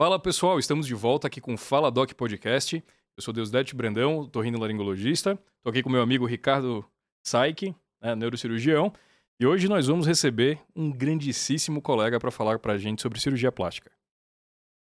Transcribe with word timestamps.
Fala 0.00 0.18
pessoal, 0.18 0.58
estamos 0.58 0.86
de 0.86 0.94
volta 0.94 1.26
aqui 1.26 1.42
com 1.42 1.52
o 1.52 1.58
Fala 1.58 1.90
Doc 1.90 2.14
Podcast. 2.14 2.82
Eu 3.18 3.22
sou 3.22 3.34
Deusdete 3.34 3.76
Brandão, 3.76 4.26
torrinolaringologista. 4.26 5.32
Estou 5.32 5.68
aqui 5.68 5.82
com 5.82 5.90
meu 5.90 6.00
amigo 6.00 6.24
Ricardo 6.24 6.90
Saik, 7.22 7.76
né, 8.00 8.14
neurocirurgião. 8.14 8.94
E 9.38 9.44
hoje 9.44 9.68
nós 9.68 9.88
vamos 9.88 10.06
receber 10.06 10.58
um 10.74 10.90
grandíssimo 10.90 11.82
colega 11.82 12.18
para 12.18 12.30
falar 12.30 12.58
para 12.58 12.72
a 12.72 12.78
gente 12.78 13.02
sobre 13.02 13.20
cirurgia 13.20 13.52
plástica. 13.52 13.92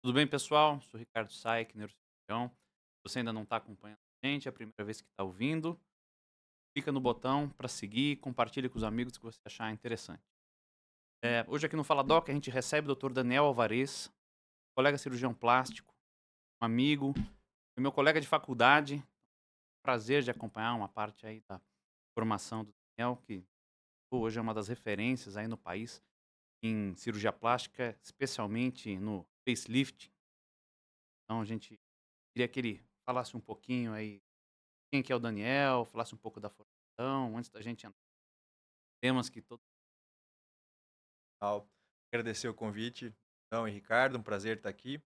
Tudo 0.04 0.12
bem, 0.12 0.26
pessoal? 0.26 0.78
Sou 0.82 1.00
Ricardo 1.00 1.32
Saik, 1.32 1.74
neurocirurgião. 1.74 2.50
Se 2.50 3.10
você 3.10 3.20
ainda 3.20 3.32
não 3.32 3.44
está 3.44 3.56
acompanhando 3.56 4.00
a 4.22 4.28
gente, 4.28 4.48
é 4.48 4.50
a 4.50 4.52
primeira 4.52 4.84
vez 4.84 5.00
que 5.00 5.08
está 5.08 5.24
ouvindo, 5.24 5.80
clica 6.74 6.92
no 6.92 7.00
botão 7.00 7.48
para 7.48 7.68
seguir, 7.68 8.16
compartilhe 8.16 8.68
com 8.68 8.76
os 8.76 8.84
amigos 8.84 9.16
que 9.16 9.24
você 9.24 9.40
achar 9.46 9.72
interessante. 9.72 10.20
É, 11.24 11.42
hoje 11.48 11.64
aqui 11.64 11.74
no 11.74 11.84
Fala 11.84 12.04
Doc 12.04 12.28
a 12.28 12.34
gente 12.34 12.50
recebe 12.50 12.92
o 12.92 12.94
Dr. 12.94 13.14
Daniel 13.14 13.46
Alvarez, 13.46 14.12
colega 14.80 14.96
cirurgião 14.96 15.34
plástico, 15.34 15.94
um 16.58 16.64
amigo, 16.64 17.12
meu 17.76 17.92
colega 17.92 18.18
de 18.18 18.26
faculdade. 18.26 19.06
Prazer 19.84 20.22
de 20.22 20.30
acompanhar 20.30 20.74
uma 20.74 20.88
parte 20.88 21.26
aí 21.26 21.42
da 21.42 21.60
formação 22.14 22.64
do 22.64 22.72
Daniel, 22.96 23.18
que 23.18 23.44
hoje 24.10 24.38
é 24.38 24.40
uma 24.40 24.54
das 24.54 24.68
referências 24.68 25.36
aí 25.36 25.46
no 25.46 25.58
país 25.58 26.02
em 26.62 26.94
cirurgia 26.96 27.30
plástica, 27.30 27.94
especialmente 28.02 28.98
no 28.98 29.26
facelift. 29.46 30.10
Então 31.24 31.42
a 31.42 31.44
gente 31.44 31.78
queria 32.32 32.48
que 32.48 32.58
ele 32.58 32.82
falasse 33.04 33.36
um 33.36 33.40
pouquinho 33.40 33.92
aí 33.92 34.22
quem 34.90 35.02
que 35.02 35.12
é 35.12 35.16
o 35.16 35.20
Daniel, 35.20 35.84
falasse 35.84 36.14
um 36.14 36.18
pouco 36.18 36.40
da 36.40 36.48
formação, 36.48 37.36
antes 37.36 37.50
da 37.50 37.60
gente 37.60 37.86
entrar 37.86 38.00
temas 38.98 39.28
que 39.28 39.42
todos 39.42 39.62
Agradecer 42.10 42.48
o 42.48 42.54
convite, 42.54 43.14
então, 43.50 43.66
e 43.66 43.72
Ricardo, 43.72 44.16
um 44.16 44.22
prazer 44.22 44.58
estar 44.58 44.68
aqui. 44.68 45.02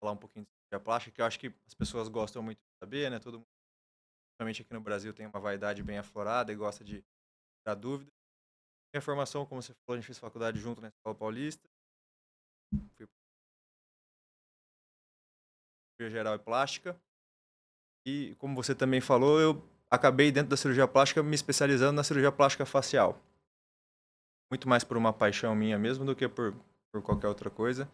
Falar 0.00 0.12
um 0.12 0.16
pouquinho 0.16 0.44
de 0.44 0.50
cirurgia 0.50 0.84
plástica, 0.84 1.12
que 1.12 1.20
eu 1.20 1.26
acho 1.26 1.40
que 1.40 1.52
as 1.66 1.74
pessoas 1.74 2.08
gostam 2.08 2.40
muito 2.40 2.58
de 2.58 2.78
saber, 2.78 3.10
né? 3.10 3.18
Todo 3.18 3.38
mundo, 3.38 3.48
principalmente 4.28 4.62
aqui 4.62 4.72
no 4.72 4.80
Brasil, 4.80 5.12
tem 5.12 5.26
uma 5.26 5.40
vaidade 5.40 5.82
bem 5.82 5.98
aflorada 5.98 6.52
e 6.52 6.56
gosta 6.56 6.84
de 6.84 7.04
dar 7.66 7.74
dúvida. 7.74 8.12
Minha 8.94 9.02
formação, 9.02 9.44
como 9.44 9.60
você 9.60 9.74
falou, 9.74 9.96
a 9.96 10.00
gente 10.00 10.06
fez 10.06 10.20
faculdade 10.20 10.60
junto 10.60 10.80
na 10.80 10.86
Escola 10.86 11.16
Paulista. 11.16 11.68
Fui 12.96 13.08
cirurgia 15.96 16.10
geral 16.10 16.36
e 16.36 16.38
plástica. 16.38 16.96
E 18.06 18.36
como 18.36 18.54
você 18.54 18.72
também 18.72 19.00
falou, 19.00 19.40
eu 19.40 19.68
acabei 19.90 20.30
dentro 20.30 20.50
da 20.50 20.56
cirurgia 20.56 20.86
plástica 20.86 21.24
me 21.24 21.34
especializando 21.34 21.96
na 21.96 22.04
cirurgia 22.04 22.30
plástica 22.30 22.64
facial. 22.64 23.20
Muito 24.48 24.68
mais 24.68 24.84
por 24.84 24.96
uma 24.96 25.12
paixão 25.12 25.56
minha 25.56 25.76
mesmo 25.76 26.04
do 26.04 26.14
que 26.14 26.28
por, 26.28 26.54
por 26.94 27.02
qualquer 27.02 27.26
outra 27.26 27.50
coisa. 27.50 27.88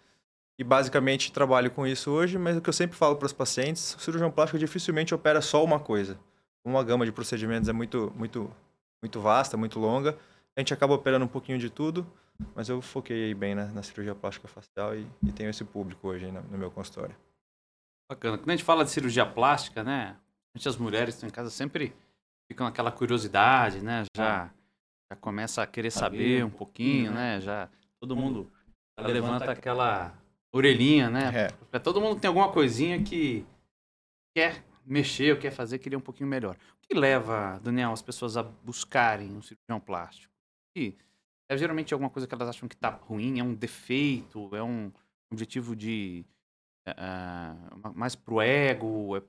E 0.58 0.64
basicamente 0.64 1.32
trabalho 1.32 1.70
com 1.70 1.86
isso 1.86 2.10
hoje, 2.10 2.36
mas 2.36 2.58
o 2.58 2.60
que 2.60 2.68
eu 2.68 2.72
sempre 2.72 2.94
falo 2.94 3.16
para 3.16 3.24
os 3.24 3.32
pacientes, 3.32 3.94
o 3.94 4.00
cirurgião 4.00 4.30
plástico 4.30 4.58
dificilmente 4.58 5.14
opera 5.14 5.40
só 5.40 5.64
uma 5.64 5.80
coisa. 5.80 6.18
Uma 6.62 6.84
gama 6.84 7.06
de 7.06 7.12
procedimentos 7.12 7.66
é 7.70 7.72
muito, 7.72 8.12
muito, 8.14 8.54
muito 9.02 9.20
vasta, 9.20 9.56
muito 9.56 9.78
longa. 9.78 10.18
A 10.54 10.60
gente 10.60 10.74
acaba 10.74 10.92
operando 10.92 11.24
um 11.24 11.28
pouquinho 11.28 11.58
de 11.58 11.70
tudo, 11.70 12.06
mas 12.54 12.68
eu 12.68 12.82
foquei 12.82 13.32
bem 13.32 13.54
na, 13.54 13.66
na 13.66 13.82
cirurgia 13.82 14.14
plástica 14.14 14.46
facial 14.48 14.94
e, 14.94 15.06
e, 15.22 15.32
tenho 15.32 15.48
esse 15.48 15.64
público 15.64 16.08
hoje 16.08 16.30
no, 16.30 16.42
no 16.42 16.58
meu 16.58 16.70
consultório. 16.70 17.16
Bacana. 18.10 18.36
Quando 18.36 18.50
a 18.50 18.52
gente 18.52 18.64
fala 18.64 18.84
de 18.84 18.90
cirurgia 18.90 19.24
plástica, 19.24 19.82
né? 19.82 20.16
As 20.54 20.76
mulheres 20.76 21.14
estão 21.14 21.28
em 21.28 21.32
casa 21.32 21.48
sempre 21.48 21.94
ficam 22.46 22.66
aquela 22.66 22.92
curiosidade, 22.92 23.80
né? 23.80 24.04
Já, 24.14 24.50
já 25.10 25.16
começa 25.16 25.62
a 25.62 25.66
querer 25.66 25.90
saber 25.90 26.44
um 26.44 26.50
pouquinho, 26.50 27.12
né? 27.12 27.36
né? 27.36 27.40
Já 27.40 27.68
todo 27.98 28.16
mundo 28.16 28.50
levanta 29.08 29.52
aquela 29.52 30.14
orelhinha, 30.52 31.08
né? 31.08 31.52
É. 31.72 31.78
Todo 31.78 32.00
mundo 32.00 32.20
tem 32.20 32.28
alguma 32.28 32.50
coisinha 32.50 33.02
que 33.02 33.44
quer 34.34 34.64
mexer 34.84 35.32
ou 35.32 35.38
quer 35.38 35.50
fazer, 35.50 35.78
querer 35.78 35.96
um 35.96 36.00
pouquinho 36.00 36.28
melhor. 36.28 36.56
O 36.56 36.88
que 36.88 36.94
leva, 36.94 37.60
Daniel, 37.62 37.92
as 37.92 38.02
pessoas 38.02 38.36
a 38.36 38.42
buscarem 38.42 39.30
um 39.32 39.42
cirurgião 39.42 39.80
plástico? 39.80 40.32
E 40.76 40.96
é 41.48 41.56
geralmente 41.56 41.92
alguma 41.92 42.10
coisa 42.10 42.26
que 42.26 42.34
elas 42.34 42.48
acham 42.48 42.68
que 42.68 42.74
está 42.74 42.90
ruim, 42.90 43.38
é 43.38 43.44
um 43.44 43.54
defeito, 43.54 44.54
é 44.54 44.62
um 44.62 44.90
objetivo 45.32 45.76
de 45.76 46.24
uh, 46.88 47.92
mais 47.94 48.14
pro 48.14 48.40
ego? 48.40 49.16
É, 49.16 49.22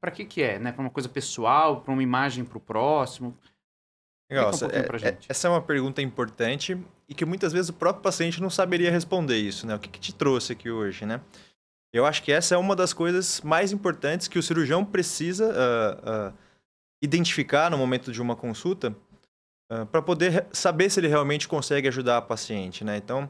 para 0.00 0.10
que 0.10 0.24
que 0.24 0.42
é? 0.42 0.58
Né? 0.58 0.72
Para 0.72 0.80
uma 0.80 0.90
coisa 0.90 1.08
pessoal, 1.08 1.80
para 1.80 1.92
uma 1.92 2.02
imagem 2.02 2.44
para 2.44 2.58
o 2.58 2.60
próximo? 2.60 3.36
Legal, 4.28 4.50
um 4.50 4.66
é, 4.70 5.08
é, 5.08 5.18
essa 5.28 5.48
é 5.48 5.50
uma 5.50 5.62
pergunta 5.62 6.00
importante 6.00 6.78
e 7.10 7.14
que 7.14 7.24
muitas 7.24 7.52
vezes 7.52 7.68
o 7.68 7.72
próprio 7.72 8.04
paciente 8.04 8.40
não 8.40 8.48
saberia 8.48 8.88
responder 8.88 9.36
isso, 9.36 9.66
né? 9.66 9.74
O 9.74 9.80
que, 9.80 9.88
que 9.88 9.98
te 9.98 10.14
trouxe 10.14 10.52
aqui 10.52 10.70
hoje, 10.70 11.04
né? 11.04 11.20
Eu 11.92 12.06
acho 12.06 12.22
que 12.22 12.30
essa 12.30 12.54
é 12.54 12.58
uma 12.58 12.76
das 12.76 12.92
coisas 12.92 13.40
mais 13.40 13.72
importantes 13.72 14.28
que 14.28 14.38
o 14.38 14.42
cirurgião 14.42 14.84
precisa 14.84 15.46
uh, 15.48 16.30
uh, 16.30 16.34
identificar 17.02 17.68
no 17.68 17.76
momento 17.76 18.12
de 18.12 18.22
uma 18.22 18.36
consulta 18.36 18.94
uh, 19.72 19.84
para 19.86 20.00
poder 20.00 20.46
saber 20.52 20.88
se 20.88 21.00
ele 21.00 21.08
realmente 21.08 21.48
consegue 21.48 21.88
ajudar 21.88 22.18
a 22.18 22.22
paciente, 22.22 22.84
né? 22.84 22.96
Então, 22.96 23.28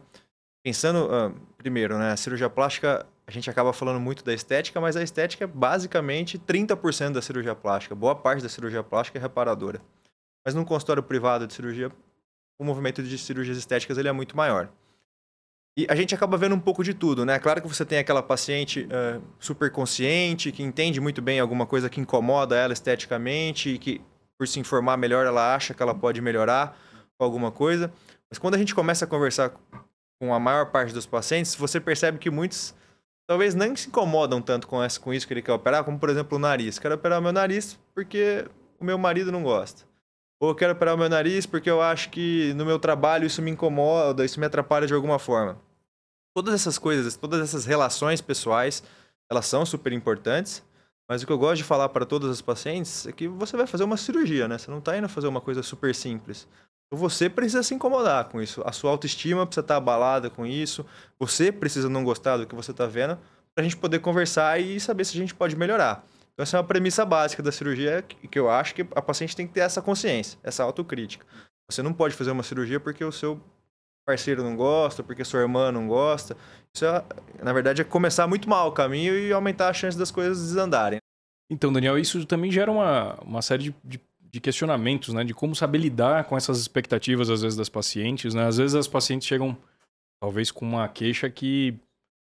pensando 0.62 1.08
primeiro, 1.56 1.97
né? 1.98 2.12
A 2.12 2.16
cirurgia 2.18 2.50
plástica 2.50 3.06
a 3.26 3.30
gente 3.30 3.48
acaba 3.48 3.72
falando 3.72 3.98
muito 3.98 4.22
da 4.22 4.34
estética, 4.34 4.78
mas 4.78 4.94
a 4.94 5.02
estética 5.02 5.44
é 5.44 5.47
basicamente 5.47 6.38
30% 6.38 7.12
da 7.12 7.22
cirurgia 7.22 7.54
plástica. 7.54 7.94
Boa 7.94 8.14
parte 8.14 8.42
da 8.42 8.48
cirurgia 8.48 8.82
plástica 8.82 9.18
é 9.18 9.22
reparadora. 9.22 9.80
Mas 10.44 10.54
num 10.54 10.64
consultório 10.64 11.02
privado 11.02 11.47
de 11.47 11.54
cirurgia, 11.54 11.91
o 12.60 12.65
movimento 12.65 13.03
de 13.03 13.16
cirurgias 13.16 13.56
estéticas 13.56 13.97
ele 13.97 14.09
é 14.09 14.12
muito 14.12 14.37
maior. 14.37 14.69
E 15.78 15.87
a 15.88 15.94
gente 15.94 16.15
acaba 16.15 16.37
vendo 16.37 16.54
um 16.54 16.60
pouco 16.60 16.84
de 16.84 16.93
tudo, 16.93 17.25
né? 17.25 17.38
Claro 17.38 17.62
que 17.62 17.66
você 17.66 17.87
tem 17.87 17.98
aquela 17.98 18.22
paciente 18.22 18.87
uh, 18.87 19.22
super 19.38 19.71
consciente, 19.71 20.53
que 20.53 20.62
entende 20.62 21.00
muito 21.00 21.22
bem 21.22 21.41
alguma 21.41 21.65
coisa 21.65 21.88
que 21.88 22.00
incomoda 22.00 22.54
ela 22.54 22.75
esteticamente 22.75 23.71
e 23.71 23.78
que, 23.78 24.00
por 24.37 24.47
se 24.47 24.60
informar 24.60 24.98
melhor, 24.98 25.25
ela 25.25 25.54
acha 25.54 25.72
que 25.72 25.82
ela 25.82 25.94
pode 25.94 26.21
melhorar 26.21 26.76
alguma 27.19 27.50
coisa. 27.50 27.91
Mas 28.28 28.38
quando 28.38 28.56
a 28.56 28.59
gente 28.59 28.75
começa 28.75 29.06
a 29.06 29.09
conversar 29.09 29.53
com 30.21 30.34
a 30.34 30.38
maior 30.38 30.66
parte 30.66 30.92
dos 30.92 31.06
pacientes, 31.06 31.54
você 31.54 31.81
percebe 31.81 32.19
que 32.19 32.31
muitos 32.31 32.75
talvez 33.27 33.54
nem 33.54 33.75
se 33.75 33.88
incomodam 33.88 34.42
tanto 34.42 34.66
com, 34.69 34.77
com 35.00 35.15
isso 35.15 35.27
que 35.27 35.32
ele 35.32 35.41
quer 35.41 35.53
operar, 35.53 35.82
como 35.82 35.98
por 35.98 36.10
exemplo 36.10 36.37
o 36.37 36.41
nariz. 36.41 36.78
Quero 36.78 36.94
operar 36.94 37.22
meu 37.22 37.32
nariz 37.32 37.78
porque 37.94 38.44
o 38.78 38.84
meu 38.84 38.98
marido 38.98 39.32
não 39.32 39.42
gosta. 39.42 39.89
Ou 40.40 40.48
eu 40.48 40.54
quero 40.54 40.72
operar 40.72 40.94
o 40.94 40.98
meu 40.98 41.08
nariz 41.08 41.44
porque 41.44 41.70
eu 41.70 41.82
acho 41.82 42.08
que 42.08 42.54
no 42.54 42.64
meu 42.64 42.78
trabalho 42.78 43.26
isso 43.26 43.42
me 43.42 43.50
incomoda, 43.50 44.24
isso 44.24 44.40
me 44.40 44.46
atrapalha 44.46 44.86
de 44.86 44.94
alguma 44.94 45.18
forma. 45.18 45.58
Todas 46.34 46.54
essas 46.54 46.78
coisas, 46.78 47.14
todas 47.14 47.40
essas 47.42 47.66
relações 47.66 48.22
pessoais, 48.22 48.82
elas 49.30 49.44
são 49.44 49.66
super 49.66 49.92
importantes, 49.92 50.62
mas 51.08 51.22
o 51.22 51.26
que 51.26 51.32
eu 51.32 51.38
gosto 51.38 51.56
de 51.56 51.64
falar 51.64 51.90
para 51.90 52.06
todos 52.06 52.30
os 52.30 52.40
pacientes 52.40 53.06
é 53.06 53.12
que 53.12 53.28
você 53.28 53.56
vai 53.56 53.66
fazer 53.66 53.84
uma 53.84 53.98
cirurgia, 53.98 54.48
né? 54.48 54.56
Você 54.56 54.70
não 54.70 54.78
está 54.78 54.96
indo 54.96 55.08
fazer 55.08 55.26
uma 55.26 55.40
coisa 55.40 55.62
super 55.62 55.94
simples. 55.94 56.48
Você 56.92 57.28
precisa 57.28 57.62
se 57.62 57.74
incomodar 57.74 58.24
com 58.30 58.40
isso. 58.40 58.62
A 58.64 58.72
sua 58.72 58.90
autoestima 58.90 59.46
precisa 59.46 59.60
estar 59.60 59.76
abalada 59.76 60.30
com 60.30 60.46
isso. 60.46 60.86
Você 61.18 61.52
precisa 61.52 61.88
não 61.88 62.02
gostar 62.02 62.38
do 62.38 62.46
que 62.46 62.54
você 62.54 62.70
está 62.70 62.86
vendo 62.86 63.18
para 63.54 63.62
a 63.62 63.62
gente 63.62 63.76
poder 63.76 63.98
conversar 63.98 64.60
e 64.60 64.80
saber 64.80 65.04
se 65.04 65.16
a 65.16 65.20
gente 65.20 65.34
pode 65.34 65.54
melhorar. 65.54 66.04
Então, 66.32 66.42
essa 66.42 66.56
é 66.56 66.60
uma 66.60 66.66
premissa 66.66 67.04
básica 67.04 67.42
da 67.42 67.52
cirurgia 67.52 68.02
que 68.02 68.38
eu 68.38 68.50
acho 68.50 68.74
que 68.74 68.82
a 68.94 69.02
paciente 69.02 69.36
tem 69.36 69.46
que 69.46 69.52
ter 69.52 69.60
essa 69.60 69.82
consciência, 69.82 70.38
essa 70.42 70.62
autocrítica. 70.62 71.26
Você 71.70 71.82
não 71.82 71.92
pode 71.92 72.14
fazer 72.14 72.30
uma 72.30 72.42
cirurgia 72.42 72.80
porque 72.80 73.04
o 73.04 73.12
seu 73.12 73.41
parceiro 74.06 74.42
não 74.42 74.56
gosta, 74.56 75.02
porque 75.02 75.24
sua 75.24 75.41
irmã 75.41 75.70
não 75.70 75.86
gosta. 75.86 76.36
Isso, 76.74 76.84
é, 76.84 77.04
na 77.42 77.52
verdade, 77.52 77.82
é 77.82 77.84
começar 77.84 78.26
muito 78.26 78.48
mal 78.48 78.68
o 78.68 78.72
caminho 78.72 79.16
e 79.18 79.32
aumentar 79.32 79.68
a 79.68 79.74
chance 79.74 79.96
das 79.96 80.10
coisas 80.10 80.38
desandarem. 80.38 80.98
Então, 81.50 81.72
Daniel, 81.72 81.98
isso 81.98 82.24
também 82.26 82.50
gera 82.50 82.70
uma, 82.70 83.14
uma 83.22 83.42
série 83.42 83.64
de, 83.64 83.74
de 83.84 84.00
de 84.30 84.41
questionamentos, 84.41 85.12
né? 85.12 85.24
De 85.24 85.34
como 85.34 85.54
saber 85.54 85.78
lidar 85.78 86.24
com 86.24 86.36
essas 86.36 86.60
expectativas, 86.60 87.28
às 87.28 87.42
vezes, 87.42 87.58
das 87.58 87.68
pacientes, 87.68 88.32
né? 88.32 88.47
Às 88.47 88.58
vezes 88.58 88.74
as 88.74 88.86
pacientes 88.86 89.26
chegam, 89.26 89.56
talvez, 90.20 90.50
com 90.50 90.64
uma 90.64 90.88
queixa 90.88 91.28
que... 91.28 91.74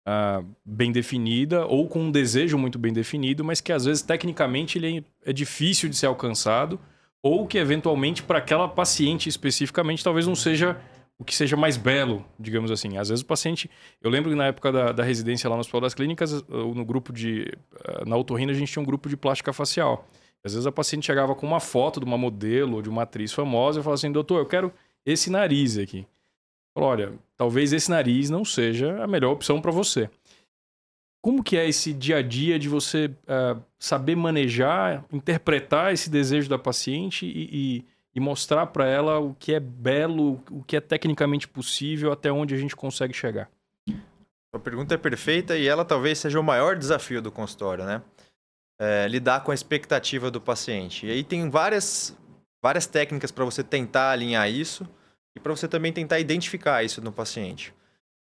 Uh, 0.09 0.43
bem 0.65 0.91
definida 0.91 1.67
ou 1.67 1.87
com 1.87 1.99
um 1.99 2.11
desejo 2.11 2.57
muito 2.57 2.79
bem 2.79 2.91
definido, 2.91 3.43
mas 3.43 3.61
que 3.61 3.71
às 3.71 3.85
vezes 3.85 4.01
tecnicamente 4.01 4.77
ele 4.77 5.05
é, 5.23 5.29
é 5.29 5.33
difícil 5.33 5.87
de 5.87 5.95
ser 5.95 6.07
alcançado 6.07 6.79
ou 7.21 7.45
que 7.45 7.57
eventualmente 7.57 8.23
para 8.23 8.39
aquela 8.39 8.67
paciente 8.67 9.29
especificamente 9.29 10.03
talvez 10.03 10.25
não 10.25 10.35
seja 10.35 10.79
o 11.19 11.25
que 11.25 11.35
seja 11.35 11.57
mais 11.57 11.75
belo, 11.75 12.25
digamos 12.39 12.71
assim. 12.71 12.97
Às 12.97 13.09
vezes 13.09 13.21
o 13.21 13.25
paciente. 13.25 13.69
Eu 14.01 14.09
lembro 14.09 14.31
que 14.31 14.37
na 14.37 14.47
época 14.47 14.71
da, 14.71 14.91
da 14.93 15.03
residência 15.03 15.49
lá 15.49 15.55
no 15.55 15.59
Hospital 15.59 15.81
das 15.81 15.93
Clínicas, 15.93 16.41
no 16.47 16.85
grupo 16.85 17.11
de. 17.11 17.51
Ah, 17.83 18.05
na 18.05 18.15
otorrina, 18.15 18.53
a 18.53 18.55
gente 18.55 18.71
tinha 18.71 18.81
um 18.81 18.85
grupo 18.85 19.09
de 19.09 19.17
plástica 19.17 19.51
facial. 19.51 20.07
Às 20.43 20.53
vezes 20.53 20.65
a 20.65 20.71
paciente 20.71 21.05
chegava 21.05 21.35
com 21.35 21.45
uma 21.45 21.59
foto 21.59 21.99
de 21.99 22.05
uma 22.05 22.17
modelo 22.17 22.77
ou 22.77 22.81
de 22.81 22.89
uma 22.89 23.03
atriz 23.03 23.33
famosa 23.33 23.79
e 23.81 23.83
falava 23.83 23.95
assim: 23.95 24.11
doutor, 24.11 24.39
eu 24.39 24.45
quero 24.45 24.73
esse 25.05 25.29
nariz 25.29 25.77
aqui. 25.77 26.07
Falou, 26.73 26.89
olha, 26.89 27.13
talvez 27.39 27.71
esse 27.71 27.89
nariz 27.89 28.29
não 28.29 28.43
seja 28.43 29.01
a 29.01 29.07
melhor 29.07 29.31
opção 29.31 29.61
para 29.61 29.71
você. 29.71 30.09
Como 31.21 31.41
que 31.41 31.55
é 31.55 31.67
esse 31.67 31.93
dia 31.93 32.17
a 32.17 32.21
dia 32.21 32.59
de 32.59 32.67
você 32.67 33.05
uh, 33.07 33.61
saber 33.79 34.15
manejar, 34.15 35.05
interpretar 35.11 35.93
esse 35.93 36.09
desejo 36.09 36.49
da 36.49 36.59
paciente 36.59 37.25
e, 37.25 37.49
e, 37.51 37.85
e 38.15 38.19
mostrar 38.19 38.67
para 38.67 38.87
ela 38.87 39.19
o 39.19 39.33
que 39.35 39.53
é 39.53 39.59
belo, 39.59 40.43
o 40.51 40.61
que 40.63 40.75
é 40.75 40.81
tecnicamente 40.81 41.47
possível, 41.47 42.11
até 42.11 42.29
onde 42.29 42.53
a 42.53 42.57
gente 42.57 42.75
consegue 42.75 43.13
chegar? 43.13 43.49
A 44.53 44.59
pergunta 44.59 44.93
é 44.93 44.97
perfeita 44.97 45.57
e 45.57 45.65
ela 45.65 45.85
talvez 45.85 46.19
seja 46.19 46.39
o 46.39 46.43
maior 46.43 46.75
desafio 46.75 47.21
do 47.21 47.31
consultório, 47.31 47.85
né? 47.85 48.01
É, 48.81 49.07
lidar 49.07 49.43
com 49.43 49.51
a 49.51 49.53
expectativa 49.53 50.29
do 50.29 50.41
paciente. 50.41 51.05
E 51.05 51.11
aí 51.11 51.23
tem 51.23 51.49
várias, 51.49 52.17
várias 52.61 52.85
técnicas 52.85 53.31
para 53.31 53.45
você 53.45 53.63
tentar 53.63 54.11
alinhar 54.11 54.49
isso 54.49 54.85
para 55.41 55.55
você 55.55 55.67
também 55.67 55.91
tentar 55.91 56.19
identificar 56.19 56.83
isso 56.83 57.01
no 57.01 57.11
paciente. 57.11 57.73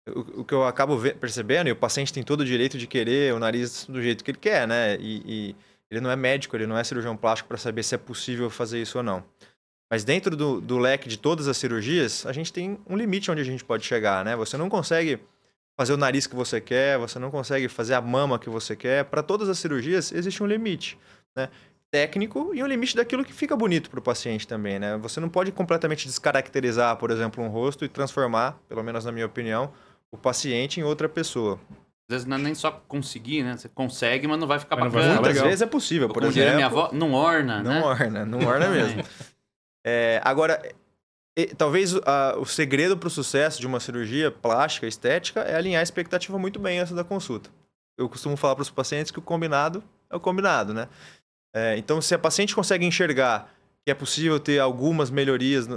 O, 0.08 0.40
o 0.40 0.44
que 0.44 0.52
eu 0.52 0.64
acabo 0.64 0.98
percebendo, 1.14 1.68
e 1.68 1.72
o 1.72 1.76
paciente 1.76 2.12
tem 2.12 2.22
todo 2.22 2.40
o 2.40 2.44
direito 2.44 2.76
de 2.76 2.86
querer 2.86 3.32
o 3.32 3.38
nariz 3.38 3.86
do 3.86 4.02
jeito 4.02 4.22
que 4.22 4.30
ele 4.30 4.38
quer, 4.38 4.68
né? 4.68 4.96
E, 4.96 5.22
e 5.24 5.56
ele 5.90 6.00
não 6.00 6.10
é 6.10 6.16
médico, 6.16 6.56
ele 6.56 6.66
não 6.66 6.76
é 6.76 6.84
cirurgião 6.84 7.16
plástico 7.16 7.48
para 7.48 7.56
saber 7.56 7.82
se 7.82 7.94
é 7.94 7.98
possível 7.98 8.50
fazer 8.50 8.80
isso 8.80 8.98
ou 8.98 9.04
não. 9.04 9.24
Mas 9.90 10.04
dentro 10.04 10.36
do, 10.36 10.60
do 10.60 10.78
leque 10.78 11.08
de 11.08 11.18
todas 11.18 11.46
as 11.46 11.56
cirurgias, 11.56 12.26
a 12.26 12.32
gente 12.32 12.52
tem 12.52 12.78
um 12.88 12.96
limite 12.96 13.30
onde 13.30 13.40
a 13.40 13.44
gente 13.44 13.64
pode 13.64 13.84
chegar, 13.84 14.24
né? 14.24 14.34
Você 14.34 14.56
não 14.56 14.68
consegue 14.68 15.20
fazer 15.76 15.92
o 15.92 15.96
nariz 15.96 16.26
que 16.26 16.34
você 16.34 16.60
quer, 16.60 16.98
você 16.98 17.18
não 17.18 17.30
consegue 17.30 17.68
fazer 17.68 17.94
a 17.94 18.00
mama 18.00 18.38
que 18.38 18.48
você 18.48 18.74
quer. 18.74 19.04
Para 19.04 19.22
todas 19.22 19.48
as 19.48 19.58
cirurgias 19.58 20.12
existe 20.12 20.42
um 20.42 20.46
limite, 20.46 20.98
né? 21.36 21.48
Técnico 21.94 22.50
e 22.52 22.60
um 22.60 22.66
limite 22.66 22.96
daquilo 22.96 23.24
que 23.24 23.32
fica 23.32 23.54
bonito 23.54 23.88
para 23.88 24.00
o 24.00 24.02
paciente 24.02 24.48
também, 24.48 24.80
né? 24.80 24.96
Você 24.96 25.20
não 25.20 25.28
pode 25.28 25.52
completamente 25.52 26.08
descaracterizar, 26.08 26.96
por 26.96 27.08
exemplo, 27.08 27.44
um 27.44 27.46
rosto 27.46 27.84
e 27.84 27.88
transformar, 27.88 28.58
pelo 28.68 28.82
menos 28.82 29.04
na 29.04 29.12
minha 29.12 29.26
opinião, 29.26 29.72
o 30.10 30.18
paciente 30.18 30.80
em 30.80 30.82
outra 30.82 31.08
pessoa. 31.08 31.60
Às 32.10 32.10
vezes 32.10 32.26
não 32.26 32.36
é 32.36 32.40
nem 32.40 32.52
só 32.52 32.72
conseguir, 32.88 33.44
né? 33.44 33.56
Você 33.56 33.68
consegue, 33.68 34.26
mas 34.26 34.40
não 34.40 34.48
vai 34.48 34.58
ficar 34.58 34.74
bacana. 34.74 35.20
Muitas 35.20 35.40
vezes 35.40 35.62
é 35.62 35.66
possível, 35.66 36.08
por 36.08 36.24
exemplo. 36.24 36.56
Minha 36.56 36.66
avó, 36.66 36.90
não 36.92 37.12
orna, 37.12 37.62
não 37.62 37.70
né? 37.70 37.78
Não 37.78 37.86
orna, 37.86 38.26
não 38.26 38.38
orna 38.44 38.68
mesmo. 38.70 39.00
É, 39.86 40.20
agora, 40.24 40.60
e, 41.38 41.46
talvez 41.46 41.94
a, 42.04 42.34
o 42.36 42.44
segredo 42.44 42.96
para 42.96 43.06
o 43.06 43.10
sucesso 43.10 43.60
de 43.60 43.68
uma 43.68 43.78
cirurgia 43.78 44.32
plástica, 44.32 44.88
estética, 44.88 45.42
é 45.42 45.54
alinhar 45.54 45.78
a 45.78 45.84
expectativa 45.84 46.36
muito 46.40 46.58
bem 46.58 46.80
antes 46.80 46.92
da 46.92 47.04
consulta. 47.04 47.50
Eu 47.96 48.08
costumo 48.08 48.36
falar 48.36 48.56
para 48.56 48.62
os 48.62 48.70
pacientes 48.70 49.12
que 49.12 49.20
o 49.20 49.22
combinado 49.22 49.80
é 50.10 50.16
o 50.16 50.20
combinado, 50.20 50.74
né? 50.74 50.88
É, 51.54 51.76
então, 51.78 52.02
se 52.02 52.14
a 52.14 52.18
paciente 52.18 52.54
consegue 52.54 52.84
enxergar 52.84 53.48
que 53.84 53.90
é 53.90 53.94
possível 53.94 54.40
ter 54.40 54.58
algumas 54.58 55.10
melhorias 55.10 55.68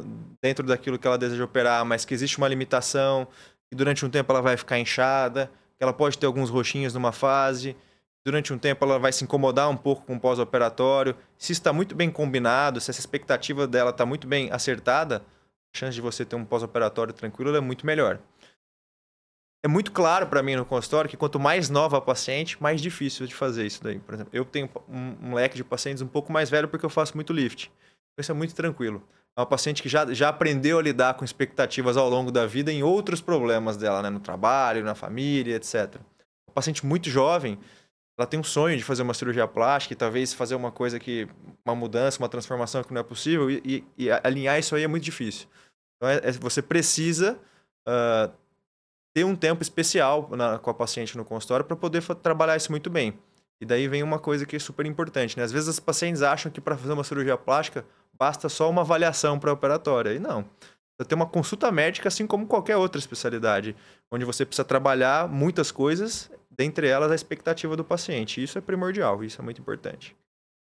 dentro 0.42 0.66
daquilo 0.66 0.98
que 0.98 1.06
ela 1.06 1.18
deseja 1.18 1.44
operar, 1.44 1.86
mas 1.86 2.06
que 2.06 2.14
existe 2.14 2.38
uma 2.38 2.48
limitação, 2.48 3.28
que 3.70 3.76
durante 3.76 4.06
um 4.06 4.10
tempo 4.10 4.32
ela 4.32 4.42
vai 4.42 4.56
ficar 4.56 4.80
inchada, 4.80 5.52
que 5.78 5.84
ela 5.84 5.94
pode 5.94 6.18
ter 6.18 6.26
alguns 6.26 6.50
roxinhos 6.50 6.94
numa 6.94 7.12
fase, 7.12 7.76
durante 8.26 8.54
um 8.54 8.58
tempo 8.58 8.84
ela 8.86 8.98
vai 8.98 9.12
se 9.12 9.24
incomodar 9.26 9.70
um 9.70 9.76
pouco 9.76 10.06
com 10.06 10.16
o 10.16 10.20
pós-operatório. 10.20 11.16
Se 11.38 11.52
está 11.52 11.74
muito 11.74 11.96
bem 11.96 12.10
combinado, 12.10 12.80
se 12.80 12.90
essa 12.90 13.00
expectativa 13.00 13.68
dela 13.68 13.92
está 13.92 14.06
muito 14.06 14.26
bem 14.26 14.50
acertada, 14.52 15.22
a 15.76 15.78
chance 15.78 15.94
de 15.94 16.02
você 16.02 16.24
ter 16.24 16.38
um 16.38 16.46
pós-operatório 16.46 17.14
tranquilo 17.14 17.56
é 17.56 17.60
muito 17.60 17.86
melhor. 17.86 18.20
É 19.64 19.68
muito 19.68 19.92
claro 19.92 20.28
para 20.28 20.44
mim 20.44 20.56
no 20.56 20.66
consultório 20.66 21.10
que 21.10 21.18
quanto 21.18 21.40
mais 21.40 21.70
nova 21.70 21.98
a 21.98 22.02
paciente, 22.02 22.62
mais 22.62 22.82
difícil 22.82 23.26
de 23.26 23.34
fazer 23.34 23.66
isso 23.66 23.84
daí. 23.84 24.00
Por 24.00 24.14
exemplo, 24.14 24.30
eu 24.34 24.46
tenho 24.46 24.70
um, 24.88 25.30
um 25.30 25.34
leque 25.34 25.56
de 25.56 25.64
pacientes 25.64 26.02
um 26.02 26.08
pouco 26.08 26.32
mais 26.32 26.50
velho 26.50 26.68
porque 26.68 26.86
eu 26.86 26.90
faço 26.90 27.16
muito 27.16 27.34
lift. 27.34 27.72
Isso 28.20 28.32
é 28.32 28.36
muito 28.36 28.56
tranquilo. 28.56 29.04
É 29.36 29.40
uma 29.40 29.46
paciente 29.46 29.84
que 29.84 29.90
já, 29.90 30.12
já 30.14 30.30
aprendeu 30.30 30.80
a 30.80 30.82
lidar 30.82 31.14
com 31.14 31.24
expectativas 31.24 31.98
ao 31.98 32.10
longo 32.10 32.32
da 32.32 32.48
vida 32.48 32.72
em 32.72 32.82
outros 32.82 33.22
problemas 33.22 33.78
dela, 33.78 34.02
né? 34.02 34.10
no 34.10 34.20
trabalho, 34.20 34.84
na 34.84 34.96
família, 34.96 35.56
etc. 35.56 35.96
Uma 36.48 36.54
paciente 36.56 36.86
muito 36.86 37.10
jovem, 37.10 37.60
ela 38.18 38.26
tem 38.26 38.40
um 38.40 38.44
sonho 38.44 38.76
de 38.76 38.84
fazer 38.84 39.04
uma 39.04 39.14
cirurgia 39.14 39.48
plástica 39.48 39.94
e 39.94 39.96
talvez 39.96 40.34
fazer 40.34 40.56
uma 40.56 40.72
coisa 40.72 41.00
que. 41.00 41.28
uma 41.64 41.76
mudança, 41.76 42.18
uma 42.18 42.28
transformação 42.28 42.84
que 42.84 42.92
não 42.92 43.02
é 43.02 43.04
possível, 43.04 43.50
e, 43.52 43.62
e, 43.64 44.06
e 44.06 44.10
alinhar 44.10 44.58
isso 44.58 44.76
aí 44.76 44.84
é 44.84 44.88
muito 44.88 45.04
difícil. 45.04 45.48
Então, 45.96 46.10
é, 46.10 46.22
é, 46.24 46.32
você 46.32 46.62
precisa 46.62 47.40
uh, 47.88 48.32
ter 49.18 49.24
um 49.24 49.36
tempo 49.36 49.64
especial 49.64 50.30
na, 50.30 50.60
com 50.60 50.70
a 50.70 50.74
paciente 50.76 51.18
no 51.18 51.26
consultório 51.26 51.66
para 51.66 51.76
poder 51.76 52.04
trabalhar 52.18 52.56
isso 52.56 52.70
muito 52.70 52.88
bem. 52.88 53.18
E 53.60 53.66
daí 53.66 53.88
vem 53.88 54.04
uma 54.04 54.20
coisa 54.20 54.46
que 54.46 54.56
é 54.56 54.60
super 54.60 54.86
importante. 54.86 55.36
Né? 55.36 55.44
Às 55.44 55.52
vezes 55.52 55.68
as 55.68 55.80
pacientes 55.80 56.22
acham 56.22 56.52
que 56.52 56.62
para 56.62 56.78
fazer 56.78 56.94
uma 56.94 57.04
cirurgia 57.04 57.36
plástica 57.36 57.84
basta 58.14 58.48
só 58.48 58.70
uma 58.70 58.82
avaliação 58.82 59.40
pré-operatória. 59.40 60.14
E 60.14 60.20
não. 60.20 60.44
Você 60.44 61.08
tem 61.08 61.16
uma 61.16 61.26
consulta 61.26 61.72
médica, 61.72 62.10
assim 62.10 62.28
como 62.28 62.46
qualquer 62.46 62.78
outra 62.78 63.00
especialidade, 63.00 63.76
onde 64.12 64.24
você 64.24 64.46
precisa 64.46 64.64
trabalhar 64.64 65.28
muitas 65.28 65.72
coisas 65.72 66.30
dentre 66.52 66.88
elas 66.88 67.12
a 67.12 67.16
expectativa 67.16 67.76
do 67.76 67.84
paciente. 67.84 68.44
Isso 68.44 68.60
é 68.60 68.62
primordial, 68.62 69.24
isso 69.24 69.42
é 69.42 69.44
muito 69.44 69.60
importante. 69.60 70.16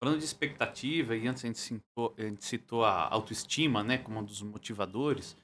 Falando 0.02 0.20
de 0.20 0.24
expectativa, 0.24 1.14
e 1.14 1.28
antes 1.28 1.44
a 1.44 1.48
gente 1.48 1.58
citou, 1.58 2.14
a, 2.16 2.22
gente 2.22 2.46
citou 2.46 2.82
a 2.82 3.12
autoestima 3.12 3.84
né, 3.84 3.98
como 3.98 4.20
um 4.20 4.24
dos 4.24 4.40
motivadores, 4.40 5.36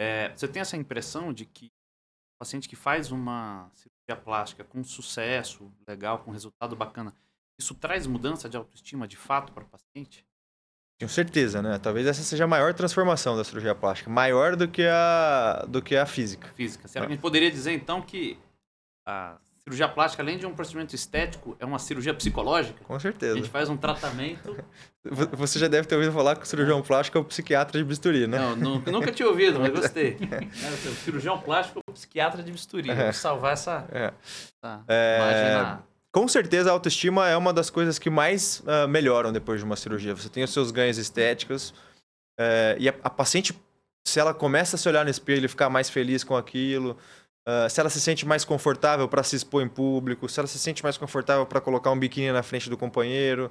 é, 0.00 0.30
você 0.34 0.48
tem 0.48 0.60
essa 0.60 0.76
impressão 0.76 1.32
de 1.32 1.44
que 1.44 1.70
paciente 2.40 2.66
que 2.66 2.74
faz 2.74 3.12
uma 3.12 3.70
cirurgia 3.74 4.24
plástica 4.24 4.64
com 4.64 4.82
sucesso, 4.82 5.70
legal, 5.86 6.20
com 6.20 6.30
resultado 6.30 6.74
bacana, 6.74 7.14
isso 7.58 7.74
traz 7.74 8.06
mudança 8.06 8.48
de 8.48 8.56
autoestima 8.56 9.06
de 9.06 9.16
fato 9.16 9.52
para 9.52 9.62
o 9.62 9.66
paciente? 9.66 10.26
Tenho 10.98 11.10
certeza, 11.10 11.60
né? 11.60 11.78
Talvez 11.78 12.06
essa 12.06 12.22
seja 12.22 12.44
a 12.44 12.46
maior 12.46 12.72
transformação 12.72 13.36
da 13.36 13.44
cirurgia 13.44 13.74
plástica, 13.74 14.10
maior 14.10 14.56
do 14.56 14.66
que 14.66 14.86
a, 14.86 15.66
do 15.68 15.82
que 15.82 15.96
a 15.96 16.06
física. 16.06 16.48
Física. 16.54 16.88
Será 16.88 17.06
que 17.06 17.12
a 17.12 17.14
gente 17.14 17.22
poderia 17.22 17.50
dizer 17.50 17.72
então 17.72 18.00
que 18.00 18.38
a 19.06 19.38
cirurgia 19.70 19.88
plástica, 19.88 20.22
além 20.22 20.36
de 20.36 20.46
um 20.46 20.54
procedimento 20.54 20.94
estético, 20.94 21.56
é 21.60 21.64
uma 21.64 21.78
cirurgia 21.78 22.12
psicológica. 22.12 22.82
Com 22.84 22.98
certeza. 22.98 23.34
A 23.34 23.36
gente 23.36 23.48
faz 23.48 23.68
um 23.68 23.76
tratamento. 23.76 24.56
Você 25.32 25.58
já 25.58 25.68
deve 25.68 25.86
ter 25.86 25.94
ouvido 25.94 26.12
falar 26.12 26.36
que 26.36 26.42
o 26.42 26.46
cirurgião 26.46 26.82
plástico 26.82 27.16
é 27.16 27.20
o 27.20 27.24
psiquiatra 27.24 27.78
de 27.78 27.84
bisturi, 27.84 28.26
né? 28.26 28.38
Não, 28.38 28.56
nunca, 28.56 28.90
nunca 28.90 29.12
tinha 29.12 29.28
ouvido, 29.28 29.60
mas 29.60 29.72
gostei. 29.72 30.18
É, 30.30 30.88
o 30.88 30.94
cirurgião 30.94 31.38
plástico 31.38 31.80
é 31.86 31.90
o 31.90 31.94
psiquiatra 31.94 32.42
de 32.42 32.50
bisturi. 32.50 32.90
É. 32.90 33.04
Vou 33.04 33.12
salvar 33.12 33.52
essa, 33.52 33.86
é. 33.92 34.12
essa 34.62 34.82
é... 34.88 35.78
Com 36.12 36.26
certeza 36.26 36.70
a 36.70 36.72
autoestima 36.72 37.28
é 37.28 37.36
uma 37.36 37.52
das 37.52 37.70
coisas 37.70 37.98
que 37.98 38.10
mais 38.10 38.60
uh, 38.60 38.88
melhoram 38.88 39.32
depois 39.32 39.60
de 39.60 39.64
uma 39.64 39.76
cirurgia. 39.76 40.14
Você 40.14 40.28
tem 40.28 40.42
os 40.42 40.52
seus 40.52 40.70
ganhos 40.70 40.98
estéticos 40.98 41.70
uh, 42.38 42.76
e 42.78 42.88
a, 42.88 42.94
a 43.04 43.10
paciente, 43.10 43.54
se 44.06 44.18
ela 44.18 44.34
começa 44.34 44.76
a 44.76 44.78
se 44.78 44.88
olhar 44.88 45.04
no 45.04 45.10
espelho 45.10 45.44
e 45.44 45.48
ficar 45.48 45.70
mais 45.70 45.88
feliz 45.88 46.24
com 46.24 46.36
aquilo, 46.36 46.96
Uh, 47.48 47.70
se 47.70 47.80
ela 47.80 47.88
se 47.88 48.00
sente 48.00 48.26
mais 48.26 48.44
confortável 48.44 49.08
para 49.08 49.22
se 49.22 49.34
expor 49.34 49.62
em 49.62 49.68
público, 49.68 50.28
se 50.28 50.38
ela 50.38 50.46
se 50.46 50.58
sente 50.58 50.82
mais 50.82 50.98
confortável 50.98 51.46
para 51.46 51.60
colocar 51.60 51.90
um 51.90 51.98
biquíni 51.98 52.30
na 52.30 52.42
frente 52.42 52.68
do 52.68 52.76
companheiro, 52.76 53.50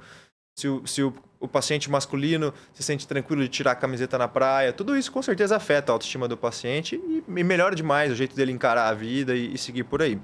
se, 0.60 0.68
o, 0.68 0.86
se 0.86 1.02
o, 1.02 1.14
o, 1.40 1.48
paciente 1.48 1.90
masculino 1.90 2.54
se 2.74 2.84
sente 2.84 3.08
tranquilo 3.08 3.42
de 3.42 3.48
tirar 3.48 3.72
a 3.72 3.76
camiseta 3.76 4.18
na 4.18 4.28
praia, 4.28 4.74
tudo 4.74 4.96
isso 4.98 5.12
com 5.12 5.22
certeza 5.22 5.56
afeta 5.56 5.92
a 5.92 5.94
autoestima 5.94 6.28
do 6.28 6.36
paciente 6.36 6.98
e, 6.98 7.24
e 7.28 7.44
melhora 7.44 7.74
demais 7.74 8.12
o 8.12 8.16
jeito 8.16 8.36
dele 8.36 8.52
encarar 8.52 8.90
a 8.90 8.94
vida 8.94 9.36
e, 9.36 9.54
e 9.54 9.58
seguir 9.58 9.86
por 9.86 10.02
aí. 10.02 10.20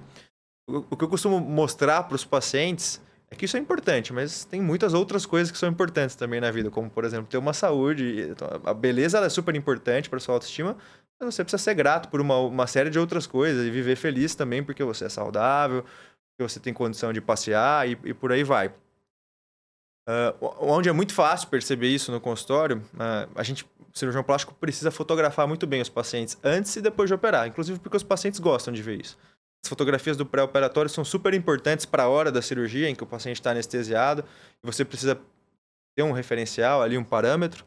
O, 0.70 0.86
o, 0.92 0.98
que 0.98 1.04
eu 1.04 1.08
costumo 1.08 1.40
mostrar 1.40 2.04
para 2.04 2.16
os 2.16 2.26
pacientes 2.26 3.02
é 3.32 3.36
que 3.36 3.46
isso 3.46 3.56
é 3.56 3.60
importante, 3.60 4.12
mas 4.12 4.46
tem 4.46 4.62
muitas 4.62 4.94
outras 4.94 5.26
coisas 5.26 5.52
que 5.52 5.58
são 5.58 5.70
importantes 5.70 6.16
também 6.16 6.42
na 6.42 6.52
vida, 6.52 6.70
como 6.70 6.90
por 6.90 7.06
exemplo 7.06 7.28
ter 7.28 7.38
uma 7.38 7.54
saúde. 7.54 8.28
Então, 8.30 8.48
a 8.64 8.74
beleza 8.74 9.20
é 9.20 9.30
super 9.30 9.56
importante 9.56 10.10
para 10.10 10.20
sua 10.20 10.36
autoestima, 10.36 10.76
você 11.20 11.44
precisa 11.44 11.62
ser 11.62 11.74
grato 11.74 12.10
por 12.10 12.20
uma, 12.20 12.38
uma 12.40 12.68
série 12.68 12.90
de 12.90 13.00
outras 13.00 13.26
coisas 13.26 13.66
e 13.66 13.72
viver 13.72 13.96
feliz 13.96 14.36
também 14.36 14.64
porque 14.64 14.84
você 14.84 15.06
é 15.06 15.10
saudável, 15.10 15.84
porque 15.84 16.50
você 16.50 16.60
tem 16.60 16.74
condição 16.74 17.14
de 17.14 17.22
passear 17.22 17.88
e, 17.88 17.98
e 18.04 18.14
por 18.14 18.32
aí 18.32 18.44
vai. 18.44 18.68
Uh, 20.08 20.38
onde 20.60 20.88
é 20.88 20.92
muito 20.92 21.14
fácil 21.14 21.48
perceber 21.48 21.88
isso 21.88 22.12
no 22.12 22.22
consultório, 22.22 22.78
uh, 22.94 23.32
a 23.34 23.42
gente, 23.42 23.64
o 23.64 23.98
cirurgião 23.98 24.24
plástico 24.24 24.54
precisa 24.54 24.92
fotografar 24.92 25.48
muito 25.48 25.66
bem 25.66 25.82
os 25.82 25.90
pacientes 25.90 26.38
antes 26.44 26.76
e 26.76 26.82
depois 26.82 27.10
de 27.10 27.16
operar, 27.16 27.48
inclusive 27.48 27.80
porque 27.80 27.98
os 27.98 28.04
pacientes 28.04 28.40
gostam 28.40 28.72
de 28.72 28.84
ver 28.84 29.02
isso. 29.02 29.18
As 29.66 29.70
fotografias 29.70 30.16
do 30.16 30.24
pré-operatório 30.24 30.90
são 30.92 31.04
super 31.04 31.34
importantes 31.34 31.88
para 31.88 32.04
a 32.04 32.08
hora 32.08 32.32
da 32.32 32.40
cirurgia 32.40 32.88
em 32.88 32.94
que 32.94 33.04
o 33.04 33.08
paciente 33.08 33.38
está 33.38 33.50
anestesiado 33.50 34.24
e 34.64 34.66
você 34.66 34.86
precisa 34.86 35.20
ter 35.98 36.04
um 36.04 36.12
referencial 36.12 36.84
ali, 36.84 37.00
um 37.00 37.04
parâmetro. 37.04 37.66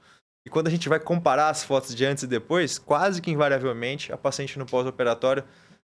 E 0.49 0.50
quando 0.50 0.69
a 0.69 0.71
gente 0.71 0.88
vai 0.88 0.99
comparar 0.99 1.50
as 1.50 1.62
fotos 1.62 1.95
de 1.95 2.07
antes 2.07 2.25
e 2.25 2.26
depois, 2.26 2.78
quase 2.78 3.21
que 3.21 3.31
invariavelmente 3.31 4.11
a 4.11 4.17
paciente 4.17 4.59
no 4.59 4.64
pós-operatório 4.64 5.45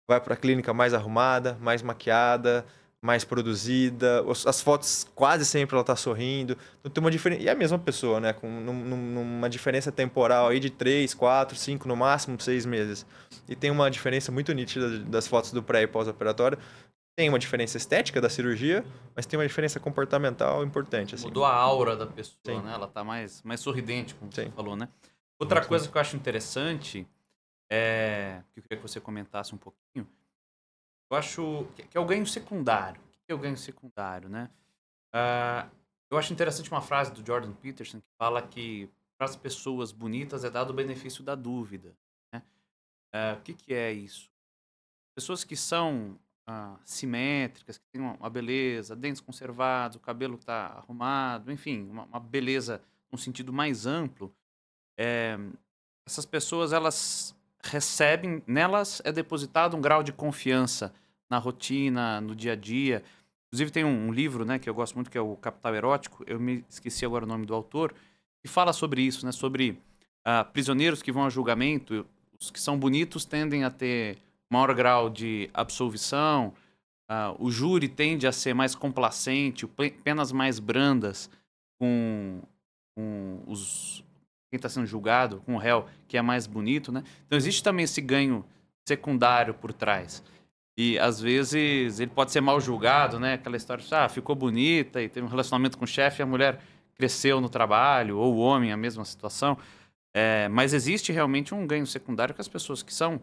vai 0.05 0.19
para 0.19 0.33
a 0.33 0.37
clínica 0.37 0.73
mais 0.73 0.93
arrumada, 0.93 1.57
mais 1.61 1.81
maquiada, 1.81 2.65
mais 3.01 3.23
produzida. 3.23 4.25
As 4.45 4.59
fotos 4.59 5.07
quase 5.15 5.45
sempre 5.45 5.73
ela 5.73 5.83
está 5.83 5.95
sorrindo. 5.95 6.57
Então 6.81 6.91
tem 6.91 7.01
uma 7.01 7.09
diferença. 7.09 7.41
E 7.41 7.47
é 7.47 7.51
a 7.51 7.55
mesma 7.55 7.79
pessoa, 7.79 8.19
né? 8.19 8.33
Com 8.33 8.49
numa 8.49 9.49
diferença 9.49 9.89
temporal 9.89 10.49
aí 10.49 10.59
de 10.59 10.69
3, 10.69 11.13
4, 11.13 11.55
5, 11.55 11.87
no 11.87 11.95
máximo 11.95 12.37
6 12.37 12.65
meses. 12.65 13.05
E 13.47 13.55
tem 13.55 13.71
uma 13.71 13.89
diferença 13.89 14.33
muito 14.33 14.51
nítida 14.51 14.99
das 14.99 15.29
fotos 15.29 15.53
do 15.53 15.63
pré 15.63 15.83
e 15.83 15.87
pós-operatório 15.87 16.57
tem 17.15 17.29
uma 17.29 17.39
diferença 17.39 17.77
estética 17.77 18.21
da 18.21 18.29
cirurgia, 18.29 18.85
mas 19.15 19.25
tem 19.25 19.37
uma 19.37 19.47
diferença 19.47 19.79
comportamental 19.79 20.63
importante. 20.63 21.15
Assim. 21.15 21.25
Mudou 21.25 21.45
a 21.45 21.53
aura 21.53 21.95
da 21.95 22.07
pessoa, 22.07 22.37
Sim. 22.45 22.61
né? 22.61 22.73
Ela 22.73 22.87
tá 22.87 23.03
mais, 23.03 23.41
mais 23.43 23.59
sorridente, 23.59 24.15
como 24.15 24.31
Sim. 24.31 24.45
você 24.45 24.51
falou, 24.51 24.75
né? 24.75 24.87
Outra 25.39 25.59
Muito 25.59 25.69
coisa 25.69 25.85
bem. 25.85 25.91
que 25.91 25.97
eu 25.97 26.01
acho 26.01 26.15
interessante, 26.15 27.07
é, 27.69 28.41
que 28.53 28.59
eu 28.59 28.63
queria 28.63 28.77
que 28.77 28.87
você 28.87 28.99
comentasse 28.99 29.53
um 29.53 29.57
pouquinho, 29.57 30.07
eu 31.09 31.17
acho 31.17 31.67
que, 31.75 31.83
que 31.83 31.97
é 31.97 31.99
o 31.99 32.05
ganho 32.05 32.25
secundário. 32.25 33.01
O 33.01 33.25
que 33.25 33.31
é 33.31 33.33
o 33.33 33.39
ganho 33.39 33.57
secundário, 33.57 34.29
né? 34.29 34.49
Uh, 35.13 35.69
eu 36.09 36.17
acho 36.17 36.31
interessante 36.31 36.71
uma 36.71 36.81
frase 36.81 37.11
do 37.11 37.25
Jordan 37.25 37.51
Peterson 37.53 37.99
que 37.99 38.07
fala 38.17 38.41
que 38.41 38.89
para 39.17 39.25
as 39.25 39.35
pessoas 39.35 39.91
bonitas 39.91 40.43
é 40.43 40.49
dado 40.49 40.69
o 40.69 40.73
benefício 40.73 41.23
da 41.23 41.35
dúvida. 41.35 41.93
Né? 42.33 42.41
Uh, 43.13 43.37
o 43.37 43.41
que, 43.41 43.53
que 43.53 43.73
é 43.73 43.91
isso? 43.91 44.31
pessoas 45.13 45.43
que 45.43 45.55
são 45.55 46.17
ah, 46.47 46.75
simétricas, 46.83 47.77
que 47.77 47.83
têm 47.91 48.01
uma 48.01 48.29
beleza, 48.29 48.95
dentes 48.95 49.21
conservados, 49.21 49.97
o 49.97 49.99
cabelo 49.99 50.35
está 50.35 50.67
arrumado, 50.67 51.51
enfim, 51.51 51.87
uma, 51.89 52.05
uma, 52.05 52.19
beleza 52.19 52.81
num 53.11 53.17
sentido 53.17 53.53
mais 53.53 53.85
amplo, 53.85 54.33
é, 54.97 55.37
essas 56.05 56.25
pessoas 56.25 56.73
elas 56.73 57.35
recebem, 57.63 58.41
nelas 58.47 59.01
é 59.05 59.11
depositado 59.11 59.77
um 59.77 59.81
grau 59.81 60.03
de 60.03 60.11
confiança 60.11 60.93
na 61.29 61.37
rotina, 61.37 62.19
no 62.19 62.35
dia 62.35 62.53
a 62.53 62.55
dia. 62.55 63.03
Inclusive 63.47 63.71
tem 63.71 63.85
um, 63.85 64.07
um, 64.07 64.11
livro, 64.11 64.45
né, 64.45 64.59
que 64.59 64.69
eu 64.69 64.73
gosto 64.73 64.95
muito, 64.95 65.09
que 65.09 65.17
é 65.17 65.21
o 65.21 65.35
Capital 65.35 65.75
Erótico. 65.75 66.23
Eu 66.27 66.39
me 66.39 66.65
esqueci 66.69 67.05
agora 67.05 67.25
o 67.25 67.27
nome 67.27 67.45
do 67.45 67.53
autor, 67.53 67.93
que 68.41 68.49
fala 68.49 68.73
sobre 68.73 69.01
isso, 69.01 69.25
né, 69.25 69.31
sobre 69.31 69.71
uh, 70.27 70.45
prisioneiros 70.51 71.01
que 71.01 71.11
vão 71.11 71.25
a 71.25 71.29
julgamento. 71.29 72.05
Os 72.39 72.49
que 72.49 72.59
são 72.59 72.77
bonitos 72.77 73.25
tendem 73.25 73.63
a 73.63 73.69
ter 73.69 74.17
maior 74.51 74.73
grau 74.73 75.09
de 75.09 75.49
absolvição. 75.53 76.53
Uh, 77.09 77.35
o 77.39 77.49
júri 77.49 77.87
tende 77.87 78.27
a 78.27 78.31
ser 78.31 78.53
mais 78.53 78.75
complacente, 78.75 79.67
penas 80.03 80.31
mais 80.31 80.59
brandas 80.59 81.29
com, 81.79 82.41
com 82.95 83.41
os 83.47 84.03
quem 84.49 84.57
está 84.57 84.67
sendo 84.67 84.85
julgado, 84.85 85.41
com 85.45 85.55
o 85.55 85.57
réu 85.57 85.85
que 86.09 86.17
é 86.17 86.21
mais 86.21 86.45
bonito, 86.45 86.91
né? 86.91 87.03
Então 87.25 87.37
existe 87.37 87.63
também 87.63 87.85
esse 87.85 88.01
ganho 88.01 88.45
secundário 88.85 89.53
por 89.53 89.71
trás. 89.71 90.21
E 90.77 90.99
às 90.99 91.21
vezes 91.21 92.01
ele 92.01 92.11
pode 92.11 92.31
ser 92.31 92.41
mal 92.41 92.59
julgado, 92.59 93.17
né? 93.17 93.35
Aquela 93.35 93.55
história 93.55 93.81
de, 93.81 93.95
ah, 93.95 94.09
ficou 94.09 94.35
bonita 94.35 95.01
e 95.01 95.07
teve 95.07 95.25
um 95.25 95.29
relacionamento 95.29 95.77
com 95.77 95.85
o 95.85 95.87
chefe 95.87 96.21
a 96.21 96.25
mulher 96.25 96.59
cresceu 96.95 97.39
no 97.39 97.49
trabalho, 97.49 98.17
ou 98.17 98.35
o 98.35 98.39
homem, 98.39 98.71
a 98.71 98.77
mesma 98.77 99.05
situação. 99.05 99.57
É, 100.13 100.49
mas 100.49 100.73
existe 100.73 101.11
realmente 101.11 101.55
um 101.55 101.65
ganho 101.65 101.87
secundário 101.87 102.35
que 102.35 102.41
as 102.41 102.47
pessoas 102.47 102.83
que 102.83 102.93
são 102.93 103.21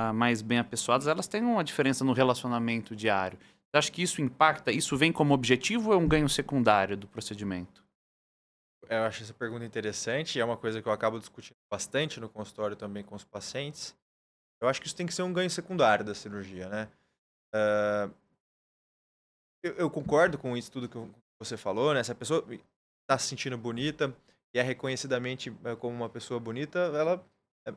ah, 0.00 0.12
mais 0.12 0.42
bem 0.42 0.60
apessoadas, 0.60 1.08
elas 1.08 1.26
têm 1.26 1.42
uma 1.42 1.64
diferença 1.64 2.04
no 2.04 2.12
relacionamento 2.12 2.94
diário. 2.94 3.36
Você 3.36 3.76
acha 3.76 3.90
que 3.90 4.00
isso 4.00 4.22
impacta? 4.22 4.70
Isso 4.70 4.96
vem 4.96 5.12
como 5.12 5.34
objetivo 5.34 5.88
ou 5.88 5.94
é 5.94 5.98
um 5.98 6.06
ganho 6.06 6.28
secundário 6.28 6.96
do 6.96 7.08
procedimento? 7.08 7.84
Eu 8.88 9.02
acho 9.02 9.24
essa 9.24 9.34
pergunta 9.34 9.64
interessante 9.64 10.36
e 10.36 10.40
é 10.40 10.44
uma 10.44 10.56
coisa 10.56 10.80
que 10.80 10.86
eu 10.86 10.92
acabo 10.92 11.18
discutindo 11.18 11.56
bastante 11.68 12.20
no 12.20 12.28
consultório 12.28 12.76
também 12.76 13.02
com 13.02 13.16
os 13.16 13.24
pacientes. 13.24 13.92
Eu 14.62 14.68
acho 14.68 14.80
que 14.80 14.86
isso 14.86 14.94
tem 14.94 15.04
que 15.04 15.12
ser 15.12 15.22
um 15.22 15.32
ganho 15.32 15.50
secundário 15.50 16.04
da 16.04 16.14
cirurgia, 16.14 16.68
né? 16.68 16.88
Uh, 17.52 18.14
eu, 19.64 19.74
eu, 19.74 19.90
concordo 19.90 20.38
com 20.38 20.56
isso 20.56 20.70
tudo 20.70 20.88
que 20.88 20.98
você 21.40 21.56
falou, 21.56 21.92
né? 21.92 22.04
Se 22.04 22.12
a 22.12 22.14
pessoa 22.14 22.46
está 23.02 23.18
se 23.18 23.26
sentindo 23.26 23.58
bonita 23.58 24.14
e 24.54 24.60
é 24.60 24.62
reconhecidamente 24.62 25.52
eh, 25.64 25.74
como 25.74 25.96
uma 25.96 26.08
pessoa 26.08 26.38
bonita, 26.38 26.78
ela, 26.78 27.24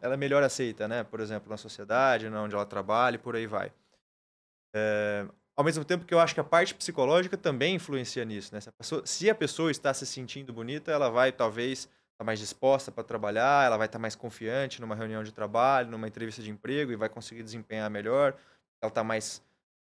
ela 0.01 0.13
é 0.13 0.17
melhor 0.17 0.43
aceita, 0.43 0.87
né? 0.87 1.03
Por 1.03 1.19
exemplo, 1.19 1.49
na 1.49 1.57
sociedade, 1.57 2.27
onde 2.27 2.55
ela 2.55 2.65
trabalha 2.65 3.15
e 3.15 3.19
por 3.19 3.35
aí 3.35 3.47
vai. 3.47 3.71
É, 4.75 5.25
ao 5.55 5.63
mesmo 5.63 5.83
tempo 5.83 6.05
que 6.05 6.13
eu 6.13 6.19
acho 6.19 6.33
que 6.33 6.39
a 6.39 6.43
parte 6.43 6.73
psicológica 6.73 7.37
também 7.37 7.75
influencia 7.75 8.23
nisso, 8.23 8.53
né? 8.53 8.61
Se 8.61 8.69
a 8.69 8.71
pessoa, 8.71 9.05
se 9.05 9.29
a 9.29 9.35
pessoa 9.35 9.71
está 9.71 9.93
se 9.93 10.05
sentindo 10.05 10.53
bonita, 10.53 10.91
ela 10.91 11.09
vai 11.09 11.31
talvez 11.31 11.79
estar 11.79 11.91
tá 12.19 12.23
mais 12.23 12.39
disposta 12.39 12.91
para 12.91 13.03
trabalhar, 13.03 13.65
ela 13.65 13.77
vai 13.77 13.87
estar 13.87 13.97
tá 13.97 14.01
mais 14.01 14.15
confiante 14.15 14.79
numa 14.79 14.95
reunião 14.95 15.23
de 15.23 15.31
trabalho, 15.31 15.91
numa 15.91 16.07
entrevista 16.07 16.41
de 16.41 16.49
emprego 16.49 16.91
e 16.91 16.95
vai 16.95 17.09
conseguir 17.09 17.43
desempenhar 17.43 17.89
melhor. 17.89 18.35
Ela 18.81 18.89
está 18.89 19.03
mais 19.03 19.43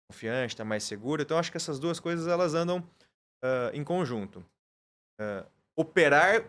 confiante, 0.10 0.54
está 0.54 0.64
mais 0.64 0.84
segura. 0.84 1.22
Então, 1.22 1.38
acho 1.38 1.52
que 1.52 1.58
essas 1.58 1.80
duas 1.80 2.00
coisas 2.00 2.28
elas 2.28 2.54
andam 2.54 2.80
uh, 3.44 3.70
em 3.74 3.84
conjunto. 3.84 4.40
Uh, 5.20 5.46
operar 5.76 6.46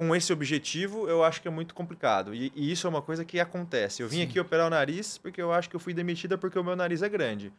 com 0.00 0.16
esse 0.16 0.32
objetivo, 0.32 1.06
eu 1.06 1.22
acho 1.22 1.42
que 1.42 1.48
é 1.48 1.50
muito 1.50 1.74
complicado. 1.74 2.34
E, 2.34 2.50
e, 2.56 2.72
isso 2.72 2.86
é 2.86 2.90
uma 2.90 3.02
coisa 3.02 3.22
que 3.22 3.38
acontece. 3.38 4.02
Eu 4.02 4.08
vim 4.08 4.16
Sim. 4.16 4.22
aqui 4.22 4.40
operar 4.40 4.66
o 4.66 4.70
nariz 4.70 5.18
porque 5.18 5.42
eu 5.42 5.52
acho 5.52 5.68
que 5.68 5.76
eu 5.76 5.80
fui 5.80 5.92
demitida 5.92 6.38
porque 6.38 6.58
o 6.58 6.64
meu 6.64 6.74
nariz 6.74 7.02
é 7.02 7.08
grande. 7.08 7.52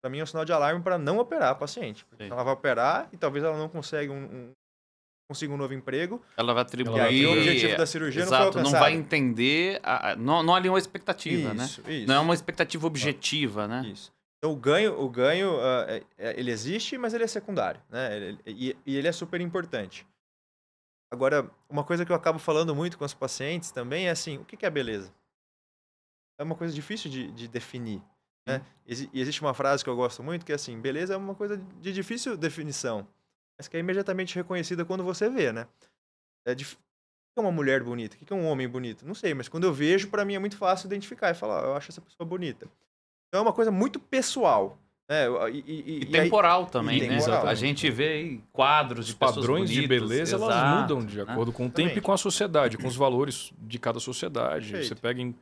Para 0.00 0.10
mim 0.10 0.20
é 0.20 0.22
um 0.22 0.26
sinal 0.26 0.46
de 0.46 0.54
alarme 0.54 0.82
para 0.82 0.96
não 0.96 1.18
operar 1.18 1.50
a 1.50 1.54
paciente. 1.54 2.02
Porque 2.06 2.24
ela 2.24 2.42
vai 2.42 2.54
operar 2.54 3.10
e 3.12 3.18
talvez 3.18 3.44
ela 3.44 3.58
não 3.58 3.68
consiga 3.68 4.10
um, 4.10 4.24
um, 4.24 4.50
consiga 5.28 5.52
um 5.52 5.58
novo 5.58 5.74
emprego. 5.74 6.22
Ela 6.34 6.54
vai 6.54 6.62
atribuir. 6.62 6.96
E 6.96 7.00
aí 7.00 7.26
o 7.26 7.32
objetivo 7.32 7.76
da 7.76 7.84
cirurgia 7.84 8.22
Exato, 8.22 8.56
não. 8.56 8.64
Não 8.64 8.70
vai 8.70 8.94
entender. 8.94 9.80
A, 9.82 10.16
não, 10.16 10.42
não 10.42 10.54
alinhou 10.54 10.76
a 10.76 10.78
expectativa, 10.78 11.52
né? 11.52 11.64
isso, 11.66 11.82
né? 11.82 11.92
Isso. 11.92 12.08
Não 12.08 12.14
é 12.14 12.20
uma 12.20 12.32
expectativa 12.32 12.86
objetiva, 12.86 13.68
né? 13.68 13.86
Isso. 13.92 14.10
Então 14.38 14.50
o 14.50 14.56
ganho, 14.56 14.98
o 14.98 15.10
ganho 15.10 15.56
uh, 15.56 16.06
ele 16.18 16.50
existe, 16.50 16.96
mas 16.96 17.12
ele 17.12 17.24
é 17.24 17.26
secundário, 17.26 17.82
né? 17.90 18.16
Ele, 18.16 18.38
e, 18.46 18.76
e 18.86 18.96
ele 18.96 19.08
é 19.08 19.12
super 19.12 19.42
importante. 19.42 20.06
Agora, 21.14 21.48
uma 21.68 21.84
coisa 21.84 22.04
que 22.04 22.10
eu 22.10 22.16
acabo 22.16 22.40
falando 22.40 22.74
muito 22.74 22.98
com 22.98 23.04
os 23.04 23.14
pacientes 23.14 23.70
também 23.70 24.08
é 24.08 24.10
assim, 24.10 24.38
o 24.38 24.44
que 24.44 24.66
é 24.66 24.70
beleza? 24.70 25.14
É 26.36 26.42
uma 26.42 26.56
coisa 26.56 26.74
difícil 26.74 27.08
de, 27.08 27.30
de 27.30 27.46
definir. 27.46 28.02
Né? 28.44 28.66
E 28.84 29.20
existe 29.20 29.40
uma 29.40 29.54
frase 29.54 29.84
que 29.84 29.88
eu 29.88 29.94
gosto 29.94 30.24
muito 30.24 30.44
que 30.44 30.50
é 30.50 30.56
assim, 30.56 30.78
beleza 30.80 31.14
é 31.14 31.16
uma 31.16 31.36
coisa 31.36 31.56
de 31.56 31.92
difícil 31.92 32.36
definição, 32.36 33.06
mas 33.56 33.68
que 33.68 33.76
é 33.76 33.80
imediatamente 33.80 34.34
reconhecida 34.34 34.84
quando 34.84 35.04
você 35.04 35.30
vê, 35.30 35.52
né? 35.52 35.68
É 36.44 36.52
dif... 36.52 36.74
O 36.74 36.78
que 37.34 37.38
é 37.38 37.40
uma 37.42 37.52
mulher 37.52 37.82
bonita? 37.84 38.16
O 38.16 38.18
que 38.18 38.32
é 38.32 38.36
um 38.36 38.46
homem 38.46 38.68
bonito? 38.68 39.06
Não 39.06 39.14
sei, 39.14 39.34
mas 39.34 39.48
quando 39.48 39.64
eu 39.64 39.72
vejo, 39.72 40.10
para 40.10 40.24
mim 40.24 40.34
é 40.34 40.38
muito 40.40 40.56
fácil 40.56 40.86
identificar 40.86 41.30
e 41.30 41.34
falar, 41.34 41.62
eu 41.62 41.74
acho 41.74 41.92
essa 41.92 42.00
pessoa 42.00 42.28
bonita. 42.28 42.68
Então 43.28 43.38
é 43.38 43.42
uma 43.42 43.52
coisa 43.52 43.70
muito 43.70 44.00
pessoal. 44.00 44.78
É, 45.08 45.28
e, 45.52 45.64
e, 45.66 46.00
e, 46.00 46.06
temporal 46.06 46.64
aí, 46.64 46.70
também, 46.70 47.00
né? 47.02 47.18
Temporal. 47.18 47.46
A 47.46 47.54
gente 47.54 47.90
vê 47.90 48.40
quadros 48.52 49.06
de 49.06 49.12
Os 49.12 49.18
padrões 49.18 49.70
bonitas, 49.70 49.82
de 49.82 49.86
beleza, 49.86 50.36
exato, 50.36 50.44
elas 50.44 50.80
mudam 50.80 51.04
de 51.04 51.20
acordo 51.20 51.50
né? 51.50 51.56
com 51.56 51.66
o 51.66 51.70
tempo 51.70 51.98
e 51.98 52.00
com 52.00 52.12
a 52.12 52.16
sociedade, 52.16 52.78
com 52.78 52.88
os 52.88 52.96
valores 52.96 53.52
de 53.58 53.78
cada 53.78 54.00
sociedade. 54.00 54.70
Perfeito. 54.70 54.88
Você 54.88 54.94
pega 54.94 55.20
em 55.20 55.34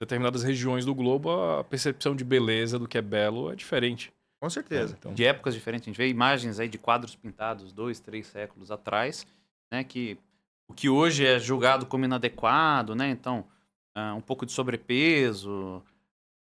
determinadas 0.00 0.42
regiões 0.42 0.84
do 0.84 0.94
globo, 0.94 1.30
a 1.30 1.64
percepção 1.64 2.16
de 2.16 2.24
beleza 2.24 2.78
do 2.78 2.88
que 2.88 2.96
é 2.96 3.02
belo 3.02 3.52
é 3.52 3.54
diferente. 3.54 4.10
Com 4.40 4.48
certeza. 4.48 4.94
É, 4.94 4.96
então... 4.98 5.14
De 5.14 5.24
épocas 5.24 5.54
diferentes. 5.54 5.86
A 5.86 5.90
gente 5.90 5.98
vê 5.98 6.08
imagens 6.08 6.58
aí 6.58 6.68
de 6.68 6.78
quadros 6.78 7.14
pintados 7.14 7.70
dois, 7.70 8.00
três 8.00 8.26
séculos 8.26 8.70
atrás, 8.70 9.26
né? 9.70 9.84
Que 9.84 10.18
o 10.68 10.74
que 10.74 10.88
hoje 10.88 11.26
é 11.26 11.38
julgado 11.38 11.84
como 11.84 12.06
inadequado, 12.06 12.94
né? 12.94 13.10
Então, 13.10 13.44
uh, 13.96 14.14
um 14.16 14.20
pouco 14.20 14.46
de 14.46 14.52
sobrepeso, 14.52 15.82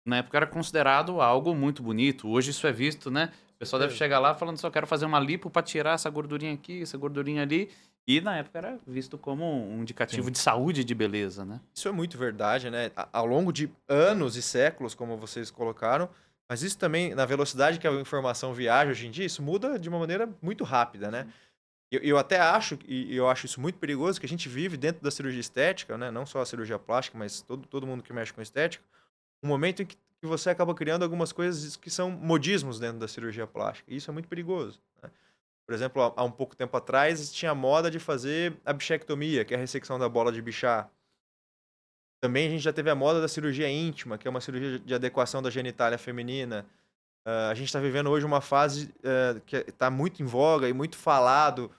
na 0.05 0.17
época 0.17 0.37
era 0.37 0.47
considerado 0.47 1.21
algo 1.21 1.55
muito 1.55 1.83
bonito. 1.83 2.27
Hoje 2.27 2.51
isso 2.51 2.65
é 2.65 2.71
visto, 2.71 3.09
né? 3.11 3.31
O 3.55 3.59
pessoal 3.59 3.79
deve 3.79 3.93
chegar 3.93 4.19
lá 4.19 4.33
falando 4.33 4.57
só 4.57 4.69
quero 4.69 4.87
fazer 4.87 5.05
uma 5.05 5.19
lipo 5.19 5.49
para 5.49 5.61
tirar 5.61 5.93
essa 5.93 6.09
gordurinha 6.09 6.53
aqui, 6.53 6.81
essa 6.81 6.97
gordurinha 6.97 7.41
ali. 7.41 7.69
E 8.07 8.21
na 8.21 8.37
época 8.37 8.57
era 8.57 8.79
visto 8.87 9.17
como 9.17 9.45
um 9.45 9.81
indicativo 9.81 10.27
Sim. 10.27 10.31
de 10.31 10.39
saúde 10.39 10.81
e 10.81 10.83
de 10.83 10.95
beleza, 10.95 11.45
né? 11.45 11.59
Isso 11.75 11.87
é 11.87 11.91
muito 11.91 12.17
verdade, 12.17 12.69
né? 12.69 12.91
Ao 13.13 13.25
longo 13.25 13.51
de 13.51 13.69
anos 13.87 14.35
e 14.35 14.41
séculos, 14.41 14.95
como 14.95 15.15
vocês 15.17 15.51
colocaram, 15.51 16.09
mas 16.49 16.63
isso 16.63 16.77
também, 16.77 17.13
na 17.13 17.25
velocidade 17.25 17.77
que 17.77 17.87
a 17.87 17.91
informação 17.91 18.51
viaja 18.51 18.89
hoje 18.89 19.05
em 19.05 19.11
dia, 19.11 19.25
isso 19.25 19.43
muda 19.43 19.77
de 19.77 19.87
uma 19.87 19.99
maneira 19.99 20.27
muito 20.41 20.63
rápida, 20.63 21.11
né? 21.11 21.27
Eu, 21.91 22.01
eu 22.01 22.17
até 22.17 22.39
acho, 22.39 22.79
e 22.87 23.15
eu 23.15 23.29
acho 23.29 23.45
isso 23.45 23.61
muito 23.61 23.77
perigoso, 23.77 24.19
que 24.19 24.25
a 24.25 24.29
gente 24.29 24.49
vive 24.49 24.75
dentro 24.75 25.03
da 25.03 25.11
cirurgia 25.11 25.41
estética, 25.41 25.95
né? 25.95 26.09
Não 26.09 26.25
só 26.25 26.41
a 26.41 26.45
cirurgia 26.45 26.79
plástica, 26.79 27.15
mas 27.17 27.41
todo, 27.41 27.67
todo 27.67 27.85
mundo 27.85 28.01
que 28.01 28.11
mexe 28.11 28.33
com 28.33 28.41
estética, 28.41 28.83
um 29.43 29.47
momento 29.47 29.81
em 29.81 29.85
que, 29.85 29.97
você 30.21 30.49
acaba 30.49 30.75
criando 30.75 31.03
algumas 31.03 31.31
coisas 31.31 31.77
que 31.77 31.89
são 31.89 32.11
modismos 32.11 32.77
dentro 32.77 32.99
da 32.99 33.07
cirurgia 33.07 33.47
plástica. 33.47 33.89
E 33.89 33.95
isso 33.95 34.11
é 34.11 34.13
muito 34.13 34.27
perigoso. 34.27 34.81
Né? 35.01 35.09
Por 35.65 35.73
exemplo, 35.73 36.13
há 36.13 36.23
um 36.25 36.31
pouco 36.31 36.57
tempo 36.57 36.75
atrás 36.75 37.31
tinha 37.31 37.55
moda 37.55 37.89
de 37.89 37.99
fazer 37.99 38.57
a 38.65 38.73
bichectomia, 38.73 39.45
que 39.45 39.53
é 39.53 39.57
a 39.57 39.59
ressecção 39.59 39.97
da 39.97 40.09
bola 40.09 40.29
de 40.29 40.41
bichar. 40.41 40.91
Também 42.19 42.47
a 42.47 42.49
gente 42.49 42.61
já 42.61 42.73
teve 42.73 42.89
a 42.89 42.95
moda 42.95 43.21
da 43.21 43.29
cirurgia 43.29 43.69
íntima, 43.69 44.17
que 44.17 44.27
é 44.27 44.31
uma 44.31 44.41
cirurgia 44.41 44.79
de 44.79 44.93
adequação 44.93 45.41
da 45.41 45.49
genitália 45.49 45.97
feminina. 45.97 46.65
Uh, 47.25 47.51
a 47.51 47.53
gente 47.53 47.67
está 47.67 47.79
vivendo 47.79 48.09
hoje 48.09 48.25
uma 48.25 48.41
fase 48.41 48.93
uh, 48.97 49.39
que 49.45 49.55
está 49.55 49.89
muito 49.89 50.21
em 50.21 50.25
voga 50.25 50.67
e 50.67 50.73
muito 50.73 50.97
falado 50.97 51.71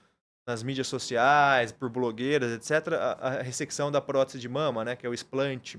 nas 0.46 0.62
mídias 0.62 0.88
sociais, 0.88 1.72
por 1.72 1.88
blogueiras, 1.90 2.52
etc., 2.52 2.94
a, 2.94 3.12
a 3.12 3.42
ressecção 3.42 3.90
da 3.90 4.00
prótese 4.00 4.38
de 4.38 4.48
mama, 4.48 4.84
né, 4.84 4.96
que 4.96 5.06
é 5.06 5.08
o 5.08 5.14
explante. 5.14 5.78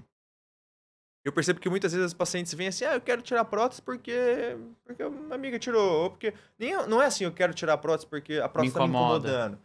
Eu 1.24 1.32
percebo 1.32 1.60
que 1.60 1.70
muitas 1.70 1.94
vezes 1.94 2.08
os 2.08 2.13
pacientes 2.13 2.54
vêm 2.54 2.68
assim, 2.68 2.84
ah, 2.84 2.96
eu 2.96 3.01
quero 3.01 3.22
tirar 3.22 3.46
prótese 3.46 3.82
porque, 3.82 4.58
porque 4.84 5.04
uma 5.04 5.36
amiga 5.36 5.60
tirou, 5.60 6.04
ou 6.04 6.10
porque... 6.10 6.34
Nem, 6.58 6.74
não 6.88 7.01
é 7.01 7.06
assim, 7.06 7.25
eu 7.25 7.32
quero 7.32 7.54
tirar 7.54 7.78
prótese 7.78 8.08
porque 8.08 8.36
a 8.36 8.50
prótese 8.50 8.74
está 8.74 8.88
me 8.88 8.90
incomodando. 8.90 9.60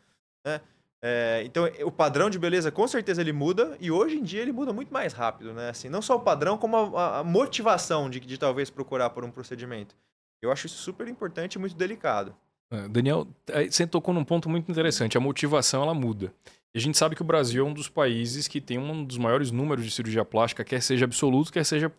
Né? 0.45 0.61
É, 1.03 1.43
então, 1.45 1.65
o 1.85 1.91
padrão 1.91 2.29
de 2.29 2.39
beleza, 2.39 2.71
com 2.71 2.87
certeza, 2.89 3.21
ele 3.21 3.33
muda, 3.33 3.77
e 3.81 3.91
hoje 3.91 4.17
em 4.17 4.23
dia 4.23 4.43
ele 4.43 4.53
muda 4.53 4.73
muito 4.73 4.93
mais 4.93 5.13
rápido, 5.13 5.53
né? 5.53 5.69
Assim, 5.69 5.89
não 5.89 6.03
só 6.03 6.17
o 6.17 6.21
padrão, 6.21 6.59
como 6.59 6.97
a, 6.97 7.21
a 7.21 7.25
motivação 7.25 8.11
de, 8.11 8.19
de 8.19 8.39
talvez 8.39 8.71
procurar 8.71 9.11
por 9.11 9.25
um 9.25 9.31
procedimento. 9.31 9.95
Eu 10.43 10.51
acho 10.51 10.67
isso 10.67 10.77
super 10.79 11.07
importante 11.07 11.55
e 11.55 11.59
muito 11.59 11.77
delicado. 11.77 12.35
É, 12.71 12.89
Daniel, 12.89 13.27
você 13.71 13.87
tocou 13.87 14.13
num 14.13 14.25
ponto 14.25 14.49
muito 14.49 14.71
interessante. 14.71 15.17
A 15.17 15.21
motivação, 15.21 15.83
ela 15.83 15.95
muda. 15.95 16.33
E 16.77 16.79
a 16.79 16.83
gente 16.83 16.99
sabe 16.99 17.17
que 17.17 17.23
o 17.23 17.25
Brasil 17.25 17.65
é 17.65 17.67
um 17.67 17.73
dos 17.73 17.89
países 17.89 18.47
que 18.47 18.61
tem 18.61 18.77
um 18.77 19.03
dos 19.03 19.17
maiores 19.17 19.51
números 19.51 19.83
de 19.83 19.91
cirurgia 19.91 20.27
plástica, 20.27 20.63
quer 20.63 20.83
seja 20.83 21.07
absoluto, 21.07 21.51
quer 21.51 21.65
seja 21.65 21.91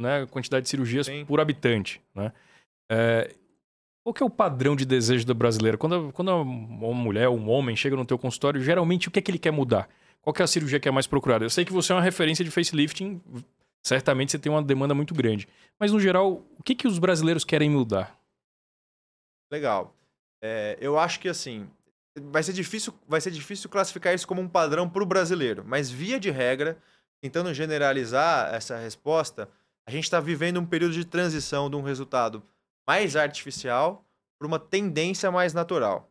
né, 0.00 0.24
quantidade 0.24 0.62
de 0.62 0.70
cirurgias 0.70 1.04
Sim. 1.04 1.26
por 1.26 1.38
habitante. 1.38 2.00
Né? 2.14 2.32
É, 2.90 3.34
qual 4.02 4.14
que 4.14 4.22
é 4.22 4.26
o 4.26 4.30
padrão 4.30 4.74
de 4.74 4.86
desejo 4.86 5.26
do 5.26 5.34
brasileiro? 5.34 5.76
Quando, 5.76 6.12
quando 6.14 6.30
uma 6.30 6.94
mulher 6.94 7.28
ou 7.28 7.36
um 7.36 7.50
homem 7.50 7.76
chega 7.76 7.94
no 7.94 8.06
teu 8.06 8.16
consultório, 8.16 8.58
geralmente 8.58 9.06
o 9.06 9.10
que 9.10 9.18
é 9.18 9.22
que 9.22 9.30
ele 9.30 9.38
quer 9.38 9.50
mudar? 9.50 9.86
Qual 10.22 10.32
que 10.32 10.40
é 10.40 10.46
a 10.46 10.48
cirurgia 10.48 10.80
que 10.80 10.88
é 10.88 10.90
mais 10.90 11.06
procurada? 11.06 11.44
Eu 11.44 11.50
sei 11.50 11.66
que 11.66 11.72
você 11.72 11.92
é 11.92 11.94
uma 11.94 12.00
referência 12.00 12.42
de 12.42 12.50
facelifting, 12.50 13.20
certamente 13.84 14.32
você 14.32 14.38
tem 14.38 14.50
uma 14.50 14.62
demanda 14.62 14.94
muito 14.94 15.12
grande. 15.12 15.46
Mas, 15.78 15.92
no 15.92 16.00
geral, 16.00 16.42
o 16.58 16.62
que, 16.62 16.74
que 16.74 16.88
os 16.88 16.98
brasileiros 16.98 17.44
querem 17.44 17.68
mudar? 17.68 18.18
Legal. 19.52 19.94
É, 20.42 20.78
eu 20.80 20.98
acho 20.98 21.20
que, 21.20 21.28
assim, 21.28 21.68
vai 22.20 22.42
ser, 22.42 22.52
difícil, 22.52 22.94
vai 23.06 23.20
ser 23.20 23.30
difícil 23.30 23.68
classificar 23.68 24.14
isso 24.14 24.26
como 24.26 24.40
um 24.40 24.48
padrão 24.48 24.88
para 24.88 25.02
o 25.02 25.06
brasileiro, 25.06 25.64
mas, 25.66 25.90
via 25.90 26.18
de 26.18 26.30
regra, 26.30 26.78
tentando 27.20 27.52
generalizar 27.52 28.54
essa 28.54 28.76
resposta, 28.76 29.48
a 29.86 29.90
gente 29.90 30.04
está 30.04 30.20
vivendo 30.20 30.58
um 30.58 30.66
período 30.66 30.94
de 30.94 31.04
transição 31.04 31.70
de 31.70 31.76
um 31.76 31.82
resultado 31.82 32.42
mais 32.86 33.16
artificial 33.16 34.04
para 34.38 34.46
uma 34.46 34.58
tendência 34.58 35.30
mais 35.30 35.54
natural. 35.54 36.10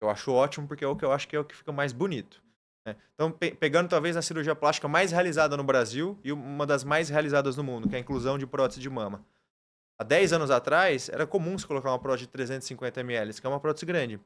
Eu 0.00 0.10
acho 0.10 0.32
ótimo 0.32 0.66
porque 0.66 0.84
é 0.84 0.88
o 0.88 0.96
que 0.96 1.04
eu 1.04 1.12
acho 1.12 1.28
que 1.28 1.36
é 1.36 1.40
o 1.40 1.44
que 1.44 1.54
fica 1.54 1.72
mais 1.72 1.92
bonito. 1.92 2.42
Né? 2.84 2.96
Então, 3.14 3.30
pe 3.30 3.54
pegando 3.54 3.88
talvez 3.88 4.16
a 4.16 4.22
cirurgia 4.22 4.54
plástica 4.54 4.88
mais 4.88 5.12
realizada 5.12 5.56
no 5.56 5.62
Brasil 5.62 6.18
e 6.24 6.32
uma 6.32 6.66
das 6.66 6.82
mais 6.82 7.08
realizadas 7.08 7.56
no 7.56 7.62
mundo, 7.62 7.88
que 7.88 7.94
é 7.94 7.98
a 7.98 8.00
inclusão 8.00 8.36
de 8.36 8.46
prótese 8.46 8.80
de 8.80 8.90
mama. 8.90 9.24
Há 9.98 10.04
10 10.04 10.32
anos 10.32 10.50
atrás, 10.50 11.08
era 11.08 11.26
comum 11.26 11.56
se 11.56 11.66
colocar 11.66 11.90
uma 11.90 11.98
prótese 11.98 12.26
de 12.26 12.32
350 12.32 13.00
ml, 13.00 13.40
que 13.40 13.46
é 13.46 13.50
uma 13.50 13.60
prótese 13.60 13.86
grande. 13.86 14.20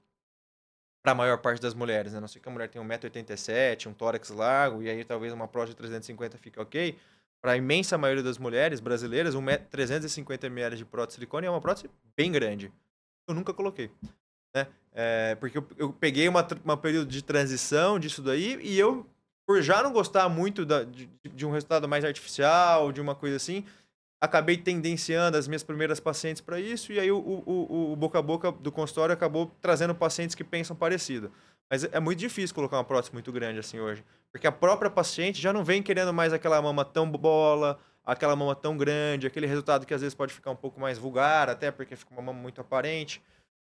Para 1.07 1.13
a 1.13 1.15
maior 1.15 1.39
parte 1.39 1.63
das 1.63 1.73
mulheres, 1.73 2.15
né? 2.15 2.19
Não 2.19 2.27
sei 2.27 2.43
que 2.43 2.49
a 2.49 2.51
mulher 2.51 2.69
tem 2.69 2.83
1,87m, 2.83 3.87
um 3.87 3.95
tórax 3.95 4.29
largo, 4.31 4.83
e 4.83 4.91
aí 4.91 5.05
talvez 5.05 5.33
uma 5.33 5.47
prótese 5.47 5.75
de 5.75 5.77
350 5.77 6.37
fique 6.37 6.59
ok. 6.59 6.99
Para 7.41 7.53
a 7.53 7.57
imensa 7.57 7.97
maioria 7.97 8.25
das 8.25 8.39
mulheres 8.39 8.81
brasileiras, 8.81 9.37
um 9.37 9.45
350 9.71 10.49
ml 10.49 10.75
de 10.75 10.85
prótese 10.85 11.15
silicone 11.15 11.47
é 11.47 11.51
uma 11.51 11.61
prótese 11.61 11.89
bem 12.17 12.33
grande. 12.33 12.73
Eu 13.29 13.37
nunca 13.37 13.55
coloquei. 13.55 13.89
Né? 14.53 14.67
É, 14.93 15.37
porque 15.37 15.59
eu, 15.59 15.69
eu 15.79 15.93
peguei 15.93 16.29
uma, 16.29 16.45
uma 16.65 16.77
período 16.77 17.09
de 17.09 17.23
transição 17.23 18.01
disso 18.01 18.21
daí 18.21 18.59
e 18.61 18.77
eu, 18.77 19.07
por 19.47 19.63
já 19.63 19.85
não 19.85 19.93
gostar 19.93 20.29
muito 20.29 20.67
da, 20.67 20.83
de, 20.83 21.09
de 21.23 21.47
um 21.47 21.53
resultado 21.53 21.89
mais 21.89 22.05
artificial, 22.05 22.91
de 22.91 23.01
uma 23.01 23.15
coisa 23.15 23.37
assim, 23.37 23.65
acabei 24.21 24.57
tendenciando 24.57 25.37
as 25.37 25.47
minhas 25.47 25.63
primeiras 25.63 26.01
pacientes 26.01 26.41
para 26.41 26.59
isso, 26.59 26.93
e 26.93 26.99
aí 26.99 27.11
o, 27.11 27.19
o, 27.19 27.93
o, 27.93 27.97
boca 27.97 28.19
a 28.19 28.23
boca 28.23 28.51
do 28.51 28.73
consultório 28.73 29.13
acabou 29.13 29.51
trazendo 29.61 29.95
pacientes 29.95 30.35
que 30.35 30.45
pensam 30.45 30.75
parecido. 30.75 31.31
Mas 31.71 31.85
é 31.85 32.01
muito 32.01 32.19
difícil 32.19 32.55
colocar 32.55 32.77
uma 32.77 32.85
prótese 32.85 33.13
muito 33.13 33.31
grande 33.33 33.59
assim 33.59 33.81
hoje, 33.81 34.05
porque 34.33 34.47
a 34.47 34.53
própria 34.53 34.91
paciente 34.91 35.41
já 35.41 35.53
não 35.53 35.65
vem 35.65 35.83
querendo 35.83 36.13
mais 36.13 36.33
aquela 36.33 36.61
mama 36.63 36.85
tão 36.85 37.11
bola, 37.11 37.79
aquela 38.05 38.37
mama 38.37 38.55
tão 38.55 38.77
grande, 38.77 39.27
aquele 39.27 39.47
resultado 39.47 39.85
que 39.85 39.93
às 39.93 40.01
vezes 40.01 40.15
pode 40.15 40.33
ficar 40.33 40.51
um 40.51 40.57
pouco 40.57 40.81
mais 40.81 40.97
vulgar, 40.97 41.51
até 41.51 41.71
porque 41.71 41.97
fica 41.97 42.13
uma 42.13 42.23
mama 42.23 42.41
muito 42.41 42.61
aparente, 42.61 43.23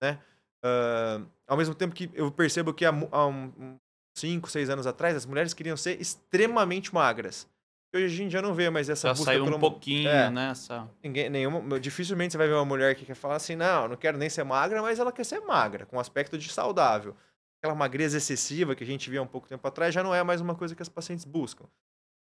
né? 0.02 0.18
Uh, 0.64 1.26
ao 1.46 1.56
mesmo 1.56 1.74
tempo 1.74 1.94
que 1.94 2.08
eu 2.14 2.30
percebo 2.30 2.72
que 2.72 2.84
há, 2.84 2.92
há 3.10 3.26
um, 3.26 3.76
cinco, 4.16 4.50
seis 4.50 4.70
anos 4.70 4.86
atrás, 4.86 5.16
as 5.16 5.26
mulheres 5.26 5.52
queriam 5.52 5.76
ser 5.76 6.00
extremamente 6.00 6.94
magras. 6.94 7.48
Hoje 7.94 8.06
a 8.06 8.08
gente 8.08 8.32
já 8.32 8.40
não 8.40 8.54
vê 8.54 8.70
mais 8.70 8.88
essa 8.88 9.08
já 9.08 9.12
busca 9.12 9.26
saiu 9.26 9.44
um 9.44 9.60
pouquinho, 9.60 10.08
é, 10.08 10.30
né? 10.30 10.50
Essa... 10.50 10.88
Ninguém, 11.02 11.28
nenhuma, 11.28 11.78
dificilmente 11.78 12.32
você 12.32 12.38
vai 12.38 12.48
ver 12.48 12.54
uma 12.54 12.64
mulher 12.64 12.94
que 12.94 13.04
quer 13.04 13.14
falar 13.14 13.36
assim, 13.36 13.54
não, 13.54 13.88
não 13.88 13.96
quero 13.96 14.16
nem 14.16 14.30
ser 14.30 14.44
magra, 14.44 14.80
mas 14.80 14.98
ela 14.98 15.12
quer 15.12 15.24
ser 15.24 15.40
magra, 15.40 15.84
com 15.84 16.00
aspecto 16.00 16.38
de 16.38 16.50
saudável. 16.50 17.14
Aquela 17.60 17.74
magreza 17.74 18.16
excessiva 18.16 18.74
que 18.74 18.82
a 18.82 18.86
gente 18.86 19.10
via 19.10 19.22
um 19.22 19.26
pouco 19.26 19.46
tempo 19.46 19.66
atrás 19.68 19.94
já 19.94 20.02
não 20.02 20.14
é 20.14 20.22
mais 20.22 20.40
uma 20.40 20.54
coisa 20.54 20.74
que 20.74 20.82
as 20.82 20.88
pacientes 20.88 21.26
buscam. 21.26 21.66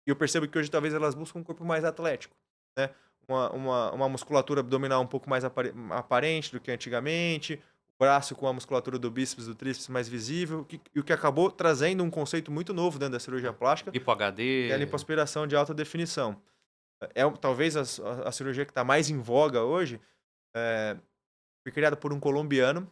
E 0.07 0.11
eu 0.11 0.17
percebo 0.17 0.47
que 0.47 0.57
hoje 0.57 0.71
talvez 0.71 0.95
elas 0.95 1.15
buscam 1.15 1.41
um 1.41 1.45
corpo 1.45 1.65
mais 1.65 1.85
atlético, 1.85 2.37
né? 2.77 2.91
Uma, 3.29 3.51
uma, 3.51 3.93
uma 3.93 4.09
musculatura 4.09 4.61
abdominal 4.61 5.03
um 5.03 5.07
pouco 5.07 5.29
mais 5.29 5.45
aparente 5.45 6.51
do 6.51 6.61
que 6.61 6.71
antigamente, 6.71 7.61
braço 7.99 8.35
com 8.37 8.47
a 8.47 8.53
musculatura 8.53 8.99
do 8.99 9.11
bíceps 9.11 9.47
do 9.47 9.55
tríceps 9.55 9.89
mais 9.89 10.09
visível, 10.09 10.65
que, 10.65 10.81
e 10.95 11.01
o 11.01 11.05
que 11.05 11.13
acabou 11.13 11.51
trazendo 11.51 12.05
um 12.05 12.11
conceito 12.11 12.51
muito 12.51 12.73
novo 12.73 12.99
dentro 12.99 13.15
da 13.15 13.21
cirurgia 13.21 13.53
plástica. 13.53 13.91
Lipo 13.91 14.11
HD. 14.11 14.69
É 14.69 14.75
a 14.75 14.77
lipoaspiração 14.77 15.47
de 15.47 15.57
alta 15.57 15.75
definição. 15.75 16.41
É 17.15 17.29
talvez 17.41 17.77
a, 17.77 17.83
a, 18.07 18.29
a 18.29 18.33
cirurgia 18.33 18.65
que 18.65 18.71
está 18.71 18.85
mais 18.85 19.11
em 19.11 19.19
voga 19.19 19.63
hoje. 19.63 20.01
É, 20.55 20.97
foi 21.65 21.73
criada 21.73 21.97
por 21.97 22.13
um 22.13 22.21
colombiano 22.21 22.91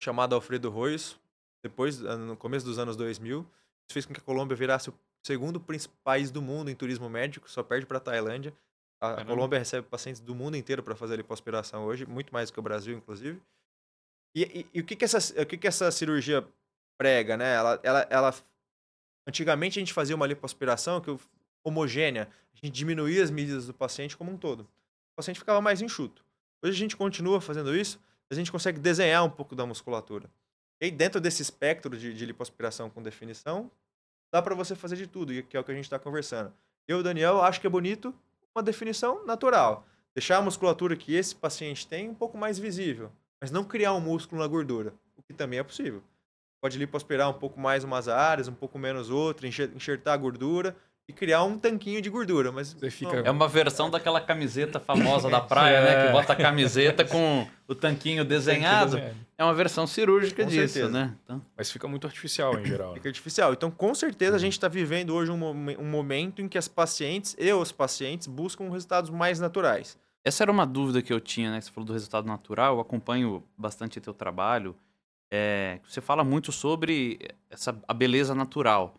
chamado 0.00 0.34
Alfredo 0.34 0.70
Royos, 0.70 1.18
depois, 1.62 1.98
no 1.98 2.36
começo 2.36 2.64
dos 2.64 2.78
anos 2.78 2.96
2000. 2.96 3.40
Isso 3.40 3.92
fez 3.92 4.06
com 4.06 4.14
que 4.14 4.20
a 4.20 4.22
Colômbia 4.22 4.56
virasse 4.56 4.90
o 4.90 4.94
segundo 5.26 5.62
país 6.04 6.30
do 6.30 6.40
mundo 6.40 6.70
em 6.70 6.74
turismo 6.74 7.08
médico, 7.08 7.50
só 7.50 7.62
perde 7.62 7.86
para 7.86 7.98
a 7.98 8.00
Tailândia. 8.00 8.54
A, 9.00 9.20
a 9.20 9.24
Colômbia 9.24 9.58
recebe 9.58 9.86
pacientes 9.86 10.20
do 10.20 10.34
mundo 10.34 10.56
inteiro 10.56 10.82
para 10.82 10.94
fazer 10.94 11.16
lipoaspiração 11.16 11.84
hoje, 11.84 12.06
muito 12.06 12.32
mais 12.32 12.50
do 12.50 12.54
que 12.54 12.60
o 12.60 12.62
Brasil, 12.62 12.96
inclusive. 12.96 13.40
E, 14.34 14.42
e, 14.42 14.66
e, 14.74 14.80
o, 14.80 14.84
que, 14.84 14.96
que, 14.96 15.04
essa, 15.04 15.18
o 15.40 15.46
que, 15.46 15.56
que 15.56 15.66
essa 15.66 15.90
cirurgia 15.90 16.46
prega, 16.96 17.36
né? 17.36 17.54
Ela, 17.54 17.80
ela, 17.82 18.06
ela... 18.10 18.34
Antigamente 19.26 19.78
a 19.78 19.80
gente 19.80 19.92
fazia 19.92 20.16
uma 20.16 20.26
lipoaspiração 20.26 21.00
que 21.00 21.10
homogênea, 21.62 22.28
a 22.54 22.66
gente 22.66 22.74
diminuía 22.74 23.22
as 23.22 23.30
medidas 23.30 23.66
do 23.66 23.74
paciente 23.74 24.16
como 24.16 24.32
um 24.32 24.36
todo. 24.36 24.60
O 24.60 25.16
paciente 25.16 25.38
ficava 25.38 25.60
mais 25.60 25.82
enxuto. 25.82 26.24
Hoje 26.62 26.72
a 26.72 26.78
gente 26.78 26.96
continua 26.96 27.40
fazendo 27.40 27.76
isso, 27.76 28.00
a 28.30 28.34
gente 28.34 28.50
consegue 28.50 28.78
desenhar 28.78 29.24
um 29.24 29.30
pouco 29.30 29.54
da 29.54 29.66
musculatura. 29.66 30.30
E 30.80 30.86
aí, 30.86 30.90
dentro 30.90 31.20
desse 31.20 31.42
espectro 31.42 31.96
de, 31.96 32.14
de 32.14 32.26
lipoaspiração 32.26 32.88
com 32.88 33.02
definição, 33.02 33.70
dá 34.32 34.40
para 34.40 34.54
você 34.54 34.74
fazer 34.74 34.96
de 34.96 35.06
tudo, 35.06 35.42
que 35.42 35.56
é 35.56 35.60
o 35.60 35.64
que 35.64 35.72
a 35.72 35.74
gente 35.74 35.84
está 35.84 35.98
conversando. 35.98 36.52
Eu, 36.86 37.02
Daniel, 37.02 37.42
acho 37.42 37.60
que 37.60 37.66
é 37.66 37.70
bonito 37.70 38.14
uma 38.54 38.62
definição 38.62 39.24
natural. 39.24 39.86
Deixar 40.14 40.38
a 40.38 40.42
musculatura 40.42 40.96
que 40.96 41.14
esse 41.14 41.34
paciente 41.34 41.86
tem 41.86 42.08
um 42.08 42.14
pouco 42.14 42.36
mais 42.36 42.58
visível 42.58 43.12
mas 43.40 43.50
não 43.50 43.64
criar 43.64 43.94
um 43.94 44.00
músculo 44.00 44.40
na 44.40 44.46
gordura, 44.46 44.92
o 45.16 45.22
que 45.22 45.32
também 45.32 45.58
é 45.58 45.62
possível. 45.62 46.02
Pode 46.60 46.78
lipoaspirar 46.78 47.30
um 47.30 47.34
pouco 47.34 47.60
mais 47.60 47.84
umas 47.84 48.08
áreas, 48.08 48.48
um 48.48 48.54
pouco 48.54 48.78
menos 48.78 49.10
outra, 49.10 49.46
enxertar 49.46 50.14
a 50.14 50.16
gordura 50.16 50.76
e 51.08 51.12
criar 51.12 51.42
um 51.42 51.58
tanquinho 51.58 52.02
de 52.02 52.10
gordura, 52.10 52.52
mas 52.52 52.76
fica... 52.90 53.16
é 53.16 53.30
uma 53.30 53.48
versão 53.48 53.88
daquela 53.88 54.20
camiseta 54.20 54.78
famosa 54.78 55.30
da 55.30 55.40
praia, 55.40 55.76
é. 55.76 55.82
né, 55.82 56.06
que 56.06 56.12
bota 56.12 56.34
a 56.34 56.36
camiseta 56.36 57.02
com 57.02 57.46
o 57.66 57.74
tanquinho 57.74 58.26
desenhado. 58.26 58.98
É 59.38 59.44
uma 59.44 59.54
versão 59.54 59.86
cirúrgica 59.86 60.42
com 60.42 60.50
disso, 60.50 60.74
certeza. 60.74 60.92
né? 60.92 61.14
Então... 61.24 61.40
Mas 61.56 61.70
fica 61.70 61.88
muito 61.88 62.06
artificial 62.06 62.58
em 62.58 62.66
geral. 62.66 62.92
Fica 62.92 63.04
né? 63.04 63.10
artificial. 63.10 63.52
Então, 63.54 63.70
com 63.70 63.94
certeza, 63.94 64.36
a 64.36 64.38
gente 64.38 64.52
está 64.52 64.68
vivendo 64.68 65.14
hoje 65.14 65.30
um, 65.30 65.42
um 65.80 65.84
momento 65.84 66.42
em 66.42 66.48
que 66.48 66.58
as 66.58 66.68
pacientes 66.68 67.34
e 67.38 67.50
os 67.52 67.72
pacientes 67.72 68.26
buscam 68.26 68.68
resultados 68.68 69.08
mais 69.08 69.40
naturais. 69.40 69.96
Essa 70.24 70.44
era 70.44 70.52
uma 70.52 70.66
dúvida 70.66 71.00
que 71.00 71.12
eu 71.12 71.20
tinha, 71.20 71.50
né? 71.50 71.60
Você 71.60 71.70
falou 71.70 71.86
do 71.86 71.92
resultado 71.92 72.26
natural, 72.26 72.76
eu 72.76 72.80
acompanho 72.80 73.42
bastante 73.56 74.00
teu 74.00 74.12
trabalho. 74.12 74.76
É, 75.30 75.80
você 75.86 76.00
fala 76.00 76.24
muito 76.24 76.52
sobre 76.52 77.18
essa, 77.50 77.78
a 77.86 77.94
beleza 77.94 78.34
natural. 78.34 78.94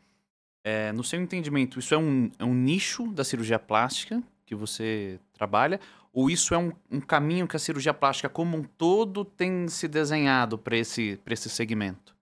É, 0.64 0.92
no 0.92 1.04
seu 1.04 1.22
entendimento, 1.22 1.80
isso 1.80 1.94
é 1.94 1.98
um, 1.98 2.30
é 2.38 2.46
um 2.46 2.54
nicho 2.54 3.08
da 3.08 3.24
cirurgia 3.24 3.60
plástica 3.60 4.22
que 4.46 4.56
você 4.56 5.20
trabalha? 5.34 5.80
Ou 6.12 6.30
isso 6.30 6.54
é 6.54 6.58
um, 6.58 6.72
um 6.92 7.00
caminho 7.00 7.48
que 7.48 7.56
a 7.56 7.60
cirurgia 7.60 7.94
plástica 7.94 8.30
como 8.30 8.58
um 8.58 8.64
todo 8.64 9.24
tem 9.24 9.68
se 9.68 9.88
desenhado 9.88 10.58
para 10.58 10.76
esse, 10.76 11.20
esse 11.28 11.50
segmento? 11.50 12.16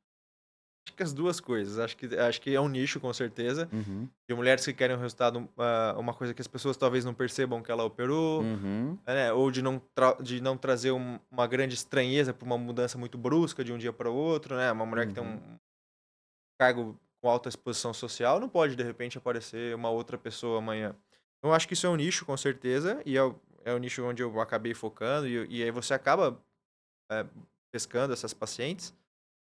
Que 0.96 1.04
as 1.04 1.14
duas 1.14 1.40
coisas. 1.40 1.78
Acho 1.80 1.96
que, 1.96 2.16
acho 2.18 2.42
que 2.42 2.56
é 2.56 2.60
um 2.60 2.68
nicho, 2.68 3.00
com 3.00 3.12
certeza. 3.14 3.70
Uhum. 3.72 4.08
De 4.28 4.36
mulheres 4.36 4.66
que 4.66 4.74
querem 4.74 4.96
um 4.96 5.00
resultado, 5.00 5.38
uh, 5.40 6.00
uma 6.00 6.14
coisa 6.14 6.34
que 6.34 6.42
as 6.42 6.48
pessoas 6.48 6.76
talvez 6.76 7.06
não 7.06 7.14
percebam 7.14 7.62
que 7.62 7.72
ela 7.72 7.84
operou, 7.84 8.42
uhum. 8.42 8.98
né? 9.06 9.32
ou 9.32 9.52
de 9.52 9.62
não, 9.62 9.82
de 10.22 10.42
não 10.42 10.58
trazer 10.58 10.92
um, 10.92 11.20
uma 11.32 11.46
grande 11.46 11.76
estranheza 11.76 12.34
para 12.34 12.46
uma 12.46 12.58
mudança 12.58 12.98
muito 12.98 13.18
brusca 13.18 13.64
de 13.64 13.72
um 13.72 13.78
dia 13.78 13.94
para 13.94 14.10
o 14.10 14.16
outro. 14.16 14.56
Né? 14.56 14.72
Uma 14.72 14.86
mulher 14.86 15.04
uhum. 15.04 15.14
que 15.14 15.20
tem 15.20 15.24
um 15.24 15.34
uhum. 15.34 15.60
cargo 16.60 17.00
com 17.22 17.30
alta 17.30 17.50
exposição 17.50 17.94
social 17.94 18.40
não 18.40 18.50
pode, 18.50 18.76
de 18.76 18.84
repente, 18.84 19.18
aparecer 19.18 19.76
uma 19.76 19.90
outra 19.90 20.18
pessoa 20.18 20.60
amanhã. 20.60 20.96
Então, 21.38 21.52
eu 21.52 21.54
acho 21.54 21.68
que 21.68 21.74
isso 21.74 21.86
é 21.86 21.90
um 21.90 21.96
nicho, 21.96 22.26
com 22.26 22.36
certeza, 22.36 23.02
e 23.06 23.18
é 23.18 23.24
o, 23.24 23.36
é 23.64 23.74
o 23.74 23.78
nicho 23.78 24.04
onde 24.04 24.24
eu 24.24 24.40
acabei 24.40 24.74
focando, 24.74 25.28
e, 25.28 25.46
e 25.50 25.64
aí 25.64 25.72
você 25.72 25.94
acaba 25.94 26.42
é, 27.12 27.26
pescando 27.72 28.14
essas 28.14 28.34
pacientes. 28.34 28.94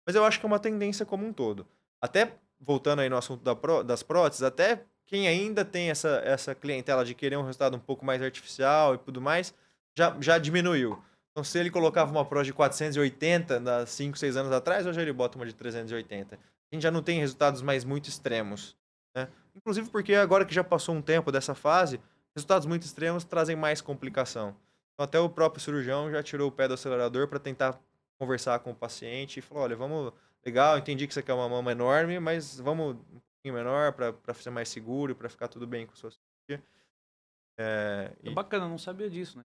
Mas 0.05 0.15
eu 0.15 0.23
acho 0.25 0.39
que 0.39 0.45
é 0.45 0.47
uma 0.47 0.59
tendência 0.59 1.05
como 1.05 1.25
um 1.25 1.33
todo. 1.33 1.65
Até 2.01 2.33
voltando 2.59 2.99
aí 2.99 3.09
no 3.09 3.17
assunto 3.17 3.43
da 3.43 3.55
pró, 3.55 3.83
das 3.83 4.03
próteses, 4.03 4.43
até 4.43 4.83
quem 5.05 5.27
ainda 5.27 5.65
tem 5.65 5.89
essa, 5.89 6.21
essa 6.23 6.55
clientela 6.55 7.03
de 7.05 7.13
querer 7.13 7.37
um 7.37 7.43
resultado 7.43 7.75
um 7.75 7.79
pouco 7.79 8.05
mais 8.05 8.21
artificial 8.21 8.95
e 8.95 8.97
tudo 8.97 9.21
mais, 9.21 9.53
já, 9.97 10.15
já 10.19 10.37
diminuiu. 10.37 11.01
Então, 11.31 11.43
se 11.43 11.57
ele 11.57 11.69
colocava 11.69 12.11
uma 12.11 12.23
prótese 12.23 12.51
de 12.51 12.53
480 12.53 13.81
há 13.81 13.85
5, 13.85 14.17
6 14.17 14.37
anos 14.37 14.51
atrás, 14.51 14.85
hoje 14.85 15.01
ele 15.01 15.11
bota 15.11 15.37
uma 15.37 15.45
de 15.45 15.53
380. 15.53 16.35
A 16.35 16.75
gente 16.75 16.83
já 16.83 16.91
não 16.91 17.01
tem 17.01 17.19
resultados 17.19 17.61
mais 17.61 17.83
muito 17.83 18.07
extremos. 18.07 18.77
Né? 19.15 19.27
Inclusive 19.55 19.89
porque 19.89 20.13
agora 20.13 20.45
que 20.45 20.53
já 20.53 20.63
passou 20.63 20.95
um 20.95 21.01
tempo 21.01 21.31
dessa 21.31 21.55
fase, 21.55 21.99
resultados 22.35 22.67
muito 22.67 22.83
extremos 22.83 23.23
trazem 23.23 23.55
mais 23.55 23.81
complicação. 23.81 24.55
Então, 24.93 25.05
até 25.05 25.19
o 25.19 25.29
próprio 25.29 25.61
cirurgião 25.61 26.09
já 26.11 26.21
tirou 26.21 26.49
o 26.49 26.51
pé 26.51 26.67
do 26.67 26.75
acelerador 26.75 27.27
para 27.27 27.39
tentar 27.39 27.79
conversar 28.17 28.60
com 28.60 28.71
o 28.71 28.76
paciente 28.76 29.38
e 29.38 29.41
falou, 29.41 29.63
olha, 29.63 29.76
vamos, 29.76 30.13
legal, 30.45 30.78
entendi 30.78 31.08
que 31.08 31.13
você 31.13 31.21
quer 31.21 31.34
uma 31.34 31.49
mama 31.49 31.71
enorme, 31.71 32.19
mas 32.19 32.60
vamos 32.60 32.95
um 32.95 33.19
pouquinho 33.19 33.54
menor 33.54 33.93
para 33.93 34.34
ser 34.34 34.49
mais 34.49 34.69
seguro, 34.69 35.15
para 35.15 35.30
ficar 35.30 35.47
tudo 35.47 35.65
bem 35.67 35.86
com 35.86 35.93
a 35.93 35.95
sua 35.95 36.12
cirurgia. 36.12 36.65
É, 37.58 38.12
é 38.23 38.32
bacana, 38.32 38.67
não 38.67 38.78
sabia 38.78 39.10
disso, 39.10 39.38
né? 39.38 39.43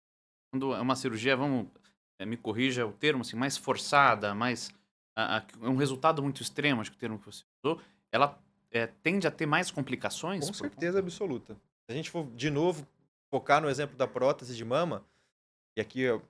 Quando 0.50 0.74
é 0.74 0.80
uma 0.80 0.94
cirurgia, 0.94 1.36
vamos, 1.36 1.66
é, 2.18 2.26
me 2.26 2.36
corrija 2.36 2.86
o 2.86 2.92
termo, 2.92 3.22
assim, 3.22 3.36
mais 3.36 3.56
forçada, 3.56 4.34
mais, 4.34 4.70
a, 5.16 5.44
um 5.62 5.76
resultado 5.76 6.22
muito 6.22 6.42
extremo, 6.42 6.80
acho 6.80 6.90
que 6.90 6.96
o 6.96 7.00
termo 7.00 7.18
que 7.18 7.26
você 7.26 7.44
usou, 7.64 7.80
ela 8.12 8.38
é, 8.70 8.86
tende 8.86 9.26
a 9.26 9.30
ter 9.30 9.46
mais 9.46 9.70
complicações? 9.70 10.46
Com 10.46 10.54
certeza 10.54 10.98
absoluta. 10.98 11.54
Se 11.54 11.92
a 11.92 11.94
gente 11.94 12.10
for, 12.10 12.26
de 12.34 12.50
novo, 12.50 12.86
focar 13.30 13.60
no 13.60 13.68
exemplo 13.68 13.96
da 13.96 14.06
prótese 14.06 14.54
de 14.54 14.64
mama, 14.64 15.04
e 15.76 15.80
aqui 15.80 16.00
eu 16.00 16.22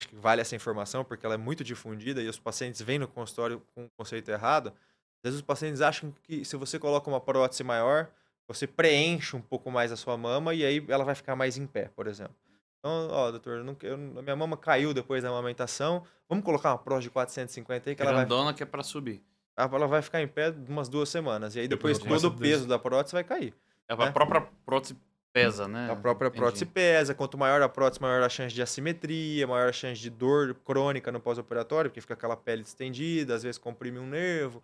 acho 0.00 0.08
que 0.08 0.16
vale 0.16 0.40
essa 0.40 0.54
informação 0.54 1.04
porque 1.04 1.26
ela 1.26 1.34
é 1.34 1.38
muito 1.38 1.64
difundida 1.64 2.22
e 2.22 2.28
os 2.28 2.38
pacientes 2.38 2.80
vêm 2.80 2.98
no 2.98 3.08
consultório 3.08 3.62
com 3.74 3.84
um 3.84 3.88
conceito 3.96 4.30
errado. 4.30 4.68
Às 4.68 5.22
vezes 5.24 5.40
os 5.40 5.44
pacientes 5.44 5.80
acham 5.80 6.14
que 6.22 6.44
se 6.44 6.56
você 6.56 6.78
coloca 6.78 7.10
uma 7.10 7.20
prótese 7.20 7.64
maior, 7.64 8.08
você 8.46 8.66
preenche 8.66 9.36
um 9.36 9.40
pouco 9.40 9.70
mais 9.70 9.90
a 9.90 9.96
sua 9.96 10.16
mama 10.16 10.54
e 10.54 10.64
aí 10.64 10.84
ela 10.88 11.04
vai 11.04 11.14
ficar 11.14 11.34
mais 11.34 11.58
em 11.58 11.66
pé, 11.66 11.90
por 11.94 12.06
exemplo. 12.06 12.34
Então, 12.78 13.08
ó, 13.10 13.30
doutor, 13.32 13.64
não, 13.64 13.76
eu, 13.82 13.98
minha 13.98 14.36
mama 14.36 14.56
caiu 14.56 14.94
depois 14.94 15.22
da 15.22 15.28
amamentação. 15.28 16.04
Vamos 16.28 16.44
colocar 16.44 16.70
uma 16.70 16.78
prótese 16.78 17.08
de 17.08 17.10
450 17.10 17.90
aí 17.90 17.96
que 17.96 18.02
Grandona 18.02 18.22
ela 18.22 18.44
vai... 18.44 18.54
que 18.54 18.62
é 18.62 18.66
para 18.66 18.84
subir. 18.84 19.20
Ela 19.56 19.88
vai 19.88 20.00
ficar 20.00 20.22
em 20.22 20.28
pé 20.28 20.54
umas 20.68 20.88
duas 20.88 21.08
semanas. 21.08 21.56
E 21.56 21.60
aí 21.60 21.68
depois 21.68 21.98
todo 21.98 22.28
o 22.28 22.36
peso 22.36 22.68
da 22.68 22.78
prótese 22.78 23.12
vai 23.12 23.24
cair. 23.24 23.52
É, 23.88 23.96
né? 23.96 24.04
A 24.04 24.12
própria 24.12 24.46
prótese 24.64 24.96
pesa, 25.44 25.68
né? 25.68 25.90
A 25.90 25.96
própria 25.96 26.28
Entendi. 26.28 26.40
prótese 26.40 26.66
pesa. 26.66 27.14
Quanto 27.14 27.38
maior 27.38 27.62
a 27.62 27.68
prótese, 27.68 28.00
maior 28.00 28.22
a 28.22 28.28
chance 28.28 28.54
de 28.54 28.62
assimetria, 28.62 29.46
maior 29.46 29.68
a 29.68 29.72
chance 29.72 30.00
de 30.00 30.10
dor 30.10 30.54
crônica 30.64 31.10
no 31.12 31.20
pós-operatório, 31.20 31.90
porque 31.90 32.00
fica 32.00 32.14
aquela 32.14 32.36
pele 32.36 32.62
distendida, 32.62 33.34
às 33.34 33.42
vezes 33.42 33.58
comprime 33.58 33.98
um 33.98 34.06
nervo. 34.06 34.62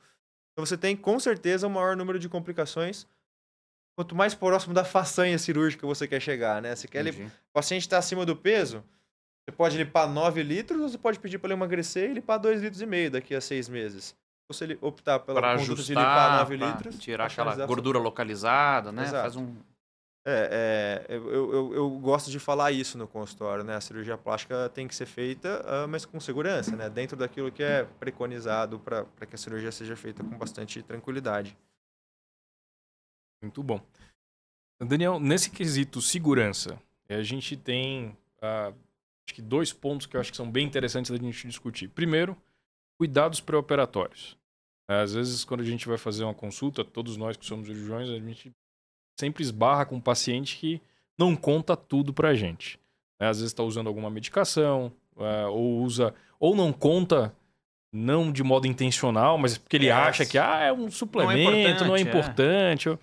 Então 0.52 0.64
você 0.64 0.76
tem 0.76 0.96
com 0.96 1.18
certeza 1.18 1.66
um 1.66 1.70
maior 1.70 1.96
número 1.96 2.18
de 2.18 2.28
complicações 2.28 3.06
quanto 3.96 4.14
mais 4.14 4.34
próximo 4.34 4.74
da 4.74 4.84
façanha 4.84 5.38
cirúrgica 5.38 5.86
você 5.86 6.06
quer 6.06 6.20
chegar, 6.20 6.60
né? 6.60 6.74
Você 6.74 6.88
quer 6.88 7.06
o 7.06 7.30
paciente 7.52 7.82
está 7.82 7.98
acima 7.98 8.26
do 8.26 8.34
peso, 8.34 8.82
você 9.44 9.54
pode 9.54 9.76
limpar 9.76 10.08
9 10.08 10.42
litros 10.42 10.80
ou 10.80 10.88
você 10.88 10.98
pode 10.98 11.18
pedir 11.18 11.38
para 11.38 11.48
ele 11.48 11.54
emagrecer 11.54 12.10
e 12.10 12.14
limpar 12.14 12.38
2 12.38 12.62
litros 12.62 12.80
e 12.80 12.86
meio 12.86 13.10
daqui 13.10 13.34
a 13.34 13.40
6 13.40 13.68
meses. 13.68 14.14
Ou 14.48 14.54
se 14.54 14.64
ele 14.64 14.78
optar 14.80 15.20
pela 15.20 15.40
pra 15.40 15.56
conduta 15.56 15.72
ajustar, 15.72 15.84
de 15.84 15.94
limpar 15.94 16.38
9 16.38 16.56
litros... 16.56 16.98
Tirar 16.98 17.26
aquela 17.26 17.66
gordura 17.66 17.98
localizada, 17.98 18.92
né? 18.92 19.04
Exato. 19.04 19.22
Faz 19.22 19.36
um... 19.36 19.54
É, 20.26 21.04
é 21.08 21.14
eu, 21.14 21.52
eu, 21.52 21.74
eu, 21.74 21.90
gosto 21.90 22.30
de 22.30 22.38
falar 22.38 22.72
isso 22.72 22.96
no 22.96 23.06
consultório, 23.06 23.62
né? 23.62 23.76
A 23.76 23.80
cirurgia 23.80 24.16
plástica 24.16 24.70
tem 24.70 24.88
que 24.88 24.94
ser 24.94 25.06
feita, 25.06 25.60
uh, 25.62 25.86
mas 25.86 26.06
com 26.06 26.18
segurança, 26.18 26.74
né? 26.74 26.88
Dentro 26.88 27.16
daquilo 27.16 27.52
que 27.52 27.62
é 27.62 27.84
preconizado 27.84 28.78
para 28.78 29.04
que 29.28 29.34
a 29.34 29.38
cirurgia 29.38 29.70
seja 29.70 29.94
feita 29.96 30.24
com 30.24 30.38
bastante 30.38 30.82
tranquilidade. 30.82 31.56
Muito 33.42 33.62
bom. 33.62 33.80
Daniel, 34.80 35.20
nesse 35.20 35.50
quesito 35.50 36.00
segurança, 36.00 36.80
a 37.08 37.22
gente 37.22 37.56
tem 37.56 38.16
uh, 38.42 38.74
acho 39.26 39.34
que 39.34 39.42
dois 39.42 39.72
pontos 39.72 40.06
que 40.06 40.16
eu 40.16 40.20
acho 40.20 40.30
que 40.30 40.36
são 40.36 40.50
bem 40.50 40.66
interessantes 40.66 41.10
da 41.10 41.16
gente 41.16 41.46
discutir. 41.46 41.88
Primeiro, 41.88 42.36
cuidados 42.98 43.40
pré-operatórios. 43.40 44.36
Às 44.88 45.14
vezes, 45.14 45.44
quando 45.44 45.60
a 45.60 45.64
gente 45.64 45.88
vai 45.88 45.96
fazer 45.96 46.24
uma 46.24 46.34
consulta, 46.34 46.84
todos 46.84 47.16
nós 47.16 47.36
que 47.36 47.46
somos 47.46 47.66
cirurgiões, 47.66 48.08
a 48.08 48.18
gente 48.18 48.52
sempre 49.18 49.42
esbarra 49.42 49.86
com 49.86 49.96
um 49.96 50.00
paciente 50.00 50.56
que 50.56 50.80
não 51.18 51.36
conta 51.36 51.76
tudo 51.76 52.12
pra 52.12 52.34
gente. 52.34 52.78
Às 53.18 53.38
vezes 53.38 53.52
está 53.52 53.62
usando 53.62 53.86
alguma 53.86 54.10
medicação, 54.10 54.92
uh, 55.16 55.48
ou 55.50 55.82
usa, 55.82 56.14
ou 56.38 56.54
não 56.54 56.72
conta 56.72 57.34
não 57.92 58.32
de 58.32 58.42
modo 58.42 58.66
intencional, 58.66 59.38
mas 59.38 59.56
porque 59.56 59.76
ele 59.76 59.86
é, 59.86 59.92
acha 59.92 60.26
que 60.26 60.36
ah, 60.36 60.60
é 60.60 60.72
um 60.72 60.90
suplemento, 60.90 61.44
não 61.44 61.46
é 61.46 61.60
importante. 61.60 61.88
Não 61.88 61.96
é 61.96 62.00
importante 62.00 62.88
é 62.88 62.98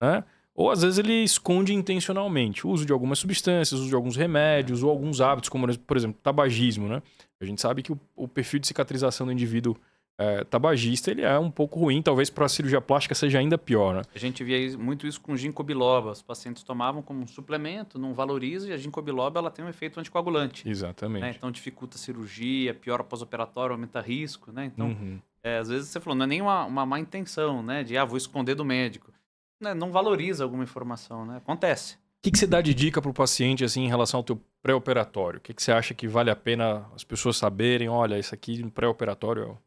né? 0.00 0.24
Ou 0.54 0.70
às 0.70 0.80
vezes 0.82 0.98
ele 0.98 1.12
esconde 1.12 1.74
intencionalmente 1.74 2.66
o 2.66 2.70
uso 2.70 2.86
de 2.86 2.92
algumas 2.92 3.18
substâncias, 3.18 3.78
o 3.78 3.82
uso 3.82 3.90
de 3.90 3.94
alguns 3.94 4.16
remédios 4.16 4.82
ou 4.82 4.90
alguns 4.90 5.20
hábitos, 5.20 5.50
como 5.50 5.66
por 5.78 5.96
exemplo, 5.96 6.18
tabagismo, 6.22 6.88
né? 6.88 7.02
A 7.40 7.44
gente 7.44 7.60
sabe 7.60 7.82
que 7.82 7.92
o, 7.92 8.00
o 8.14 8.26
perfil 8.26 8.60
de 8.60 8.66
cicatrização 8.66 9.26
do 9.26 9.32
indivíduo 9.32 9.76
é, 10.18 10.44
tabagista 10.44 11.10
ele 11.10 11.22
é 11.22 11.38
um 11.38 11.50
pouco 11.50 11.78
ruim, 11.80 12.00
talvez 12.00 12.30
para 12.30 12.46
a 12.46 12.48
cirurgia 12.48 12.80
plástica 12.80 13.14
seja 13.14 13.38
ainda 13.38 13.58
pior, 13.58 13.94
né? 13.94 14.02
A 14.14 14.18
gente 14.18 14.42
via 14.42 14.76
muito 14.78 15.06
isso 15.06 15.20
com 15.20 15.36
ginkgo 15.36 15.62
biloba. 15.62 16.10
Os 16.10 16.22
pacientes 16.22 16.62
tomavam 16.62 17.02
como 17.02 17.20
um 17.20 17.26
suplemento, 17.26 17.98
não 17.98 18.14
valoriza, 18.14 18.68
e 18.68 18.72
a 18.72 18.76
ginkgo 18.76 19.02
biloba 19.02 19.40
ela 19.40 19.50
tem 19.50 19.64
um 19.64 19.68
efeito 19.68 20.00
anticoagulante. 20.00 20.68
Exatamente. 20.68 21.22
Né? 21.22 21.34
Então 21.36 21.50
dificulta 21.50 21.96
a 21.96 21.98
cirurgia, 21.98 22.72
piora 22.74 23.04
pós-operatório, 23.04 23.74
aumenta 23.74 24.00
risco, 24.00 24.50
né? 24.52 24.66
Então, 24.66 24.88
uhum. 24.88 25.18
é, 25.42 25.58
às 25.58 25.68
vezes 25.68 25.88
você 25.88 26.00
falou, 26.00 26.16
não 26.16 26.24
é 26.24 26.28
nem 26.28 26.40
uma, 26.40 26.64
uma 26.64 26.86
má 26.86 26.98
intenção, 26.98 27.62
né? 27.62 27.84
De, 27.84 27.96
ah, 27.96 28.04
vou 28.04 28.16
esconder 28.16 28.54
do 28.54 28.64
médico 28.64 29.12
né, 29.60 29.74
não 29.74 29.90
valoriza 29.90 30.44
alguma 30.44 30.64
informação, 30.64 31.24
né? 31.24 31.38
Acontece. 31.38 31.94
O 31.94 31.98
que, 32.22 32.30
que 32.30 32.38
você 32.38 32.46
dá 32.46 32.60
de 32.60 32.74
dica 32.74 33.00
para 33.00 33.10
o 33.10 33.14
paciente 33.14 33.64
assim 33.64 33.82
em 33.84 33.88
relação 33.88 34.18
ao 34.18 34.24
teu 34.24 34.40
pré-operatório? 34.62 35.38
O 35.38 35.40
que, 35.40 35.54
que 35.54 35.62
você 35.62 35.70
acha 35.70 35.94
que 35.94 36.08
vale 36.08 36.30
a 36.30 36.36
pena 36.36 36.84
as 36.94 37.04
pessoas 37.04 37.36
saberem? 37.36 37.88
Olha, 37.88 38.18
isso 38.18 38.34
aqui 38.34 38.62
no 38.62 38.70
pré-operatório 38.70 39.42
é... 39.52 39.65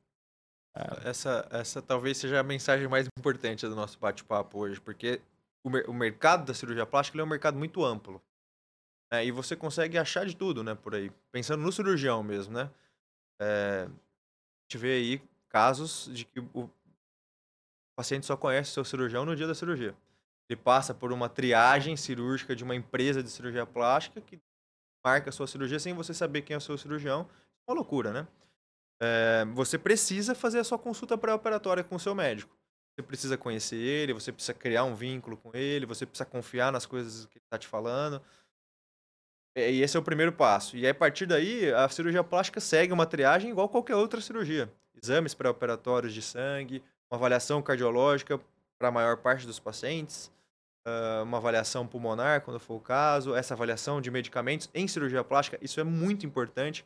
Essa, 1.03 1.47
essa 1.51 1.81
talvez 1.81 2.17
seja 2.17 2.39
a 2.39 2.43
mensagem 2.43 2.87
mais 2.87 3.07
importante 3.17 3.67
do 3.67 3.75
nosso 3.75 3.99
bate-papo 3.99 4.59
hoje, 4.59 4.79
porque 4.79 5.21
o, 5.63 5.69
mer 5.69 5.89
o, 5.89 5.93
mercado 5.93 6.45
da 6.45 6.53
cirurgia 6.53 6.85
plástica 6.85 7.19
é 7.19 7.23
um 7.23 7.27
mercado 7.27 7.57
muito 7.57 7.83
amplo. 7.83 8.21
Né? 9.11 9.25
E 9.25 9.31
você 9.31 9.55
consegue 9.55 9.97
achar 9.97 10.25
de 10.25 10.35
tudo, 10.35 10.63
né, 10.63 10.75
por 10.75 10.95
aí. 10.95 11.11
Pensando 11.31 11.63
no 11.63 11.71
cirurgião 11.71 12.23
mesmo, 12.23 12.53
né? 12.53 12.69
É, 13.41 13.87
a 13.87 14.61
gente 14.63 14.77
vê 14.77 14.93
aí 14.93 15.21
casos 15.49 16.09
de 16.13 16.25
que 16.25 16.39
o 16.53 16.69
paciente 17.97 18.25
só 18.25 18.37
conhece 18.37 18.69
o 18.71 18.73
seu 18.73 18.85
cirurgião 18.85 19.25
no 19.25 19.35
dia 19.35 19.47
da 19.47 19.55
cirurgia. 19.55 19.95
Ele 20.49 20.59
passa 20.59 20.93
por 20.93 21.11
uma 21.11 21.27
triagem 21.29 21.97
cirúrgica 21.97 22.55
de 22.55 22.63
uma 22.63 22.75
empresa 22.75 23.21
de 23.21 23.29
cirurgia 23.29 23.65
plástica 23.65 24.21
que 24.21 24.39
marca 25.03 25.29
a 25.29 25.33
sua 25.33 25.47
cirurgia 25.47 25.79
sem 25.79 25.93
você 25.93 26.13
saber 26.13 26.41
quem 26.41 26.53
é 26.53 26.57
o 26.57 26.61
seu 26.61 26.77
cirurgião. 26.77 27.27
É 27.67 27.71
uma 27.71 27.75
loucura, 27.75 28.11
né? 28.11 28.27
É, 29.01 29.45
você 29.53 29.77
precisa 29.77 30.35
fazer 30.35 30.59
a 30.59 30.63
sua 30.63 30.77
consulta 30.77 31.17
pré-operatória 31.17 31.83
com 31.83 31.95
o 31.95 31.99
seu 31.99 32.13
médico. 32.13 32.55
Você 32.95 33.03
precisa 33.03 33.37
conhecer 33.37 33.77
ele, 33.77 34.13
você 34.13 34.31
precisa 34.31 34.53
criar 34.53 34.83
um 34.83 34.93
vínculo 34.93 35.37
com 35.37 35.51
ele, 35.55 35.85
você 35.85 36.05
precisa 36.05 36.25
confiar 36.25 36.71
nas 36.71 36.85
coisas 36.85 37.25
que 37.27 37.37
ele 37.37 37.45
está 37.45 37.57
te 37.57 37.67
falando. 37.67 38.21
E 39.55 39.81
esse 39.81 39.95
é 39.95 39.99
o 39.99 40.03
primeiro 40.03 40.31
passo. 40.31 40.75
E 40.75 40.85
aí, 40.85 40.91
a 40.91 40.95
partir 40.95 41.25
daí, 41.25 41.71
a 41.73 41.87
cirurgia 41.89 42.23
plástica 42.23 42.59
segue 42.59 42.93
uma 42.93 43.05
triagem 43.05 43.49
igual 43.51 43.69
qualquer 43.69 43.95
outra 43.95 44.19
cirurgia. 44.21 44.71
Exames 45.01 45.33
pré-operatórios 45.33 46.13
de 46.13 46.21
sangue, 46.21 46.83
uma 47.09 47.17
avaliação 47.17 47.61
cardiológica 47.61 48.39
para 48.77 48.89
a 48.89 48.91
maior 48.91 49.17
parte 49.17 49.45
dos 49.45 49.59
pacientes, 49.59 50.31
uh, 50.87 51.23
uma 51.23 51.37
avaliação 51.37 51.87
pulmonar, 51.87 52.41
quando 52.41 52.59
for 52.59 52.75
o 52.75 52.79
caso, 52.79 53.35
essa 53.35 53.53
avaliação 53.53 53.99
de 53.99 54.11
medicamentos 54.11 54.69
em 54.73 54.87
cirurgia 54.87 55.23
plástica, 55.23 55.57
isso 55.61 55.79
é 55.79 55.83
muito 55.83 56.25
importante, 56.25 56.85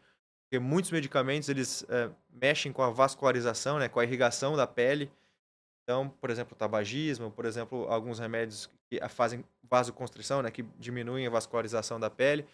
porque 0.53 0.59
muitos 0.59 0.91
medicamentos 0.91 1.49
eles 1.49 1.81
uh, 1.81 2.15
mexem 2.31 2.71
com 2.71 2.83
a 2.83 2.91
vascularização, 2.91 3.79
né, 3.79 3.89
com 3.89 3.99
a 3.99 4.03
irrigação 4.03 4.55
da 4.55 4.67
pele. 4.67 5.11
Então, 5.81 6.07
por 6.07 6.29
exemplo, 6.29 6.53
o 6.53 6.55
tabagismo, 6.55 7.31
por 7.31 7.45
exemplo, 7.45 7.87
alguns 7.89 8.19
remédios 8.19 8.69
que 8.87 8.99
fazem 9.09 9.43
vasoconstrição, 9.63 10.43
né, 10.43 10.51
que 10.51 10.61
diminuem 10.77 11.25
a 11.25 11.29
vascularização 11.31 11.99
da 11.99 12.07
pele. 12.07 12.45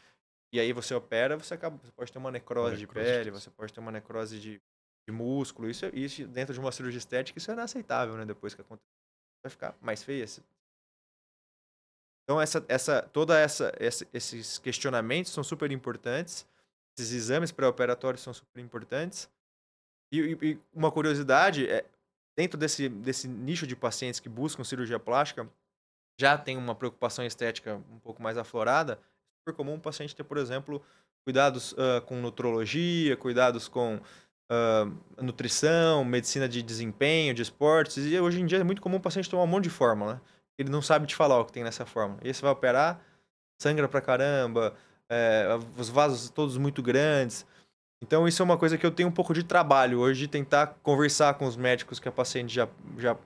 E 0.54 0.62
aí 0.62 0.72
você 0.72 0.96
opera, 0.96 1.36
você 1.36 1.56
acaba, 1.56 1.78
você 1.84 1.92
pode 1.92 2.10
ter 2.10 2.20
uma 2.20 2.32
necrose, 2.32 2.78
necrose 2.78 3.06
de 3.06 3.14
pele, 3.18 3.32
você 3.32 3.50
pode 3.50 3.74
ter 3.74 3.82
uma 3.82 3.92
necrose 3.92 4.40
de 4.40 4.62
de 5.06 5.12
músculo. 5.12 5.70
Isso, 5.70 5.86
isso 5.88 6.28
dentro 6.28 6.54
de 6.54 6.60
uma 6.60 6.72
cirurgia 6.72 7.00
estética, 7.00 7.38
isso 7.38 7.50
é 7.50 7.54
inaceitável, 7.54 8.16
né? 8.16 8.26
Depois 8.26 8.54
que 8.54 8.62
acontece. 8.62 8.88
Vai 9.44 9.50
ficar 9.50 9.76
mais 9.82 10.04
feia. 10.04 10.26
Então, 12.24 12.40
essa, 12.40 12.64
essa, 12.68 13.02
toda 13.02 13.38
essa, 13.40 13.74
essa, 13.80 14.08
esses 14.14 14.60
questionamentos 14.60 15.32
são 15.32 15.44
super 15.44 15.72
importantes. 15.72 16.46
Esses 17.00 17.14
exames 17.14 17.52
pré-operatórios 17.52 18.22
são 18.22 18.34
super 18.34 18.60
importantes. 18.60 19.30
E, 20.12 20.20
e, 20.20 20.38
e, 20.42 20.60
uma 20.74 20.92
curiosidade 20.92 21.70
é, 21.70 21.86
dentro 22.36 22.58
desse, 22.58 22.90
desse 22.90 23.28
nicho 23.28 23.68
de 23.68 23.76
pacientes 23.76 24.20
que 24.20 24.30
buscam 24.30 24.64
cirurgia 24.64 25.00
plástica, 25.00 25.48
já 26.20 26.38
tem 26.38 26.58
uma 26.58 26.76
preocupação 26.76 27.26
estética 27.26 27.76
um 27.92 28.00
pouco 28.00 28.22
mais 28.22 28.38
aflorada. 28.38 28.94
É 28.94 28.98
super 29.40 29.56
comum 29.56 29.76
o 29.76 29.80
paciente 29.80 30.16
ter, 30.16 30.24
por 30.24 30.38
exemplo, 30.38 30.82
cuidados 31.26 31.72
uh, 31.74 32.02
com 32.06 32.16
nutrologia, 32.16 33.16
cuidados 33.16 33.68
com 33.68 33.96
uh, 33.96 35.22
nutrição, 35.24 36.04
medicina 36.04 36.50
de 36.50 36.62
desempenho, 36.62 37.34
de 37.34 37.42
esportes. 37.42 37.98
E 38.06 38.20
hoje 38.20 38.42
em 38.42 38.46
dia 38.46 38.60
é 38.60 38.64
muito 38.64 38.82
comum 38.82 38.98
o 38.98 39.02
paciente 39.02 39.30
tomar 39.30 39.44
um 39.44 39.48
monte 39.48 39.66
de 39.66 39.70
fórmula. 39.70 40.16
Né? 40.16 40.22
Ele 40.58 40.70
não 40.70 40.82
sabe 40.82 41.08
te 41.08 41.16
falar 41.16 41.40
o 41.40 41.46
que 41.46 41.54
tem 41.54 41.64
nessa 41.64 41.86
fórmula. 41.86 42.20
E 42.24 42.28
aí 42.28 42.34
você 42.34 42.42
vai 42.42 42.52
operar, 42.52 43.02
sangra 43.62 43.88
pra 43.88 44.02
caramba, 44.02 44.76
é, 45.10 45.48
os 45.78 45.90
vasos 45.90 46.30
todos 46.30 46.58
muito 46.58 46.82
grandes. 46.82 47.46
Então 48.02 48.28
isso 48.28 48.42
é 48.42 48.46
uma 48.46 48.58
coisa 48.58 48.78
que 48.78 48.86
eu 48.86 48.92
tenho 48.92 49.10
um 49.10 49.12
pouco 49.12 49.34
de 49.34 49.44
trabalho 49.44 50.00
hoje, 50.00 50.22
de 50.22 50.28
tentar 50.28 50.68
conversar 50.82 51.34
com 51.34 51.46
os 51.46 51.58
médicos 51.58 52.00
que 52.00 52.08
a 52.08 52.12
paciente 52.12 52.54
já, 52.54 52.68
já, 52.98 53.18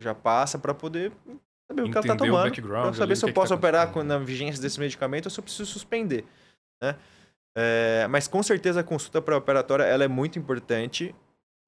já 0.00 0.14
passa 0.14 0.58
para 0.58 0.72
poder 0.72 1.12
saber 1.68 1.82
o 1.82 1.90
que 1.90 1.98
ela 1.98 2.06
está 2.06 2.16
tomando, 2.16 2.62
para 2.62 2.92
saber 2.94 3.16
se 3.16 3.24
eu 3.24 3.32
posso 3.32 3.50
tá 3.50 3.54
operar 3.54 3.92
com, 3.92 4.02
na 4.02 4.18
vigência 4.18 4.62
desse 4.62 4.80
medicamento 4.80 5.26
ou 5.26 5.30
se 5.30 5.38
eu 5.38 5.44
preciso 5.44 5.66
suspender, 5.66 6.24
né? 6.82 6.96
É, 7.56 8.06
mas 8.08 8.26
com 8.26 8.42
certeza 8.42 8.80
a 8.80 8.84
consulta 8.84 9.22
pré-operatória 9.22 9.84
ela 9.84 10.04
é 10.04 10.08
muito 10.08 10.38
importante. 10.38 11.14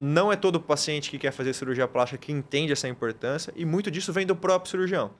Não 0.01 0.33
é 0.33 0.37
todo 0.37 0.61
paciente 0.61 1.11
que 1.11 1.19
quer 1.19 1.31
fazer 1.31 1.55
cirurgia 1.55 1.89
plástica 1.89 2.19
que 2.19 2.33
entende 2.33 2.73
essa 2.73 2.87
importância, 2.87 3.53
e 3.57 3.65
muito 3.65 3.91
disso 3.91 4.13
vem 4.13 4.27
do 4.27 4.37
próprio 4.37 4.71
cirurgião. 4.71 5.15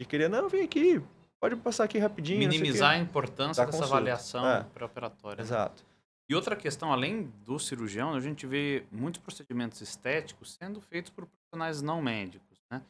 De 0.00 0.06
querer, 0.06 0.28
não, 0.28 0.48
vem 0.48 0.64
aqui, 0.64 1.00
pode 1.40 1.56
passar 1.56 1.84
aqui 1.84 1.98
rapidinho. 1.98 2.38
Minimizar 2.38 2.92
a 2.92 2.98
importância 2.98 3.62
da 3.62 3.66
dessa 3.66 3.78
consulta. 3.78 3.96
avaliação 3.96 4.48
é. 4.48 4.64
pré-operatória. 4.64 5.36
Né? 5.36 5.42
Exato. 5.42 5.82
Né? 5.82 5.88
E 6.28 6.34
outra 6.34 6.56
questão, 6.56 6.92
além 6.92 7.32
do 7.44 7.58
cirurgião, 7.58 8.14
a 8.14 8.20
gente 8.20 8.46
vê 8.46 8.84
muitos 8.90 9.20
procedimentos 9.20 9.80
estéticos 9.80 10.56
sendo 10.60 10.80
feitos 10.80 11.10
por 11.10 11.26
profissionais 11.26 11.80
não 11.80 12.02
médicos. 12.02 12.58
Né? 12.70 12.82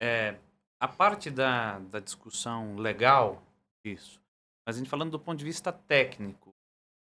É, 0.00 0.36
a 0.78 0.86
parte 0.86 1.30
da, 1.30 1.78
da 1.78 2.00
discussão 2.00 2.76
legal 2.76 3.42
Isso. 3.84 4.20
Mas 4.66 4.76
a 4.76 4.78
gente 4.80 4.90
falando 4.90 5.12
do 5.12 5.18
ponto 5.18 5.38
de 5.38 5.44
vista 5.44 5.72
técnico, 5.72 6.52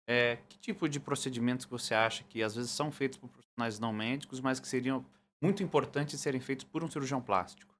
é, 0.08 0.38
que 0.48 0.56
tipo 0.58 0.88
de 0.88 1.00
procedimentos 1.00 1.66
que 1.66 1.72
você 1.72 1.92
acha 1.92 2.24
que 2.24 2.42
às 2.42 2.54
vezes 2.54 2.70
são 2.70 2.90
feitos 2.90 3.18
por 3.18 3.28
profissionais 3.28 3.78
não 3.78 3.92
médicos, 3.92 4.40
mas 4.40 4.60
que 4.60 4.68
seriam 4.68 5.04
muito 5.42 5.62
importantes 5.62 6.20
serem 6.20 6.40
feitos 6.40 6.64
por 6.64 6.82
um 6.82 6.90
cirurgião 6.90 7.20
plástico? 7.20 7.74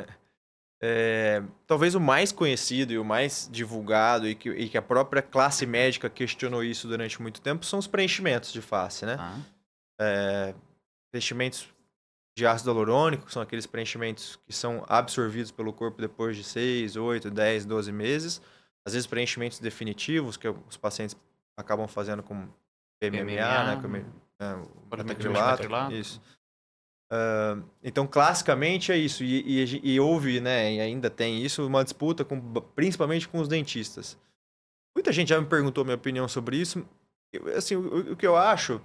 É, 0.00 0.06
talvez 1.66 1.94
o 1.94 2.00
mais 2.00 2.30
conhecido 2.30 2.92
e 2.92 2.98
o 2.98 3.04
mais 3.04 3.48
divulgado 3.50 4.28
e 4.28 4.34
que, 4.34 4.48
e 4.50 4.68
que, 4.68 4.78
a 4.78 4.82
própria 4.82 5.20
classe 5.20 5.66
médica 5.66 6.08
questionou 6.08 6.62
isso 6.62 6.86
durante 6.86 7.20
muito 7.20 7.40
tempo 7.40 7.66
são 7.66 7.78
os 7.78 7.86
preenchimentos 7.86 8.52
de 8.52 8.62
face, 8.62 9.04
né? 9.04 9.16
Ah. 9.18 9.38
É, 10.00 10.54
preenchimentos 11.10 11.68
de 12.36 12.46
ácido 12.46 12.70
hialurônico, 12.70 13.26
que 13.26 13.32
são 13.32 13.42
aqueles 13.42 13.66
preenchimentos 13.66 14.38
que 14.46 14.52
são 14.52 14.84
absorvidos 14.88 15.50
pelo 15.50 15.72
corpo 15.72 16.00
depois 16.00 16.36
de 16.36 16.44
6, 16.44 16.94
8, 16.94 17.30
10, 17.30 17.64
12 17.66 17.90
meses. 17.90 18.40
Às 18.86 18.92
vezes 18.92 19.06
preenchimentos 19.08 19.58
definitivos, 19.58 20.36
que 20.36 20.48
os 20.48 20.76
pacientes 20.76 21.16
acabam 21.56 21.88
fazendo 21.88 22.22
com 22.22 22.46
PMMA, 23.00 23.24
PMMA 23.24 23.64
né? 23.64 23.82
Com, 23.82 24.44
é, 24.44 24.54
o 24.54 24.96
metacrilato, 24.96 25.92
isso. 25.92 26.22
Uh, 27.10 27.64
então, 27.82 28.06
classicamente 28.06 28.92
é 28.92 28.96
isso. 28.96 29.24
E, 29.24 29.64
e, 29.64 29.94
e, 29.94 30.00
houve, 30.00 30.40
né, 30.40 30.74
e 30.74 30.80
ainda 30.80 31.08
tem 31.08 31.42
isso, 31.42 31.66
uma 31.66 31.82
disputa 31.82 32.24
com, 32.24 32.40
principalmente 32.74 33.26
com 33.26 33.38
os 33.38 33.48
dentistas. 33.48 34.18
Muita 34.94 35.12
gente 35.12 35.28
já 35.28 35.40
me 35.40 35.46
perguntou 35.46 35.84
minha 35.84 35.96
opinião 35.96 36.28
sobre 36.28 36.56
isso. 36.56 36.86
Assim, 37.56 37.76
o, 37.76 38.12
o 38.12 38.16
que 38.16 38.26
eu 38.26 38.36
acho 38.36 38.80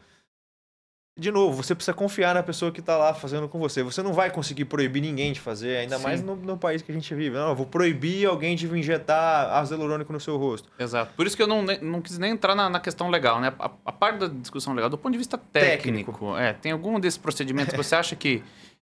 de 1.15 1.31
novo, 1.31 1.61
você 1.61 1.75
precisa 1.75 1.93
confiar 1.93 2.33
na 2.33 2.41
pessoa 2.41 2.71
que 2.71 2.79
está 2.79 2.97
lá 2.97 3.13
fazendo 3.13 3.47
com 3.47 3.59
você. 3.59 3.83
Você 3.83 4.01
não 4.01 4.13
vai 4.13 4.31
conseguir 4.31 4.65
proibir 4.65 4.99
ninguém 4.99 5.31
de 5.31 5.39
fazer, 5.39 5.77
ainda 5.77 5.97
Sim. 5.97 6.03
mais 6.03 6.23
no, 6.23 6.35
no, 6.35 6.57
país 6.57 6.81
que 6.81 6.91
a 6.91 6.95
gente 6.95 7.13
vive. 7.13 7.35
Não, 7.35 7.49
eu 7.49 7.55
vou 7.55 7.67
proibir 7.67 8.25
alguém 8.25 8.55
de 8.55 8.65
injetar 8.65 9.53
ácido 9.53 9.75
hialurônico 9.75 10.11
no 10.11 10.19
seu 10.19 10.37
rosto. 10.37 10.71
Exato. 10.79 11.13
Por 11.15 11.27
isso 11.27 11.37
que 11.37 11.43
eu 11.43 11.47
não, 11.47 11.61
não 11.61 12.01
quis 12.01 12.17
nem 12.17 12.31
entrar 12.31 12.55
na, 12.55 12.67
na 12.67 12.79
questão 12.79 13.11
legal, 13.11 13.39
né? 13.39 13.53
A, 13.59 13.69
a, 13.85 13.91
parte 13.91 14.19
da 14.19 14.27
discussão 14.27 14.73
legal, 14.73 14.89
do 14.89 14.97
ponto 14.97 15.11
de 15.11 15.19
vista 15.19 15.37
técnico, 15.37 16.13
técnico. 16.13 16.37
É, 16.37 16.53
tem 16.53 16.71
algum 16.71 16.99
desses 16.99 17.17
procedimentos 17.17 17.71
que 17.71 17.77
você 17.77 17.95
acha 17.95 18.15
que, 18.15 18.43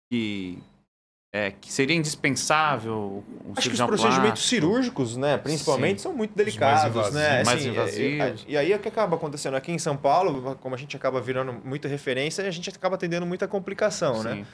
que 0.09 0.57
é, 1.35 1.51
que 1.51 1.69
seria 1.69 1.97
indispensável 1.97 3.21
um 3.45 3.51
Acho 3.57 3.67
que 3.67 3.75
os 3.75 3.81
procedimentos 3.81 4.21
plástico. 4.21 4.47
cirúrgicos, 4.47 5.17
né, 5.17 5.37
principalmente, 5.37 5.99
Sim. 5.99 6.03
são 6.03 6.13
muito 6.13 6.33
delicados, 6.33 6.95
mais 6.95 7.13
né? 7.13 7.43
Mais 7.43 7.59
assim, 7.59 7.69
invasivos. 7.71 8.45
E, 8.47 8.51
e, 8.53 8.57
aí 8.57 8.73
o 8.73 8.79
que 8.79 8.87
acaba 8.87 9.17
acontecendo 9.17 9.55
aqui 9.55 9.69
em 9.69 9.77
São 9.77 9.97
Paulo, 9.97 10.55
como 10.61 10.73
a 10.73 10.77
gente 10.77 10.95
acaba 10.95 11.19
virando 11.19 11.51
muita 11.51 11.89
referência, 11.89 12.47
a 12.47 12.51
gente 12.51 12.69
acaba 12.69 12.97
tendendo 12.97 13.25
muita 13.25 13.49
complicação, 13.49 14.23
né? 14.23 14.31
Sim. 14.31 14.39
né? 14.39 14.45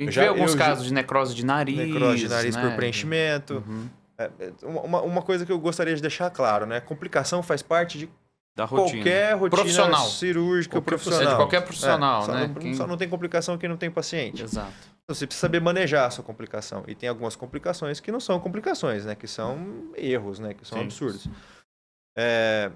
A 0.00 0.04
gente 0.04 0.14
já, 0.14 0.22
vê 0.22 0.28
alguns 0.28 0.54
casos 0.54 0.86
de 0.86 0.94
necrose 0.94 1.34
de 1.34 1.44
nariz. 1.44 1.76
Necrose 1.76 2.18
de 2.18 2.28
nariz 2.28 2.54
né? 2.54 2.62
por 2.62 2.76
preenchimento. 2.76 3.64
Uhum. 3.66 3.88
É, 4.16 4.30
é 4.38 4.52
uma, 4.62 5.02
uma 5.02 5.22
coisa 5.22 5.44
que 5.44 5.50
eu 5.50 5.58
gostaria 5.58 5.96
de 5.96 6.00
deixar 6.00 6.30
claro, 6.30 6.66
né? 6.66 6.78
Complicação 6.78 7.42
faz 7.42 7.62
parte 7.62 7.98
de 7.98 8.08
da 8.54 8.64
rotina. 8.64 9.02
Qualquer 9.02 9.32
rotina 9.32 9.50
profissional. 9.50 10.06
cirúrgica 10.06 10.72
qualquer 10.76 10.86
profissional. 10.86 11.22
É 11.22 11.30
de 11.30 11.36
qualquer 11.36 11.60
profissional, 11.62 12.22
é, 12.22 12.26
só 12.26 12.32
né? 12.32 12.46
Não, 12.46 12.54
quem... 12.54 12.74
Só 12.74 12.86
não 12.86 12.96
tem 12.96 13.08
complicação 13.08 13.58
quem 13.58 13.68
não 13.68 13.76
tem 13.76 13.90
paciente. 13.90 14.44
Exato. 14.44 14.97
Então, 15.08 15.16
você 15.16 15.26
precisa 15.26 15.46
saber 15.46 15.58
manejar 15.58 16.06
a 16.06 16.10
sua 16.10 16.22
complicação. 16.22 16.84
E 16.86 16.94
tem 16.94 17.08
algumas 17.08 17.34
complicações 17.34 17.98
que 17.98 18.12
não 18.12 18.20
são 18.20 18.38
complicações, 18.38 19.06
né? 19.06 19.14
Que 19.14 19.26
são 19.26 19.90
erros, 19.96 20.38
né? 20.38 20.52
Que 20.52 20.68
são 20.68 20.76
Sim. 20.76 20.84
absurdos. 20.84 21.26
É... 22.14 22.70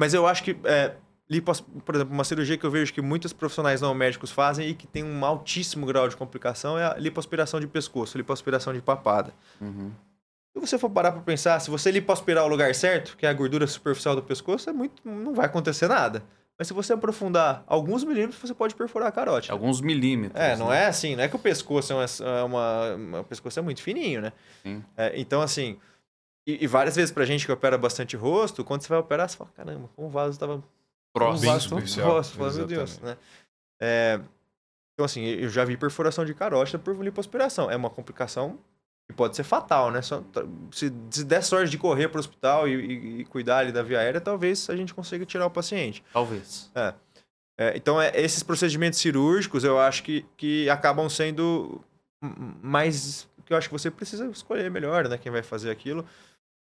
Mas 0.00 0.14
eu 0.14 0.26
acho 0.26 0.42
que, 0.42 0.56
é, 0.64 0.96
lipos... 1.28 1.60
por 1.60 1.94
exemplo, 1.94 2.14
uma 2.14 2.24
cirurgia 2.24 2.56
que 2.56 2.64
eu 2.64 2.70
vejo 2.70 2.94
que 2.94 3.02
muitos 3.02 3.30
profissionais 3.30 3.82
não 3.82 3.92
médicos 3.92 4.30
fazem 4.30 4.70
e 4.70 4.74
que 4.74 4.86
tem 4.86 5.04
um 5.04 5.22
altíssimo 5.22 5.84
grau 5.84 6.08
de 6.08 6.16
complicação 6.16 6.78
é 6.78 6.86
a 6.86 6.94
lipoaspiração 6.94 7.60
de 7.60 7.66
pescoço, 7.66 8.16
lipoaspiração 8.16 8.72
de 8.72 8.80
papada. 8.80 9.34
Uhum. 9.60 9.92
Se 10.54 10.60
você 10.60 10.78
for 10.78 10.88
parar 10.88 11.12
para 11.12 11.20
pensar, 11.20 11.60
se 11.60 11.70
você 11.70 11.90
lipoaspirar 11.90 12.42
o 12.42 12.48
lugar 12.48 12.74
certo, 12.74 13.18
que 13.18 13.26
é 13.26 13.28
a 13.28 13.34
gordura 13.34 13.66
superficial 13.66 14.16
do 14.16 14.22
pescoço, 14.22 14.70
é 14.70 14.72
muito, 14.72 15.06
não 15.06 15.34
vai 15.34 15.44
acontecer 15.44 15.88
nada. 15.88 16.24
Mas 16.58 16.68
se 16.68 16.74
você 16.74 16.92
aprofundar 16.92 17.64
alguns 17.66 18.04
milímetros, 18.04 18.40
você 18.40 18.54
pode 18.54 18.74
perfurar 18.74 19.08
a 19.08 19.12
carótida. 19.12 19.52
Alguns 19.52 19.80
milímetros. 19.80 20.40
É, 20.40 20.56
não 20.56 20.68
né? 20.68 20.84
é 20.84 20.86
assim, 20.86 21.16
não 21.16 21.24
é 21.24 21.28
que 21.28 21.34
o 21.34 21.38
pescoço 21.38 21.92
é 21.92 21.96
uma. 21.96 22.06
É 22.38 22.42
uma, 22.42 23.20
o 23.20 23.24
pescoço 23.24 23.58
é 23.58 23.62
muito 23.62 23.82
fininho, 23.82 24.20
né? 24.20 24.32
Sim. 24.62 24.84
É, 24.96 25.18
então, 25.18 25.42
assim. 25.42 25.78
E, 26.46 26.64
e, 26.64 26.66
várias 26.66 26.94
vezes 26.94 27.10
pra 27.10 27.24
gente 27.24 27.46
que 27.46 27.50
opera 27.50 27.78
bastante 27.78 28.16
rosto, 28.16 28.62
quando 28.62 28.82
você 28.82 28.88
vai 28.88 28.98
operar, 28.98 29.28
você 29.28 29.36
fala, 29.36 29.50
caramba, 29.56 29.88
como 29.96 30.08
o 30.08 30.10
vaso 30.10 30.32
estava 30.32 30.62
próximo. 31.12 31.50
Um 31.50 31.52
vaso 31.54 31.68
próximo, 31.70 32.44
fala, 32.44 32.52
meu 32.52 32.66
Deus, 32.66 33.00
né? 33.00 33.16
É, 33.80 34.20
então, 34.92 35.04
assim, 35.04 35.24
eu 35.24 35.48
já 35.48 35.64
vi 35.64 35.76
perfuração 35.76 36.24
de 36.24 36.34
carótida 36.34 36.78
por 36.78 36.94
lipoaspiração. 37.02 37.70
É 37.70 37.76
uma 37.76 37.90
complicação 37.90 38.58
que 39.06 39.12
pode 39.14 39.36
ser 39.36 39.44
fatal, 39.44 39.90
né? 39.90 40.00
Só, 40.00 40.22
se, 40.72 40.92
se 41.10 41.24
der 41.24 41.42
sorte 41.42 41.70
de 41.70 41.78
correr 41.78 42.08
para 42.08 42.18
o 42.18 42.20
hospital 42.20 42.66
e, 42.66 42.74
e, 42.74 43.20
e, 43.20 43.24
cuidar 43.26 43.58
ali 43.58 43.72
da 43.72 43.82
via 43.82 44.00
aérea, 44.00 44.20
talvez 44.20 44.68
a 44.70 44.76
gente 44.76 44.94
consiga 44.94 45.26
tirar 45.26 45.46
o 45.46 45.50
paciente. 45.50 46.02
Talvez. 46.12 46.70
É. 46.74 46.94
É, 47.56 47.76
então, 47.76 48.00
é, 48.00 48.10
esses 48.14 48.42
procedimentos 48.42 48.98
cirúrgicos, 48.98 49.62
eu 49.62 49.78
acho 49.78 50.02
que, 50.02 50.24
que 50.36 50.68
acabam 50.68 51.08
sendo 51.08 51.80
mais... 52.62 53.28
que 53.44 53.52
eu 53.52 53.56
acho 53.56 53.68
que 53.68 53.72
você 53.72 53.90
precisa 53.90 54.26
escolher 54.26 54.70
melhor, 54.70 55.08
né? 55.08 55.18
Quem 55.18 55.30
vai 55.30 55.42
fazer 55.42 55.70
aquilo. 55.70 56.04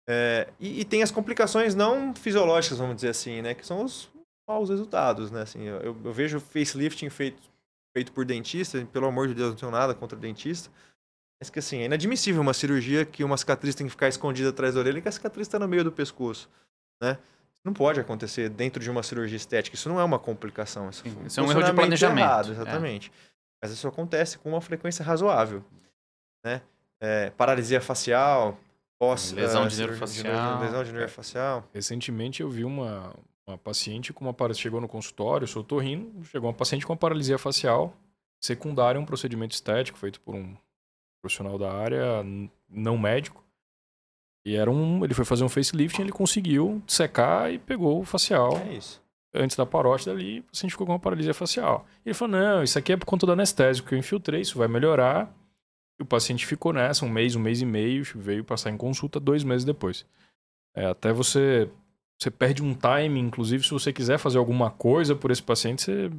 É, 0.09 0.49
e, 0.59 0.81
e, 0.81 0.85
tem 0.85 1.03
as 1.03 1.11
complicações 1.11 1.75
não 1.75 2.15
fisiológicas, 2.15 2.79
vamos 2.79 2.97
dizer 2.97 3.11
assim, 3.11 3.43
né? 3.43 3.55
Que 3.55 3.65
são 3.65 3.85
os 3.85 4.11
maus 4.49 4.71
resultados, 4.71 5.31
né? 5.31 5.43
Assim, 5.43 5.63
eu, 5.63 5.97
eu 6.05 6.13
vejo 6.13 6.41
facelifting 6.41 7.11
feito, 7.11 7.41
feito 7.97 8.11
por 8.11 8.25
dentista, 8.25 8.85
pelo 8.93 9.07
amor 9.07 9.29
de 9.29 9.35
Deus, 9.35 9.51
não 9.51 9.57
tenho 9.57 9.71
nada 9.71 9.95
contra 9.95 10.19
dentista, 10.19 10.71
mas 11.43 11.51
que 11.51 11.59
assim, 11.59 11.79
é 11.79 11.85
inadmissível 11.87 12.41
uma 12.41 12.55
cirurgia 12.55 13.05
que 13.05 13.25
uma 13.25 13.37
cicatriz 13.37 13.75
tem 13.75 13.85
que 13.85 13.91
ficar 13.91 14.07
escondida 14.07 14.51
atrás 14.51 14.75
da 14.75 14.81
orelha 14.81 14.99
e 14.99 15.03
que 15.03 15.09
a 15.09 15.13
cicatriz 15.13 15.49
está 15.49 15.59
no 15.59 15.67
meio 15.67 15.83
do 15.83 15.91
pescoço, 15.91 16.49
né? 17.03 17.19
Não 17.65 17.73
pode 17.73 17.99
acontecer 17.99 18.49
dentro 18.49 18.81
de 18.81 18.89
uma 18.89 19.03
cirurgia 19.03 19.37
estética. 19.37 19.75
Isso 19.75 19.89
não 19.89 19.99
é 19.99 20.05
uma 20.05 20.21
complicação. 20.21 20.89
Isso, 20.89 21.03
isso 21.27 21.41
é 21.41 21.43
um 21.43 21.51
erro 21.51 21.65
de 21.65 21.73
planejamento. 21.73 22.25
Errado, 22.25 22.49
é. 22.49 22.53
exatamente. 22.53 23.11
É. 23.11 23.29
Mas 23.61 23.73
isso 23.73 23.89
acontece 23.89 24.39
com 24.39 24.51
uma 24.51 24.61
frequência 24.61 25.05
razoável. 25.05 25.65
Né? 26.45 26.63
É, 27.01 27.31
paralisia 27.31 27.81
facial, 27.81 28.57
pós... 28.97 29.33
Lesão 29.33 29.67
de 29.67 29.77
nervo 29.77 29.97
facial. 29.97 30.61
Lesão 30.61 30.85
de 30.85 30.93
nervo 30.93 31.13
facial. 31.13 31.69
Recentemente 31.75 32.41
eu 32.41 32.49
vi 32.49 32.65
uma, 32.65 33.13
uma 33.45 33.59
paciente 33.59 34.13
com 34.13 34.25
uma... 34.25 34.55
Chegou 34.55 34.81
no 34.81 34.87
consultório, 34.87 35.49
sou 35.49 35.65
torrino, 35.65 36.25
chegou 36.25 36.49
uma 36.49 36.57
paciente 36.57 36.87
com 36.87 36.93
uma 36.93 36.99
paralisia 36.99 37.37
facial 37.37 37.93
secundária 38.41 38.99
a 38.99 39.03
um 39.03 39.07
procedimento 39.07 39.55
estético 39.55 39.99
feito 39.99 40.21
por 40.21 40.37
um 40.37 40.57
profissional 41.23 41.57
da 41.57 41.73
área, 41.73 42.25
não 42.69 42.99
médico. 42.99 43.43
E 44.45 44.57
era 44.57 44.71
um. 44.71 45.05
Ele 45.05 45.15
foi 45.15 45.25
fazer 45.25 45.45
um 45.45 45.49
facelifting, 45.49 46.03
ele 46.03 46.13
conseguiu 46.13 46.83
secar 46.87 47.53
e 47.53 47.59
pegou 47.59 48.01
o 48.01 48.05
facial. 48.05 48.59
É 48.59 48.75
isso. 48.75 49.01
Antes 49.35 49.57
da 49.57 49.65
parótida 49.65 50.11
ali, 50.11 50.41
o 50.41 50.43
paciente 50.43 50.73
ficou 50.73 50.87
com 50.87 50.93
uma 50.93 50.99
paralisia 50.99 51.33
facial. 51.33 51.87
Ele 52.05 52.15
falou: 52.15 52.37
não, 52.37 52.63
isso 52.63 52.79
aqui 52.79 52.93
é 52.93 52.97
por 52.97 53.07
conta 53.07 53.25
do 53.25 53.33
anestésico 53.33 53.89
que 53.89 53.95
eu 53.95 53.99
infiltrei, 53.99 54.41
isso 54.41 54.59
vai 54.59 54.69
melhorar. 54.69 55.33
E 55.99 56.03
o 56.03 56.07
paciente 56.07 56.45
ficou 56.45 56.73
nessa 56.73 57.05
um 57.05 57.09
mês, 57.09 57.37
um 57.37 57.41
mês 57.41 57.63
e 57.63 57.67
meio, 57.67 58.03
veio 58.17 58.45
passar 58.45 58.71
em 58.71 58.77
consulta 58.77 59.21
dois 59.21 59.45
meses 59.45 59.65
depois. 59.65 60.05
É, 60.75 60.87
até 60.87 61.13
você. 61.13 61.71
Você 62.21 62.31
perde 62.31 62.63
um 62.63 62.73
time, 62.73 63.19
inclusive, 63.19 63.65
se 63.65 63.71
você 63.71 63.93
quiser 63.93 64.17
fazer 64.17 64.39
alguma 64.39 64.71
coisa 64.71 65.17
por 65.17 65.33
esse 65.33 65.43
paciente, 65.43 65.83
você 65.83 66.11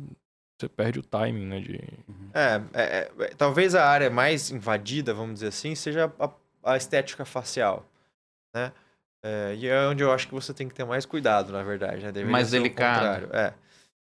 você 0.60 0.70
perde 0.70 1.00
o 1.00 1.04
timing, 1.04 1.46
né? 1.46 1.60
De... 1.60 1.80
Uhum. 2.08 2.30
É, 2.34 2.62
é, 2.74 3.12
é, 3.20 3.28
talvez 3.36 3.76
a 3.76 3.86
área 3.86 4.10
mais 4.10 4.52
invadida, 4.52 5.14
vamos 5.14 5.36
dizer 5.36 5.48
assim, 5.48 5.76
seja 5.76 6.12
a, 6.20 6.30
a 6.64 6.78
estética 6.78 7.26
facial, 7.26 7.86
né? 8.56 8.72
É, 9.26 9.56
e 9.58 9.68
é 9.68 9.88
onde 9.88 10.04
eu 10.04 10.12
acho 10.12 10.28
que 10.28 10.34
você 10.34 10.54
tem 10.54 10.68
que 10.68 10.76
ter 10.76 10.84
mais 10.84 11.06
cuidado, 11.06 11.54
na 11.54 11.64
verdade, 11.64 12.06
né? 12.06 12.24
mais 12.26 12.52
delicado. 12.52 13.34
É. 13.34 13.54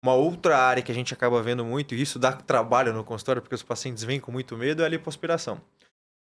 Uma 0.03 0.15
outra 0.15 0.57
área 0.59 0.83
que 0.83 0.91
a 0.91 0.95
gente 0.95 1.13
acaba 1.13 1.43
vendo 1.43 1.65
muito, 1.65 1.95
e 1.95 2.01
isso 2.01 2.19
dá 2.19 2.33
trabalho 2.33 2.93
no 2.93 3.05
consultório, 3.05 3.41
porque 3.41 3.55
os 3.55 3.63
pacientes 3.63 4.03
vêm 4.03 4.19
com 4.19 4.33
muito 4.33 4.57
medo, 4.57 4.83
é 4.83 4.87
a 4.87 4.89
lipoaspiração. 4.89 5.61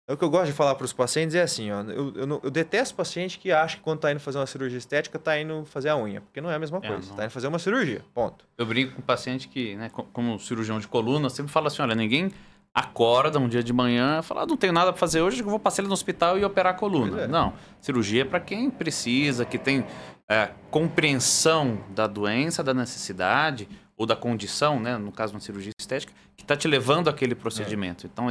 É 0.08 0.12
o 0.12 0.16
que 0.16 0.24
eu 0.24 0.30
gosto 0.30 0.46
de 0.46 0.52
falar 0.52 0.74
para 0.74 0.84
os 0.84 0.92
pacientes 0.92 1.36
é 1.36 1.42
assim, 1.42 1.70
ó, 1.70 1.82
eu, 1.82 2.12
eu, 2.16 2.40
eu 2.42 2.50
detesto 2.50 2.96
paciente 2.96 3.38
que 3.38 3.52
acha 3.52 3.76
que 3.76 3.82
quando 3.82 3.98
está 3.98 4.10
indo 4.10 4.18
fazer 4.18 4.38
uma 4.38 4.46
cirurgia 4.46 4.76
estética, 4.76 5.18
está 5.18 5.38
indo 5.40 5.64
fazer 5.66 5.88
a 5.88 5.96
unha, 5.96 6.20
porque 6.20 6.40
não 6.40 6.50
é 6.50 6.56
a 6.56 6.58
mesma 6.58 6.78
é, 6.82 6.88
coisa. 6.88 7.10
Está 7.10 7.24
indo 7.24 7.30
fazer 7.30 7.46
uma 7.46 7.60
cirurgia, 7.60 8.02
ponto. 8.12 8.44
Eu 8.58 8.66
brinco 8.66 8.96
com 8.96 9.02
paciente 9.02 9.46
que, 9.46 9.76
né, 9.76 9.88
como 10.12 10.38
cirurgião 10.40 10.80
de 10.80 10.88
coluna, 10.88 11.30
sempre 11.30 11.52
fala 11.52 11.68
assim, 11.68 11.80
olha, 11.80 11.94
ninguém 11.94 12.32
acorda 12.74 13.38
um 13.38 13.48
dia 13.48 13.62
de 13.62 13.72
manhã 13.72 14.20
e 14.20 14.22
fala, 14.22 14.42
ah, 14.42 14.46
não 14.46 14.56
tenho 14.56 14.72
nada 14.72 14.92
para 14.92 14.98
fazer 14.98 15.20
hoje, 15.20 15.40
eu 15.40 15.46
vou 15.46 15.58
passar 15.58 15.82
ele 15.82 15.88
no 15.88 15.94
hospital 15.94 16.38
e 16.38 16.44
operar 16.44 16.74
a 16.74 16.76
coluna. 16.76 17.22
É. 17.22 17.28
Não, 17.28 17.52
cirurgia 17.80 18.22
é 18.22 18.24
para 18.24 18.40
quem 18.40 18.70
precisa, 18.70 19.44
que 19.44 19.58
tem 19.58 19.84
é, 20.28 20.50
compreensão 20.70 21.78
da 21.90 22.06
doença, 22.06 22.62
da 22.62 22.72
necessidade 22.72 23.68
ou 23.96 24.06
da 24.06 24.16
condição, 24.16 24.80
né, 24.80 24.96
no 24.96 25.12
caso 25.12 25.32
de 25.32 25.36
uma 25.36 25.40
cirurgia 25.40 25.72
estética, 25.78 26.12
que 26.36 26.42
está 26.42 26.56
te 26.56 26.66
levando 26.66 27.08
àquele 27.08 27.34
procedimento. 27.34 28.06
É. 28.06 28.10
Então, 28.10 28.30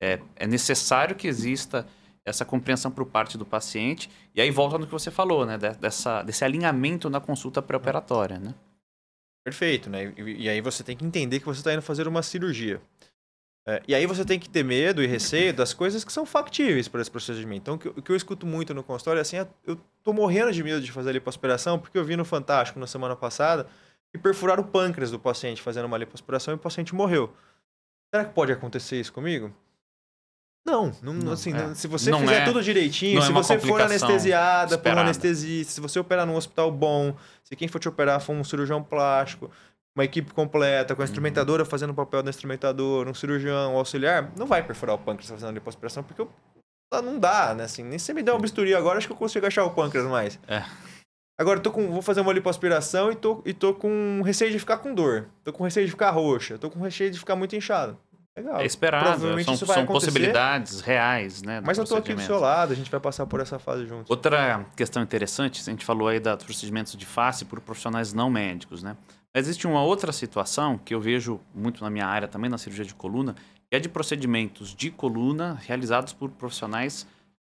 é, 0.00 0.20
é 0.36 0.46
necessário 0.46 1.16
que 1.16 1.26
exista 1.26 1.86
essa 2.24 2.44
compreensão 2.44 2.90
por 2.90 3.06
parte 3.06 3.38
do 3.38 3.44
paciente. 3.44 4.10
E 4.34 4.40
aí 4.40 4.50
volta 4.50 4.78
no 4.78 4.86
que 4.86 4.92
você 4.92 5.10
falou, 5.10 5.46
né? 5.46 5.58
Dessa, 5.58 6.22
desse 6.22 6.44
alinhamento 6.44 7.08
na 7.08 7.20
consulta 7.20 7.62
pré-operatória, 7.62 8.38
né? 8.38 8.54
Perfeito, 9.44 9.88
né? 9.88 10.12
E, 10.16 10.44
e, 10.44 10.48
aí 10.48 10.60
você 10.60 10.84
tem 10.84 10.96
que 10.96 11.04
entender 11.04 11.40
que 11.40 11.46
você 11.46 11.60
está 11.60 11.72
indo 11.72 11.82
fazer 11.82 12.06
uma 12.06 12.22
cirurgia. 12.22 12.80
É, 13.66 13.82
e 13.88 13.94
aí 13.94 14.06
você 14.06 14.24
tem 14.24 14.38
que 14.38 14.48
ter 14.48 14.62
medo 14.62 15.02
e 15.02 15.06
receio 15.06 15.52
das 15.54 15.72
coisas 15.72 16.04
que 16.04 16.12
são 16.12 16.24
factíveis 16.26 16.88
para 16.88 17.00
esse 17.00 17.10
procedimento. 17.10 17.60
Então, 17.60 17.74
o 17.74 17.78
que, 17.78 18.02
que, 18.02 18.12
eu 18.12 18.16
escuto 18.16 18.46
muito 18.46 18.74
no 18.74 18.82
consultório 18.82 19.18
é 19.18 19.22
assim, 19.22 19.38
ah, 19.38 19.46
eu 19.66 19.78
tô 20.02 20.12
morrendo 20.12 20.52
de 20.52 20.62
medo 20.62 20.80
de 20.80 20.92
fazer 20.92 21.10
a 21.10 21.12
lipoaspiração 21.12 21.78
porque 21.78 21.98
eu 21.98 22.04
vi 22.04 22.16
no 22.16 22.24
Fantástico 22.24 22.78
na 22.78 22.86
semana 22.86 23.16
passada 23.16 23.66
que 24.10 24.18
perfuraram 24.18 24.62
o 24.62 24.66
pâncreas 24.66 25.10
do 25.10 25.18
paciente 25.18 25.60
fazendo 25.60 25.84
uma 25.84 25.98
lipoaspiração 25.98 26.54
e 26.54 26.56
o 26.56 26.58
paciente 26.58 26.94
morreu. 26.94 27.34
Será 28.10 28.24
que 28.24 28.32
pode 28.32 28.52
acontecer 28.52 28.98
isso 28.98 29.12
comigo? 29.12 29.54
Não, 30.68 30.92
não, 31.02 31.12
não 31.14 31.32
assim, 31.32 31.52
é. 31.54 31.74
se 31.74 31.86
você 31.86 32.10
não 32.10 32.20
fizer 32.20 32.42
é, 32.42 32.44
tudo 32.44 32.62
direitinho, 32.62 33.22
se 33.22 33.30
é 33.30 33.32
você 33.32 33.58
for 33.58 33.80
anestesiada 33.80 34.74
esperada. 34.74 34.78
por 34.78 34.96
um 34.96 35.00
anestesista, 35.00 35.72
se 35.72 35.80
você 35.80 35.98
operar 35.98 36.26
num 36.26 36.36
hospital 36.36 36.70
bom, 36.70 37.14
se 37.42 37.56
quem 37.56 37.68
for 37.68 37.78
te 37.78 37.88
operar 37.88 38.20
for 38.20 38.34
um 38.34 38.44
cirurgião 38.44 38.82
plástico, 38.82 39.50
uma 39.96 40.04
equipe 40.04 40.32
completa, 40.32 40.94
com 40.94 41.02
a 41.02 41.04
uhum. 41.04 41.08
instrumentadora 41.08 41.62
uhum. 41.64 41.68
fazendo 41.68 41.90
o 41.90 41.94
papel 41.94 42.22
do 42.22 42.30
instrumentador, 42.30 43.08
um 43.08 43.14
cirurgião, 43.14 43.74
um 43.74 43.78
auxiliar, 43.78 44.30
não 44.36 44.46
vai 44.46 44.62
perfurar 44.62 44.94
o 44.94 44.98
pâncreas 44.98 45.30
fazendo 45.30 45.52
lipoaspiração, 45.52 46.02
porque 46.04 46.20
eu, 46.20 46.30
não 47.02 47.18
dá, 47.18 47.54
né? 47.54 47.64
Assim, 47.64 47.82
nem 47.82 47.98
se 47.98 48.14
me 48.14 48.22
der 48.22 48.32
um 48.32 48.40
bisturi 48.40 48.74
agora, 48.74 48.98
acho 48.98 49.06
que 49.06 49.12
eu 49.12 49.16
consigo 49.16 49.46
achar 49.46 49.64
o 49.64 49.70
pâncreas 49.70 50.06
mais. 50.06 50.38
É. 50.46 50.64
Agora, 51.38 51.60
tô 51.60 51.70
com, 51.70 51.88
vou 51.88 52.02
fazer 52.02 52.20
uma 52.20 52.32
lipoaspiração 52.32 53.12
e 53.12 53.14
tô, 53.14 53.40
e 53.44 53.52
tô 53.52 53.72
com 53.72 54.22
receio 54.22 54.50
de 54.50 54.58
ficar 54.58 54.78
com 54.78 54.92
dor. 54.92 55.28
Tô 55.44 55.52
com 55.52 55.62
receio 55.62 55.86
de 55.86 55.92
ficar 55.92 56.10
roxa. 56.10 56.58
Tô 56.58 56.68
com 56.68 56.80
receio 56.80 57.12
de 57.12 57.18
ficar 57.18 57.36
muito 57.36 57.54
inchado. 57.54 57.96
Legal. 58.38 58.60
É 58.60 58.66
esperado. 58.66 59.42
São, 59.44 59.56
são 59.56 59.86
possibilidades 59.86 60.80
reais, 60.80 61.42
né? 61.42 61.60
Mas 61.64 61.76
eu 61.76 61.84
tô 61.84 61.96
aqui 61.96 62.14
do 62.14 62.20
seu 62.20 62.38
lado, 62.38 62.72
a 62.72 62.76
gente 62.76 62.90
vai 62.90 63.00
passar 63.00 63.26
por 63.26 63.40
essa 63.40 63.58
fase 63.58 63.84
juntos. 63.84 64.08
Outra 64.08 64.64
questão 64.76 65.02
interessante, 65.02 65.60
a 65.60 65.70
gente 65.70 65.84
falou 65.84 66.06
aí 66.06 66.20
dos 66.20 66.44
procedimentos 66.44 66.96
de 66.96 67.04
face 67.04 67.44
por 67.44 67.60
profissionais 67.60 68.12
não 68.12 68.30
médicos, 68.30 68.82
né? 68.82 68.96
Mas 69.34 69.46
existe 69.46 69.66
uma 69.66 69.82
outra 69.82 70.12
situação 70.12 70.78
que 70.78 70.94
eu 70.94 71.00
vejo 71.00 71.40
muito 71.54 71.82
na 71.82 71.90
minha 71.90 72.06
área 72.06 72.28
também, 72.28 72.48
na 72.48 72.58
cirurgia 72.58 72.84
de 72.84 72.94
coluna, 72.94 73.34
que 73.68 73.76
é 73.76 73.80
de 73.80 73.88
procedimentos 73.88 74.74
de 74.74 74.90
coluna 74.90 75.58
realizados 75.66 76.12
por 76.12 76.30
profissionais 76.30 77.06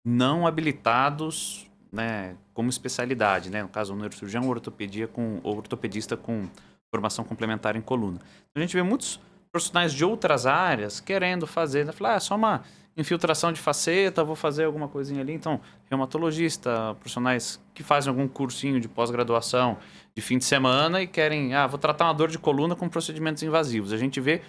não 0.06 0.48
habilitados 0.48 1.68
né, 1.92 2.36
como 2.54 2.70
especialidade, 2.70 3.50
né? 3.50 3.62
No 3.62 3.70
caso, 3.70 3.94
um 3.94 3.98
neurocirurgião 3.98 4.44
ou 4.44 4.50
ortopedia 4.50 5.08
com, 5.08 5.40
ou 5.44 5.58
ortopedista 5.58 6.16
com 6.16 6.48
formação 6.90 7.26
complementar 7.26 7.76
em 7.76 7.82
coluna. 7.82 8.20
A 8.56 8.60
gente 8.60 8.76
vê 8.76 8.82
muitos 8.82 9.20
profissionais 9.58 9.92
de 9.92 10.06
outras 10.06 10.46
áreas 10.46 11.00
querendo 11.00 11.48
fazer, 11.48 11.86
né? 11.86 11.92
Falar, 11.92 12.14
ah, 12.14 12.18
é 12.18 12.20
só 12.20 12.36
uma 12.36 12.64
infiltração 12.96 13.52
de 13.52 13.60
faceta, 13.60 14.24
vou 14.24 14.36
fazer 14.36 14.66
alguma 14.66 14.88
coisinha 14.88 15.22
ali. 15.22 15.34
Então, 15.34 15.60
reumatologista, 15.90 16.96
profissionais 17.00 17.60
que 17.74 17.84
fazem 17.84 18.10
algum 18.10 18.28
cursinho 18.28 18.80
de 18.80 18.88
pós-graduação 18.88 19.78
de 20.16 20.22
fim 20.22 20.38
de 20.38 20.46
semana 20.46 21.02
e 21.02 21.08
querem, 21.08 21.56
ah, 21.56 21.66
vou 21.66 21.80
tratar 21.80 22.06
uma 22.06 22.14
dor 22.14 22.30
de 22.30 22.38
coluna 22.38 22.76
com 22.76 22.88
procedimentos 22.88 23.42
invasivos. 23.42 23.92
A 23.92 23.98
gente 23.98 24.20
vê 24.22 24.42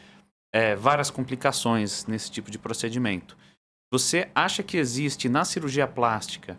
é, 0.53 0.77
várias 0.77 1.11
complicações 1.11 2.07
nesse 2.07 2.31
tipo 2.31 2.51
de 2.51 2.59
procedimento. 2.59 3.37
Você 3.90 4.29
acha 4.35 4.62
que 4.62 4.77
existe 4.77 5.29
na 5.29 5.44
cirurgia 5.44 5.87
plástica 5.87 6.59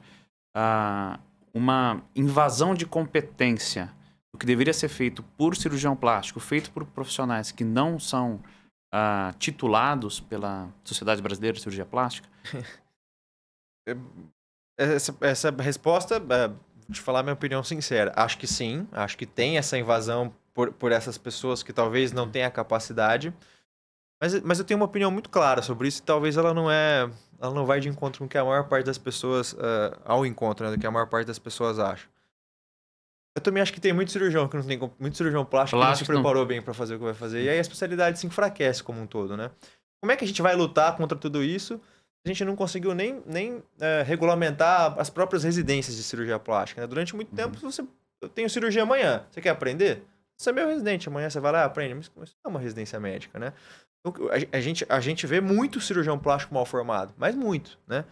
ah, 0.56 1.20
uma 1.54 2.02
invasão 2.16 2.74
de 2.74 2.86
competência 2.86 3.92
que 4.40 4.46
deveria 4.46 4.74
ser 4.74 4.88
feito 4.88 5.22
por 5.38 5.56
cirurgião 5.56 5.96
plástico, 5.96 6.40
feito 6.40 6.72
por 6.72 6.86
profissionais 6.86 7.52
que 7.52 7.64
não 7.64 8.00
são 8.00 8.42
uh, 8.94 9.38
titulados 9.38 10.20
pela 10.20 10.70
Sociedade 10.84 11.22
Brasileira 11.22 11.56
de 11.56 11.62
Cirurgia 11.62 11.86
Plástica? 11.86 12.28
essa, 14.78 15.16
essa 15.22 15.52
resposta, 15.52 16.20
uh, 16.20 16.50
vou 16.50 16.94
te 16.94 17.02
falar 17.02 17.22
minha 17.22 17.34
opinião 17.34 17.64
sincera. 17.64 18.14
Acho 18.16 18.38
que 18.38 18.48
sim, 18.48 18.88
acho 18.92 19.18
que 19.18 19.26
tem 19.26 19.58
essa 19.58 19.78
invasão 19.78 20.34
por, 20.54 20.72
por 20.72 20.92
essas 20.92 21.18
pessoas 21.18 21.62
que 21.62 21.74
talvez 21.74 22.12
não 22.12 22.30
tenham 22.30 22.48
a 22.48 22.52
capacidade. 22.52 23.34
Mas, 24.22 24.42
mas 24.42 24.60
eu 24.60 24.66
tenho 24.66 24.80
uma 24.80 24.86
opinião 24.86 25.12
muito 25.12 25.30
clara 25.30 25.62
sobre 25.62 25.88
isso 25.88 26.02
e 26.02 26.04
talvez 26.04 26.36
ela 26.36 26.54
não 26.54 26.70
é. 26.70 27.10
Ela 27.42 27.54
não 27.54 27.66
vai 27.66 27.80
de 27.80 27.88
encontro 27.88 28.20
com 28.20 28.26
o 28.26 28.28
que 28.28 28.38
a 28.38 28.44
maior 28.44 28.68
parte 28.68 28.86
das 28.86 28.98
pessoas. 28.98 29.54
Uh, 29.54 29.98
ao 30.04 30.26
encontro, 30.26 30.66
né, 30.66 30.76
do 30.76 30.80
que 30.80 30.86
a 30.86 30.92
maior 30.92 31.08
parte 31.08 31.28
das 31.28 31.40
pessoas 31.40 31.80
acha. 31.80 32.08
Eu 33.36 33.42
também 33.42 33.62
acho 33.62 33.72
que 33.72 33.80
tem 33.80 33.94
muito 33.94 34.12
cirurgião 34.12 34.48
que 34.48 34.58
não 34.58 34.64
tem 34.64 34.80
muito 35.00 35.16
cirurgião 35.16 35.46
plástico, 35.46 35.80
plástico 35.80 36.06
que 36.06 36.12
não 36.12 36.20
se 36.20 36.24
preparou 36.24 36.42
não. 36.42 36.48
bem 36.48 36.62
para 36.62 36.74
fazer 36.74 36.96
o 36.96 36.98
que 36.98 37.06
vai 37.06 37.14
fazer. 37.14 37.44
E 37.44 37.50
aí 37.50 37.58
a 37.58 37.62
especialidade 37.62 38.20
se 38.20 38.28
enfraquece 38.28 38.84
como 38.84 39.02
um 39.02 39.08
todo, 39.08 39.38
né? 39.38 39.52
Como 40.02 40.12
é 40.12 40.16
que 40.16 40.24
a 40.24 40.28
gente 40.28 40.42
vai 40.42 40.56
lutar 40.56 40.96
contra 40.98 41.18
tudo 41.18 41.44
isso? 41.44 41.80
A 42.26 42.30
gente 42.30 42.44
não 42.44 42.56
conseguiu 42.56 42.94
nem, 42.94 43.22
nem 43.26 43.64
é, 43.80 44.04
regulamentar 44.06 45.00
as 45.00 45.10
próprias 45.10 45.44
residências 45.44 45.96
de 45.96 46.04
cirurgia 46.04 46.40
plástica. 46.40 46.82
Né? 46.82 46.88
Durante 46.88 47.16
muito 47.16 47.30
uhum. 47.30 47.36
tempo, 47.36 47.60
você 47.60 47.84
eu 48.22 48.28
tenho 48.28 48.50
cirurgia 48.50 48.84
amanhã. 48.84 49.24
Você 49.32 49.42
quer 49.42 49.50
aprender? 49.50 50.04
Você 50.38 50.50
é 50.50 50.54
meu 50.54 50.68
residente. 50.68 51.08
Amanhã 51.08 51.30
você 51.30 51.40
vai 51.40 51.52
lá 51.52 51.62
e 51.62 51.64
aprende. 51.64 51.96
Mas 51.96 52.30
isso 52.30 52.38
não 52.44 52.50
é 52.52 52.56
uma 52.56 52.60
residência 52.60 53.00
médica, 53.00 53.40
né? 53.40 53.54
Então, 54.00 54.28
a, 54.30 54.58
a, 54.58 54.62
gente, 54.62 54.86
a 54.90 55.00
gente 55.00 55.26
vê 55.28 55.42
muito 55.42 55.80
cirurgião 55.80 56.18
plástico 56.18 56.54
mal 56.54 56.66
formado, 56.66 57.14
mas 57.18 57.36
muito, 57.36 57.78
né? 57.88 58.06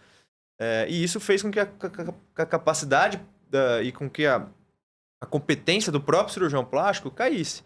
É, 0.60 0.86
e 0.88 1.02
isso 1.02 1.20
fez 1.20 1.42
com 1.42 1.50
que 1.50 1.60
a, 1.60 1.64
a, 1.64 2.42
a 2.42 2.46
capacidade 2.46 3.20
da, 3.48 3.82
e 3.82 3.92
com 3.92 4.10
que 4.10 4.26
a, 4.26 4.46
a 5.20 5.26
competência 5.26 5.90
do 5.90 6.00
próprio 6.00 6.32
cirurgião 6.32 6.64
plástico 6.64 7.10
caísse. 7.10 7.62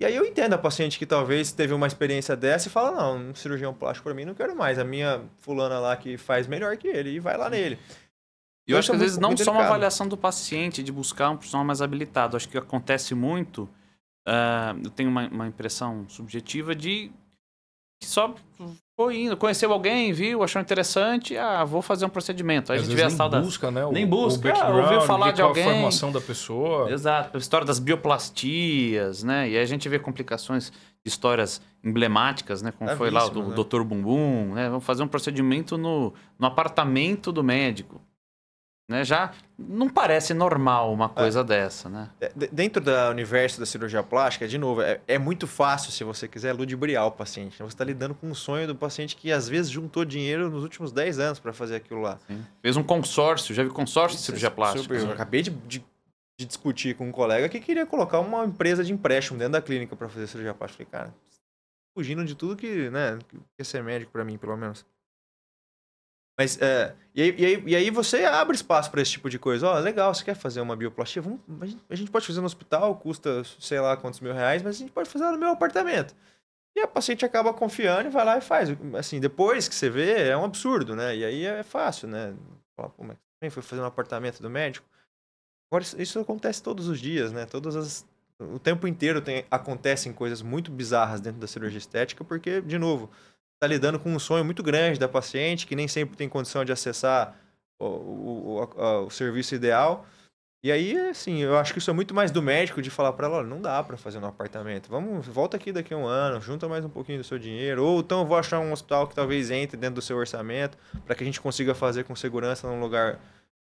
E 0.00 0.04
aí 0.04 0.14
eu 0.14 0.24
entendo 0.24 0.52
a 0.52 0.58
paciente 0.58 0.98
que 0.98 1.06
talvez 1.06 1.50
teve 1.50 1.74
uma 1.74 1.86
experiência 1.86 2.36
dessa 2.36 2.68
e 2.68 2.70
fala, 2.70 2.92
não, 2.92 3.30
um 3.30 3.34
cirurgião 3.34 3.74
plástico 3.74 4.04
para 4.04 4.14
mim 4.14 4.24
não 4.24 4.34
quero 4.34 4.54
mais. 4.54 4.78
A 4.78 4.84
minha 4.84 5.24
fulana 5.38 5.80
lá 5.80 5.96
que 5.96 6.16
faz 6.16 6.46
melhor 6.46 6.76
que 6.76 6.86
ele 6.86 7.10
e 7.10 7.20
vai 7.20 7.36
lá 7.36 7.50
nele. 7.50 7.78
E 8.66 8.70
eu, 8.70 8.76
eu 8.76 8.78
acho 8.78 8.90
que 8.90 8.96
às 8.96 9.00
vezes 9.00 9.18
não 9.18 9.36
só 9.36 9.50
uma 9.50 9.64
avaliação 9.64 10.06
do 10.06 10.16
paciente, 10.16 10.84
de 10.84 10.92
buscar 10.92 11.30
um 11.30 11.36
profissional 11.36 11.66
mais 11.66 11.82
habilitado. 11.82 12.36
Acho 12.36 12.48
que 12.48 12.56
acontece 12.56 13.12
muito, 13.12 13.64
uh, 14.28 14.78
eu 14.84 14.90
tenho 14.90 15.10
uma, 15.10 15.26
uma 15.28 15.48
impressão 15.48 16.08
subjetiva 16.08 16.76
de 16.76 17.10
que 18.00 18.06
só 18.06 18.36
foi 18.98 19.16
indo, 19.16 19.36
conheceu 19.36 19.72
alguém, 19.72 20.12
viu, 20.12 20.42
achou 20.42 20.60
interessante, 20.60 21.36
ah, 21.36 21.62
vou 21.64 21.80
fazer 21.80 22.04
um 22.04 22.08
procedimento. 22.08 22.72
Aí 22.72 22.80
Às 22.80 22.84
a 22.84 22.90
gente 22.90 22.96
vê 22.96 23.04
a 23.04 23.16
tal 23.16 23.28
da... 23.28 23.40
busca, 23.40 23.70
né? 23.70 23.84
O, 23.86 23.92
nem 23.92 24.04
busca, 24.04 24.52
o 24.52 24.60
ah, 24.60 24.70
ouviu 24.70 25.00
falar 25.02 25.30
de 25.30 25.40
alguém. 25.40 25.62
a 25.62 25.72
formação 25.72 26.10
da 26.10 26.20
pessoa. 26.20 26.90
Exato, 26.90 27.36
a 27.36 27.38
história 27.38 27.64
das 27.64 27.78
bioplastias, 27.78 29.22
né? 29.22 29.50
E 29.50 29.56
aí 29.56 29.62
a 29.62 29.66
gente 29.66 29.88
vê 29.88 30.00
complicações, 30.00 30.72
histórias 31.04 31.62
emblemáticas, 31.84 32.60
né? 32.60 32.72
Como 32.76 32.90
é 32.90 32.96
foi 32.96 33.08
lá 33.08 33.24
o 33.24 33.30
do 33.30 33.42
né? 33.44 33.54
Dr. 33.54 33.84
Bumbum, 33.84 34.54
né? 34.54 34.68
Vamos 34.68 34.84
fazer 34.84 35.04
um 35.04 35.08
procedimento 35.08 35.78
no, 35.78 36.12
no 36.36 36.46
apartamento 36.48 37.30
do 37.30 37.44
médico. 37.44 38.00
Né? 38.88 39.04
Já 39.04 39.34
não 39.58 39.86
parece 39.90 40.32
normal 40.32 40.90
uma 40.90 41.10
coisa 41.10 41.40
é. 41.40 41.44
dessa, 41.44 41.90
né? 41.90 42.08
Dentro 42.50 42.82
do 42.82 42.90
universo 43.10 43.60
da 43.60 43.66
cirurgia 43.66 44.02
plástica, 44.02 44.48
de 44.48 44.56
novo, 44.56 44.80
é, 44.80 44.98
é 45.06 45.18
muito 45.18 45.46
fácil, 45.46 45.92
se 45.92 46.02
você 46.04 46.26
quiser, 46.26 46.54
ludibriar 46.54 47.06
o 47.06 47.10
paciente. 47.10 47.58
Você 47.58 47.64
está 47.64 47.84
lidando 47.84 48.14
com 48.14 48.26
um 48.28 48.34
sonho 48.34 48.66
do 48.66 48.74
paciente 48.74 49.14
que, 49.14 49.30
às 49.30 49.46
vezes, 49.46 49.70
juntou 49.70 50.06
dinheiro 50.06 50.48
nos 50.48 50.62
últimos 50.62 50.90
10 50.90 51.18
anos 51.18 51.38
para 51.38 51.52
fazer 51.52 51.76
aquilo 51.76 52.00
lá. 52.00 52.18
Sim. 52.26 52.42
Fez 52.62 52.78
um 52.78 52.82
consórcio, 52.82 53.54
já 53.54 53.62
vi 53.62 53.68
consórcio 53.68 54.18
de 54.18 54.24
cirurgia 54.24 54.50
plástica. 54.50 54.82
Super. 54.82 55.00
Eu 55.00 55.12
acabei 55.12 55.42
de, 55.42 55.50
de, 55.50 55.84
de, 56.40 56.46
discutir 56.46 56.96
com 56.96 57.08
um 57.08 57.12
colega 57.12 57.46
que 57.50 57.60
queria 57.60 57.84
colocar 57.84 58.20
uma 58.20 58.46
empresa 58.46 58.82
de 58.82 58.90
empréstimo 58.90 59.38
dentro 59.38 59.52
da 59.52 59.60
clínica 59.60 59.94
para 59.94 60.08
fazer 60.08 60.26
cirurgia 60.26 60.54
plástica. 60.54 60.86
Falei, 60.90 61.04
cara, 61.04 61.14
fugindo 61.94 62.24
de 62.24 62.34
tudo 62.34 62.56
que, 62.56 62.88
né, 62.88 63.18
que 63.28 63.38
quer 63.54 63.64
ser 63.64 63.82
médico 63.82 64.12
para 64.12 64.24
mim, 64.24 64.38
pelo 64.38 64.56
menos. 64.56 64.86
Mas, 66.38 66.56
é, 66.62 66.94
e, 67.12 67.22
aí, 67.22 67.34
e, 67.36 67.44
aí, 67.44 67.64
e 67.66 67.76
aí 67.76 67.90
você 67.90 68.24
abre 68.24 68.54
espaço 68.54 68.92
para 68.92 69.02
esse 69.02 69.10
tipo 69.10 69.28
de 69.28 69.40
coisa. 69.40 69.66
Ó, 69.66 69.76
oh, 69.76 69.80
legal, 69.80 70.14
você 70.14 70.24
quer 70.24 70.36
fazer 70.36 70.60
uma 70.60 70.76
bioplastia? 70.76 71.20
Vamos, 71.20 71.40
a 71.90 71.94
gente 71.96 72.12
pode 72.12 72.24
fazer 72.24 72.38
no 72.38 72.46
hospital, 72.46 72.94
custa 72.94 73.42
sei 73.58 73.80
lá 73.80 73.96
quantos 73.96 74.20
mil 74.20 74.32
reais, 74.32 74.62
mas 74.62 74.76
a 74.76 74.78
gente 74.78 74.92
pode 74.92 75.10
fazer 75.10 75.24
no 75.24 75.36
meu 75.36 75.48
apartamento. 75.48 76.14
E 76.76 76.80
a 76.80 76.86
paciente 76.86 77.24
acaba 77.24 77.52
confiando 77.52 78.08
e 78.08 78.12
vai 78.12 78.24
lá 78.24 78.38
e 78.38 78.40
faz. 78.40 78.68
Assim, 78.96 79.18
depois 79.18 79.68
que 79.68 79.74
você 79.74 79.90
vê, 79.90 80.28
é 80.28 80.36
um 80.36 80.44
absurdo, 80.44 80.94
né? 80.94 81.16
E 81.16 81.24
aí 81.24 81.44
é 81.44 81.64
fácil, 81.64 82.06
né? 82.06 82.32
Fala, 82.76 82.90
pô, 82.90 83.02
mas 83.02 83.16
quem 83.40 83.50
foi 83.50 83.62
fazer 83.64 83.82
no 83.82 83.88
apartamento 83.88 84.40
do 84.40 84.48
médico? 84.48 84.86
Agora, 85.68 85.84
isso 85.98 86.20
acontece 86.20 86.62
todos 86.62 86.86
os 86.86 87.00
dias, 87.00 87.32
né? 87.32 87.46
Todas 87.46 87.74
as... 87.74 88.06
O 88.38 88.60
tempo 88.60 88.86
inteiro 88.86 89.20
tem, 89.20 89.44
acontecem 89.50 90.12
coisas 90.12 90.40
muito 90.40 90.70
bizarras 90.70 91.20
dentro 91.20 91.40
da 91.40 91.48
cirurgia 91.48 91.78
estética, 91.78 92.22
porque, 92.22 92.60
de 92.60 92.78
novo, 92.78 93.10
está 93.58 93.66
lidando 93.66 93.98
com 93.98 94.14
um 94.14 94.18
sonho 94.20 94.44
muito 94.44 94.62
grande 94.62 95.00
da 95.00 95.08
paciente, 95.08 95.66
que 95.66 95.74
nem 95.74 95.88
sempre 95.88 96.16
tem 96.16 96.28
condição 96.28 96.64
de 96.64 96.70
acessar 96.70 97.36
o, 97.78 97.84
o, 97.84 98.62
o, 98.62 99.06
o 99.06 99.10
serviço 99.10 99.54
ideal. 99.54 100.06
E 100.62 100.72
aí, 100.72 100.96
assim, 101.08 101.38
eu 101.38 101.56
acho 101.56 101.72
que 101.72 101.78
isso 101.78 101.90
é 101.90 101.92
muito 101.92 102.14
mais 102.14 102.30
do 102.30 102.42
médico 102.42 102.82
de 102.82 102.90
falar 102.90 103.12
para 103.12 103.26
ela, 103.26 103.42
não 103.44 103.60
dá 103.60 103.82
para 103.82 103.96
fazer 103.96 104.18
no 104.20 104.26
apartamento. 104.26 104.88
Vamos, 104.88 105.26
volta 105.26 105.56
aqui 105.56 105.72
daqui 105.72 105.94
a 105.94 105.96
um 105.96 106.06
ano, 106.06 106.40
junta 106.40 106.68
mais 106.68 106.84
um 106.84 106.88
pouquinho 106.88 107.18
do 107.18 107.24
seu 107.24 107.38
dinheiro, 107.38 107.84
ou 107.84 108.00
então 108.00 108.20
eu 108.20 108.26
vou 108.26 108.36
achar 108.36 108.58
um 108.60 108.72
hospital 108.72 109.06
que 109.06 109.14
talvez 109.14 109.50
entre 109.50 109.76
dentro 109.76 109.96
do 109.96 110.02
seu 110.02 110.16
orçamento, 110.16 110.76
para 111.04 111.14
que 111.14 111.22
a 111.22 111.26
gente 111.26 111.40
consiga 111.40 111.74
fazer 111.74 112.04
com 112.04 112.14
segurança 112.16 112.66
num 112.68 112.80
lugar 112.80 113.20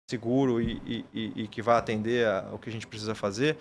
seguro 0.10 0.60
e, 0.62 0.82
e, 0.86 1.06
e, 1.14 1.44
e 1.44 1.48
que 1.48 1.62
vá 1.62 1.78
atender 1.78 2.26
a, 2.26 2.50
o 2.52 2.58
que 2.58 2.70
a 2.70 2.72
gente 2.72 2.88
precisa 2.88 3.14
fazer. 3.14 3.58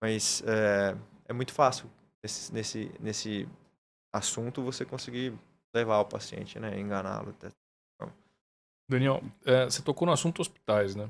Mas 0.00 0.42
é, 0.46 0.94
é 1.28 1.32
muito 1.32 1.52
fácil 1.52 1.90
nesse, 2.22 2.52
nesse, 2.52 2.90
nesse 3.00 3.48
assunto 4.12 4.62
você 4.62 4.84
conseguir 4.84 5.32
levar 5.76 6.00
o 6.00 6.04
paciente, 6.04 6.58
né? 6.58 6.78
Enganá-lo. 6.78 7.34
Daniel, 8.88 9.22
é, 9.44 9.64
você 9.64 9.82
tocou 9.82 10.06
no 10.06 10.12
assunto 10.12 10.40
hospitais, 10.40 10.94
né? 10.94 11.08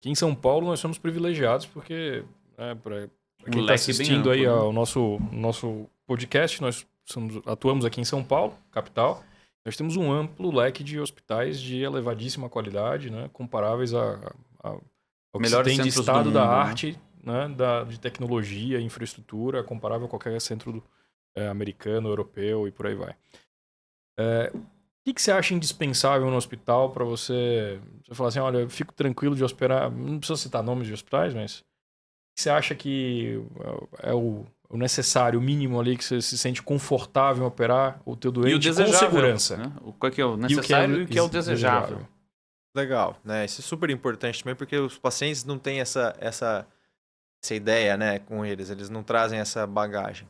Aqui 0.00 0.10
em 0.10 0.14
São 0.14 0.34
Paulo 0.34 0.66
nós 0.66 0.80
somos 0.80 0.98
privilegiados 0.98 1.66
porque, 1.66 2.24
né, 2.58 2.74
para 2.74 3.08
quem 3.50 3.60
está 3.60 3.74
assistindo 3.74 4.30
aí 4.30 4.44
ao 4.44 4.72
nosso, 4.72 5.18
nosso 5.30 5.88
podcast, 6.06 6.60
nós 6.60 6.86
somos, 7.04 7.40
atuamos 7.46 7.84
aqui 7.84 8.00
em 8.00 8.04
São 8.04 8.24
Paulo, 8.24 8.54
capital. 8.70 9.22
Nós 9.64 9.76
temos 9.76 9.96
um 9.96 10.10
amplo 10.10 10.54
leque 10.54 10.82
de 10.82 10.98
hospitais 10.98 11.60
de 11.60 11.82
elevadíssima 11.82 12.48
qualidade, 12.48 13.10
né? 13.10 13.28
comparáveis 13.32 13.94
a, 13.94 14.32
a, 14.62 14.70
ao 14.70 15.40
que 15.40 15.48
se 15.48 15.62
tem 15.62 15.80
de 15.80 15.88
estado 15.88 16.30
da 16.30 16.40
mundo, 16.40 16.50
né? 16.50 16.56
arte, 16.56 17.00
né? 17.22 17.48
da, 17.48 17.84
de 17.84 18.00
tecnologia, 18.00 18.80
infraestrutura, 18.80 19.62
comparável 19.62 20.06
a 20.06 20.10
qualquer 20.10 20.40
centro 20.40 20.72
do, 20.72 20.82
é, 21.36 21.46
americano, 21.48 22.08
europeu 22.08 22.66
e 22.66 22.72
por 22.72 22.86
aí 22.86 22.94
vai. 22.94 23.14
É, 24.18 24.50
o 24.54 25.04
que, 25.04 25.14
que 25.14 25.22
você 25.22 25.32
acha 25.32 25.54
indispensável 25.54 26.30
no 26.30 26.36
hospital 26.36 26.90
para 26.90 27.04
você, 27.04 27.80
você 28.06 28.14
falar 28.14 28.28
assim, 28.28 28.38
olha, 28.38 28.58
eu 28.58 28.70
fico 28.70 28.92
tranquilo 28.92 29.34
de 29.34 29.42
operar, 29.42 29.90
não 29.90 30.18
precisa 30.18 30.36
citar 30.38 30.62
nomes 30.62 30.86
de 30.86 30.92
hospitais, 30.92 31.32
mas 31.32 31.60
o 31.60 31.62
que 32.36 32.42
você 32.42 32.50
acha 32.50 32.74
que 32.74 33.42
é 34.02 34.12
o, 34.12 34.44
o 34.68 34.76
necessário, 34.76 35.38
o 35.38 35.42
mínimo 35.42 35.80
ali 35.80 35.96
que 35.96 36.04
você 36.04 36.20
se 36.20 36.36
sente 36.36 36.62
confortável 36.62 37.44
em 37.44 37.46
operar 37.46 38.00
o 38.04 38.14
teu 38.14 38.30
doente 38.30 38.70
o 38.70 38.74
com 38.74 38.92
segurança? 38.92 39.56
Né? 39.56 39.72
O 39.80 39.92
que 39.92 40.20
é 40.20 40.24
o 40.24 40.36
necessário 40.36 41.00
e 41.00 41.02
o 41.02 41.06
que 41.06 41.12
é 41.12 41.12
o, 41.12 41.12
que 41.12 41.18
é 41.18 41.22
o 41.22 41.28
desejável. 41.28 41.80
desejável. 41.80 42.08
Legal, 42.76 43.16
né? 43.24 43.46
Isso 43.46 43.62
é 43.62 43.64
super 43.64 43.90
importante 43.90 44.44
também 44.44 44.54
porque 44.54 44.76
os 44.76 44.96
pacientes 44.98 45.44
não 45.44 45.58
têm 45.58 45.80
essa, 45.80 46.14
essa, 46.20 46.66
essa 47.42 47.54
ideia, 47.54 47.96
né, 47.96 48.18
com 48.20 48.44
eles, 48.44 48.70
eles 48.70 48.88
não 48.90 49.02
trazem 49.02 49.40
essa 49.40 49.66
bagagem 49.66 50.28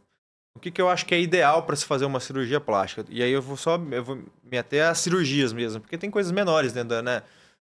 o 0.55 0.61
que, 0.61 0.71
que 0.71 0.81
eu 0.81 0.89
acho 0.89 1.07
que 1.07 1.15
é 1.15 1.21
ideal 1.21 1.63
para 1.65 1.77
se 1.77 1.85
fazer 1.85 2.05
uma 2.05 2.21
cirurgia 2.21 2.61
plástica. 2.61 3.05
E 3.09 3.23
aí 3.23 3.31
eu 3.31 3.43
vou 3.43 3.57
só 3.57 3.77
eu 3.77 4.05
vou 4.05 4.23
me 4.43 4.59
até 4.59 4.83
às 4.83 4.99
cirurgias 4.99 5.53
mesmo, 5.53 5.81
porque 5.81 5.99
tem 5.99 6.11
coisas 6.11 6.33
menores 6.33 6.73
dentro 6.73 7.01
né? 7.03 7.23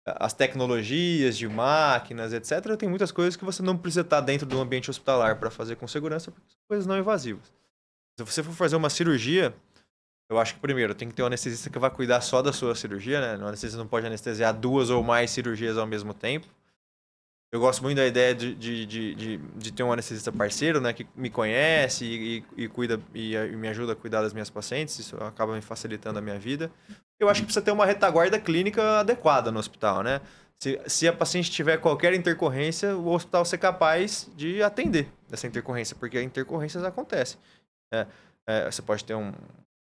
As 0.05 0.33
tecnologias 0.33 1.37
de 1.37 1.49
máquinas, 1.49 2.33
etc. 2.33 2.77
Tem 2.79 2.89
muitas 2.89 3.11
coisas 3.11 3.35
que 3.35 3.45
você 3.45 3.61
não 3.61 3.77
precisa 3.77 4.03
estar 4.03 4.21
dentro 4.21 4.47
do 4.47 4.61
ambiente 4.61 4.89
hospitalar 4.89 5.37
para 5.37 5.51
fazer 5.51 5.75
com 5.75 5.89
segurança, 5.89 6.31
porque 6.31 6.49
são 6.49 6.61
coisas 6.69 6.87
não 6.87 6.97
invasivas. 6.97 7.53
Se 8.17 8.25
você 8.25 8.43
for 8.43 8.55
fazer 8.55 8.77
uma 8.77 8.89
cirurgia, 8.89 9.53
eu 10.31 10.39
acho 10.39 10.55
que 10.55 10.61
primeiro 10.61 10.95
tem 10.95 11.09
que 11.09 11.15
ter 11.15 11.23
um 11.23 11.27
anestesista 11.27 11.71
que 11.71 11.79
vai 11.79 11.91
cuidar 11.91 12.21
só 12.21 12.41
da 12.41 12.53
sua 12.53 12.75
cirurgia, 12.77 13.21
né? 13.21 13.45
O 13.45 13.49
anestesista 13.49 13.79
não 13.79 13.89
pode 13.89 14.07
anestesiar 14.07 14.55
duas 14.55 14.91
ou 14.91 15.03
mais 15.03 15.31
cirurgias 15.33 15.77
ao 15.77 15.87
mesmo 15.87 16.15
tempo. 16.15 16.47
Eu 17.53 17.61
gosto 17.61 17.83
muito 17.83 17.97
da 17.97 18.07
ideia 18.07 18.35
de, 18.35 18.55
de, 18.55 18.87
de, 18.87 19.15
de, 19.15 19.39
de 19.39 19.73
ter 19.73 19.83
um 19.83 19.93
anestesista 19.93 20.33
parceiro, 20.33 20.81
né? 20.81 20.93
Que 20.93 21.07
me 21.15 21.31
conhece 21.31 22.05
e, 22.05 22.45
e, 22.57 22.65
e 22.65 22.69
cuida 22.69 23.01
e, 23.15 23.35
e, 23.35 23.57
me 23.57 23.69
ajuda 23.69 23.93
a 23.93 23.97
cuidar 23.97 24.23
das 24.23 24.33
minhas 24.33 24.51
pacientes. 24.51 24.99
Isso 24.99 25.17
acaba 25.17 25.55
me 25.55 25.63
facilitando 25.63 26.19
a 26.19 26.23
minha 26.23 26.39
vida. 26.39 26.71
Eu 27.19 27.29
acho 27.29 27.41
que 27.41 27.47
precisa 27.47 27.65
ter 27.65 27.71
uma 27.71 27.87
retaguarda 27.87 28.39
clínica 28.39 29.01
adequada 29.01 29.53
no 29.53 29.59
hospital, 29.59 30.03
né? 30.03 30.21
Se, 30.59 30.81
se 30.87 31.07
a 31.07 31.13
paciente 31.13 31.51
tiver 31.51 31.77
qualquer 31.79 32.15
intercorrência, 32.15 32.97
o 32.97 33.09
hospital 33.09 33.45
ser 33.45 33.59
capaz 33.59 34.29
de 34.35 34.63
atender 34.63 35.09
essa 35.31 35.47
intercorrência, 35.47 35.95
porque 35.99 36.21
intercorrências 36.21 36.83
acontecem. 36.83 37.39
É, 37.93 38.07
é, 38.47 38.71
você 38.71 38.83
pode 38.83 39.05
ter 39.05 39.15
um 39.15 39.33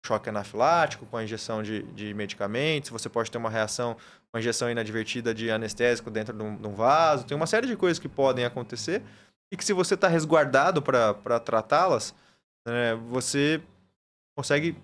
choque 0.06 0.28
anafilático 0.28 1.04
com 1.06 1.16
a 1.16 1.24
injeção 1.24 1.62
de, 1.62 1.82
de 1.82 2.14
medicamentos, 2.14 2.90
você 2.90 3.08
pode 3.08 3.30
ter 3.30 3.38
uma 3.38 3.50
reação 3.50 3.96
uma 4.36 4.40
injeção 4.40 4.70
inadvertida 4.70 5.34
de 5.34 5.50
anestésico 5.50 6.10
dentro 6.10 6.36
de 6.36 6.42
um, 6.42 6.56
de 6.56 6.68
um 6.68 6.74
vaso. 6.74 7.24
Tem 7.26 7.34
uma 7.34 7.46
série 7.46 7.66
de 7.66 7.74
coisas 7.74 7.98
que 7.98 8.08
podem 8.08 8.44
acontecer 8.44 9.02
e 9.50 9.56
que 9.56 9.64
se 9.64 9.72
você 9.72 9.94
está 9.94 10.08
resguardado 10.08 10.82
para 10.82 11.40
tratá-las, 11.40 12.14
né, 12.66 12.94
você 13.08 13.62
consegue 14.36 14.76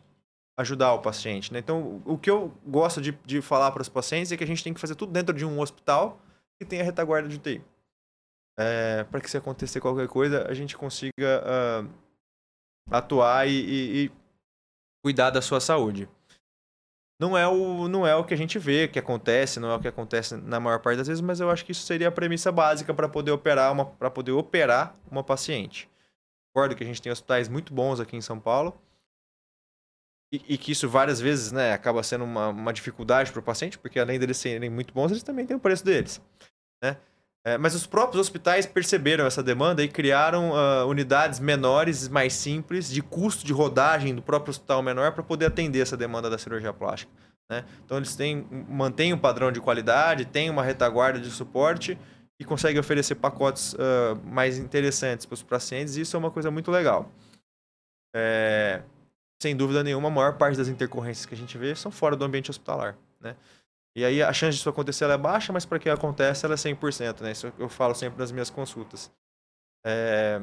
ajudar 0.59 0.95
o 0.95 1.01
paciente. 1.01 1.53
Né? 1.53 1.59
Então, 1.59 2.03
o 2.07 2.17
que 2.17 2.31
eu 2.31 2.53
gosto 2.67 3.01
de, 3.01 3.13
de 3.27 3.43
falar 3.43 3.71
para 3.73 3.83
os 3.83 3.89
pacientes 3.89 4.33
é 4.33 4.37
que 4.37 4.45
a 4.45 4.47
gente 4.47 4.65
tem 4.65 4.73
que 4.73 4.81
fazer 4.81 4.95
tudo 4.95 5.13
dentro 5.13 5.35
de 5.35 5.45
um 5.45 5.61
hospital 5.61 6.19
que 6.59 6.67
tenha 6.67 6.83
retaguarda 6.83 7.29
de 7.29 7.37
UTI. 7.37 7.63
É, 8.59 9.05
para 9.05 9.21
que 9.21 9.31
se 9.31 9.37
acontecer 9.37 9.81
qualquer 9.81 10.09
coisa, 10.09 10.47
a 10.49 10.55
gente 10.55 10.77
consiga 10.77 11.43
uh, 11.43 11.91
atuar 12.91 13.47
e, 13.47 13.53
e, 13.53 14.05
e 14.05 14.13
cuidar 15.05 15.31
da 15.31 15.43
sua 15.43 15.61
saúde 15.61 16.09
não 17.23 17.39
é 17.39 17.47
o 17.47 17.87
não 17.87 18.05
é 18.05 18.17
o 18.17 18.25
que 18.25 18.35
a 18.35 18.37
gente 18.37 18.59
vê 18.59 18.89
que 18.89 18.99
acontece 18.99 19.61
não 19.61 19.71
é 19.71 19.77
o 19.77 19.81
que 19.81 19.87
acontece 19.87 20.37
na 20.37 20.59
maior 20.59 20.81
parte 20.81 20.99
das 20.99 21.07
vezes 21.07 21.21
mas 21.21 21.39
eu 21.39 21.49
acho 21.49 21.65
que 21.65 21.71
isso 21.71 21.87
seria 21.87 22.09
a 22.09 22.13
premissa 22.13 22.51
básica 22.51 22.93
para 22.93 23.09
poder 23.09 23.31
operar 23.31 23.71
uma 23.71 23.87
para 23.87 24.11
poder 24.11 24.33
operar 24.33 24.97
uma 25.09 25.23
paciente. 25.23 25.89
Concordo 26.53 26.75
que 26.75 26.83
a 26.83 26.87
gente 26.87 27.01
tem 27.01 27.13
hospitais 27.13 27.49
muito 27.49 27.73
bons 27.73 28.01
aqui 28.01 28.17
em 28.17 28.21
São 28.21 28.41
Paulo 28.41 28.77
e, 30.33 30.43
e 30.49 30.59
que 30.59 30.73
isso 30.73 30.89
várias 30.89 31.21
vezes 31.21 31.53
né 31.53 31.73
acaba 31.73 32.03
sendo 32.03 32.25
uma, 32.25 32.49
uma 32.49 32.73
dificuldade 32.73 33.31
para 33.31 33.41
o 33.41 33.45
paciente 33.45 33.79
porque 33.79 34.01
além 34.01 34.19
deles 34.19 34.37
serem 34.39 34.69
muito 34.69 34.93
bons 34.93 35.13
eles 35.13 35.23
também 35.23 35.47
têm 35.47 35.57
o 35.57 35.61
preço 35.61 35.85
deles 35.85 36.21
né 36.83 36.97
é, 37.45 37.59
mas 37.59 37.75
os 37.75 37.87
próprios 37.87 38.21
hospitais 38.21 38.67
perceberam 38.67 39.27
essa 39.27 39.43
demanda 39.43 39.83
e 39.83 39.89
criaram 39.89 40.51
uh, 40.51 40.87
unidades 40.87 41.41
menores, 41.41 42.09
mais 42.09 42.35
simples, 42.35 42.89
de 42.89 43.03
custo 43.03 43.45
de 43.45 43.53
rodagem 43.53 44.15
do 44.15 44.23
próprio 44.23 44.51
hospital 44.51 44.81
menor 44.81 45.13
para 45.13 45.25
poder 45.25 45.47
atender 45.47 45.81
essa 45.81 45.97
demanda 45.97 46.31
da 46.31 46.39
cirurgia 46.39 46.73
plástica. 46.73 47.13
Né? 47.51 47.65
Então 47.85 47.97
eles 47.97 48.15
têm, 48.15 48.47
mantêm 48.69 49.13
um 49.13 49.19
padrão 49.19 49.51
de 49.51 49.61
qualidade, 49.61 50.25
têm 50.25 50.51
uma 50.51 50.63
retaguarda 50.63 51.19
de 51.19 51.31
suporte 51.31 51.99
e 52.39 52.45
conseguem 52.45 52.79
oferecer 52.79 53.17
pacotes 53.17 53.75
uh, 53.75 54.17
mais 54.25 54.57
interessantes 54.57 55.27
para 55.27 55.35
os 55.35 55.43
pacientes. 55.43 55.97
E 55.97 56.03
isso 56.03 56.17
é 56.17 56.19
uma 56.19 56.31
coisa 56.31 56.49
muito 56.49 56.71
legal. 56.71 57.11
É, 58.15 58.83
sem 59.43 59.57
dúvida 59.57 59.83
nenhuma, 59.83 60.07
a 60.07 60.11
maior 60.11 60.37
parte 60.37 60.57
das 60.57 60.69
intercorrências 60.69 61.27
que 61.27 61.35
a 61.35 61.37
gente 61.37 61.59
vê 61.59 61.75
são 61.75 61.91
fora 61.91 62.15
do 62.15 62.25
ambiente 62.25 62.51
hospitalar. 62.51 62.97
Né? 63.21 63.35
E 63.95 64.05
aí 64.05 64.23
a 64.23 64.33
chance 64.33 64.57
disso 64.57 64.69
acontecer 64.69 65.09
é 65.09 65.19
baixa, 65.19 65.53
mas 65.53 65.67
para 65.67 65.79
que 65.79 65.91
acontece 65.91 66.45
ela 66.47 66.55
é 66.55 66.57
100%, 66.57 67.21
né? 67.21 67.33
Isso 67.33 67.53
eu 67.59 67.69
falo 67.69 67.95
sempre 67.95 68.19
nas 68.19 68.33
minhas 68.33 68.49
consultas. 68.49 69.11
É... 69.85 70.41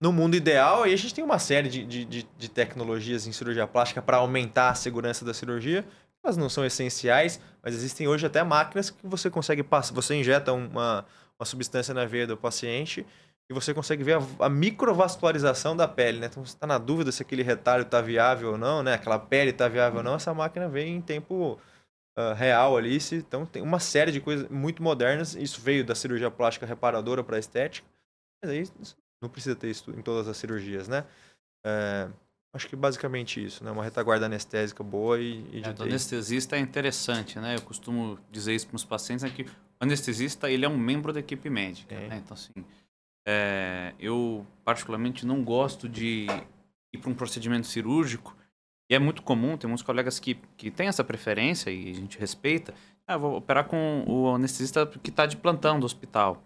No 0.00 0.12
mundo 0.12 0.36
ideal, 0.36 0.84
aí 0.84 0.94
a 0.94 0.96
gente 0.96 1.12
tem 1.12 1.24
uma 1.24 1.40
série 1.40 1.68
de, 1.68 1.84
de, 1.84 2.22
de, 2.22 2.48
tecnologias 2.48 3.26
em 3.26 3.32
cirurgia 3.32 3.66
plástica 3.66 4.00
para 4.00 4.18
aumentar 4.18 4.70
a 4.70 4.74
segurança 4.74 5.24
da 5.24 5.34
cirurgia. 5.34 5.84
Elas 6.22 6.36
não 6.36 6.48
são 6.48 6.64
essenciais, 6.64 7.40
mas 7.60 7.74
existem 7.74 8.06
hoje 8.06 8.24
até 8.24 8.44
máquinas 8.44 8.90
que 8.90 9.04
você 9.04 9.28
consegue 9.28 9.64
passar. 9.64 9.92
Você 9.94 10.14
injeta 10.14 10.52
uma, 10.52 11.04
uma 11.36 11.44
substância 11.44 11.92
na 11.92 12.04
veia 12.04 12.28
do 12.28 12.36
paciente 12.36 13.04
e 13.50 13.54
você 13.54 13.74
consegue 13.74 14.04
ver 14.04 14.18
a, 14.18 14.46
a 14.46 14.48
microvascularização 14.48 15.76
da 15.76 15.88
pele, 15.88 16.20
né? 16.20 16.26
Então, 16.26 16.44
você 16.44 16.54
está 16.54 16.66
na 16.66 16.78
dúvida 16.78 17.10
se 17.10 17.22
aquele 17.22 17.42
retalho 17.42 17.82
está 17.82 18.00
viável 18.00 18.52
ou 18.52 18.58
não, 18.58 18.84
né? 18.84 18.94
Aquela 18.94 19.18
pele 19.18 19.50
está 19.50 19.66
viável 19.66 19.98
ou 19.98 20.04
não, 20.04 20.14
essa 20.14 20.32
máquina 20.32 20.68
vem 20.68 20.94
em 20.94 21.00
tempo 21.00 21.58
uh, 22.18 22.34
real 22.34 22.76
ali. 22.76 22.98
Então 23.12 23.46
tem 23.46 23.62
uma 23.62 23.78
série 23.78 24.10
de 24.10 24.20
coisas 24.20 24.48
muito 24.50 24.82
modernas. 24.82 25.34
Isso 25.36 25.60
veio 25.60 25.84
da 25.84 25.94
cirurgia 25.94 26.30
plástica 26.30 26.66
reparadora 26.66 27.22
para 27.22 27.38
estética. 27.38 27.86
Mas 28.42 28.50
aí 28.50 28.68
não 29.22 29.28
precisa 29.28 29.54
ter 29.54 29.70
isso 29.70 29.90
em 29.92 30.02
todas 30.02 30.26
as 30.26 30.36
cirurgias, 30.36 30.88
né? 30.88 31.04
É, 31.64 32.08
acho 32.52 32.68
que 32.68 32.76
basicamente 32.76 33.44
isso, 33.44 33.64
né? 33.64 33.70
Uma 33.70 33.84
retaguarda 33.84 34.26
anestésica 34.26 34.82
boa 34.82 35.20
e, 35.20 35.44
e 35.52 35.60
de 35.60 35.68
é, 35.68 35.74
O 35.78 35.82
anestesista 35.82 36.56
é 36.56 36.58
interessante, 36.58 37.38
né? 37.38 37.56
Eu 37.56 37.62
costumo 37.62 38.18
dizer 38.30 38.54
isso 38.54 38.66
para 38.66 38.76
os 38.76 38.84
pacientes, 38.84 39.24
é 39.24 39.30
que 39.30 39.42
o 39.42 39.48
anestesista 39.80 40.50
ele 40.50 40.64
é 40.64 40.68
um 40.68 40.78
membro 40.78 41.12
da 41.12 41.20
equipe 41.20 41.48
médica, 41.48 41.94
é. 41.94 42.08
né? 42.08 42.22
Então, 42.24 42.34
assim, 42.34 42.64
é, 43.26 43.94
eu 43.98 44.46
particularmente 44.64 45.26
não 45.26 45.42
gosto 45.42 45.88
de 45.88 46.26
ir 46.92 46.98
para 46.98 47.10
um 47.10 47.14
procedimento 47.14 47.66
cirúrgico 47.66 48.36
e 48.88 48.94
é 48.94 48.98
muito 48.98 49.22
comum, 49.22 49.56
tem 49.56 49.68
muitos 49.68 49.84
colegas 49.84 50.18
que, 50.18 50.34
que 50.56 50.70
têm 50.70 50.88
essa 50.88 51.04
preferência 51.04 51.70
e 51.70 51.90
a 51.90 51.94
gente 51.94 52.18
respeita. 52.18 52.72
Ah, 53.06 53.16
vou 53.16 53.36
operar 53.36 53.64
com 53.64 54.04
o 54.06 54.34
anestesista 54.34 54.86
que 54.86 55.10
está 55.10 55.26
de 55.26 55.36
plantão 55.36 55.78
do 55.78 55.84
hospital. 55.84 56.42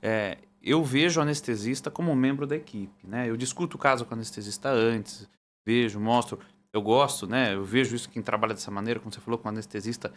É, 0.00 0.38
eu 0.62 0.84
vejo 0.84 1.18
o 1.18 1.22
anestesista 1.22 1.90
como 1.90 2.14
membro 2.14 2.46
da 2.46 2.54
equipe, 2.54 3.06
né? 3.06 3.28
Eu 3.28 3.36
discuto 3.36 3.76
o 3.76 3.80
caso 3.80 4.04
com 4.04 4.12
o 4.12 4.14
anestesista 4.14 4.68
antes, 4.68 5.28
vejo, 5.66 5.98
mostro. 5.98 6.38
Eu 6.72 6.80
gosto, 6.80 7.26
né? 7.26 7.54
Eu 7.54 7.64
vejo 7.64 7.96
isso 7.96 8.08
quem 8.08 8.22
trabalha 8.22 8.54
dessa 8.54 8.70
maneira, 8.70 9.00
como 9.00 9.12
você 9.12 9.20
falou, 9.20 9.38
com 9.38 9.48
o 9.48 9.50
anestesista 9.50 10.12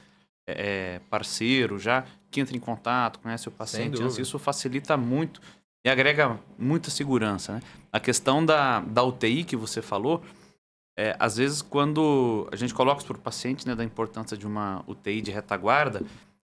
é, 0.48 0.96
é 0.96 1.00
parceiro 1.10 1.80
já, 1.80 2.06
que 2.30 2.40
entra 2.40 2.56
em 2.56 2.60
contato, 2.60 3.20
conhece 3.20 3.48
o 3.48 3.52
paciente. 3.52 4.00
Isso 4.22 4.38
facilita 4.38 4.96
muito 4.96 5.42
e 5.84 5.90
agrega 5.90 6.40
muita 6.58 6.92
segurança, 6.92 7.54
né? 7.54 7.62
A 7.92 8.00
questão 8.00 8.46
da, 8.46 8.82
da 8.82 9.04
UTI 9.04 9.44
que 9.44 9.56
você 9.56 9.82
falou, 9.82 10.24
é, 10.98 11.16
às 11.20 11.36
vezes, 11.38 11.62
quando 11.62 12.48
a 12.52 12.56
gente 12.56 12.74
coloca 12.74 13.04
para 13.04 13.18
o 13.18 13.20
paciente 13.20 13.68
né, 13.68 13.76
da 13.76 13.84
importância 13.84 14.38
de 14.38 14.48
uma 14.48 14.84
UTI 14.88 15.22
de 15.22 15.32
retaguarda, 15.32 16.02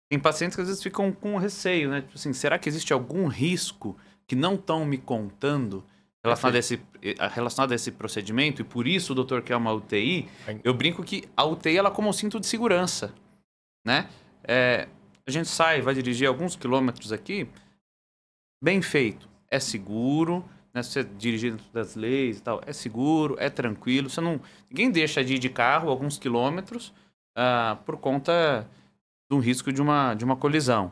tem 0.09 0.19
pacientes 0.19 0.55
que 0.55 0.61
às 0.61 0.67
vezes 0.67 0.81
ficam 0.81 1.11
com 1.11 1.37
receio, 1.37 1.89
né? 1.89 2.01
Tipo 2.01 2.15
assim, 2.15 2.33
será 2.33 2.57
que 2.57 2.67
existe 2.67 2.91
algum 2.91 3.27
risco 3.27 3.95
que 4.25 4.35
não 4.35 4.55
estão 4.55 4.83
me 4.83 4.97
contando 4.97 5.85
relacionado 6.23 6.55
a, 6.55 6.59
esse, 6.59 6.81
eh, 7.01 7.15
relacionado 7.31 7.71
a 7.73 7.75
esse 7.75 7.91
procedimento? 7.91 8.61
E 8.61 8.65
por 8.65 8.87
isso 8.87 9.11
o 9.11 9.15
doutor 9.15 9.43
quer 9.43 9.55
uma 9.55 9.71
UTI? 9.71 10.27
Eu 10.63 10.73
brinco 10.73 11.03
que 11.03 11.25
a 11.37 11.45
UTI 11.45 11.77
ela 11.77 11.89
é 11.89 11.91
como 11.91 12.09
um 12.09 12.13
cinto 12.13 12.39
de 12.39 12.47
segurança, 12.47 13.13
né? 13.85 14.09
É, 14.43 14.87
a 15.27 15.31
gente 15.31 15.47
sai, 15.47 15.79
vai 15.79 15.93
dirigir 15.93 16.27
alguns 16.27 16.55
quilômetros 16.55 17.13
aqui, 17.13 17.47
bem 18.63 18.81
feito, 18.81 19.29
é 19.47 19.59
seguro, 19.59 20.43
né? 20.79 20.83
Você 20.83 21.03
dirigir 21.03 21.51
dentro 21.51 21.71
das 21.71 21.95
leis 21.95 22.39
e 22.39 22.41
tal, 22.41 22.61
é 22.65 22.73
seguro, 22.73 23.35
é 23.39 23.49
tranquilo. 23.49 24.09
Você 24.09 24.21
não, 24.21 24.39
ninguém 24.69 24.89
deixa 24.89 25.23
de 25.23 25.35
ir 25.35 25.39
de 25.39 25.49
carro 25.49 25.89
alguns 25.89 26.17
quilômetros 26.17 26.93
uh, 27.37 27.75
por 27.85 27.97
conta 27.97 28.67
de 29.29 29.37
um 29.37 29.39
risco 29.39 29.71
de 29.71 29.81
uma, 29.81 30.13
de 30.13 30.23
uma 30.25 30.35
colisão. 30.35 30.91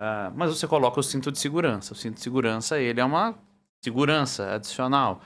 Uh, 0.00 0.30
mas 0.36 0.50
você 0.50 0.66
coloca 0.66 1.00
o 1.00 1.02
cinto 1.02 1.32
de 1.32 1.38
segurança. 1.38 1.92
O 1.92 1.96
cinto 1.96 2.14
de 2.14 2.20
segurança 2.20 2.78
ele 2.78 3.00
é 3.00 3.04
uma 3.04 3.34
segurança 3.82 4.54
adicional 4.54 5.20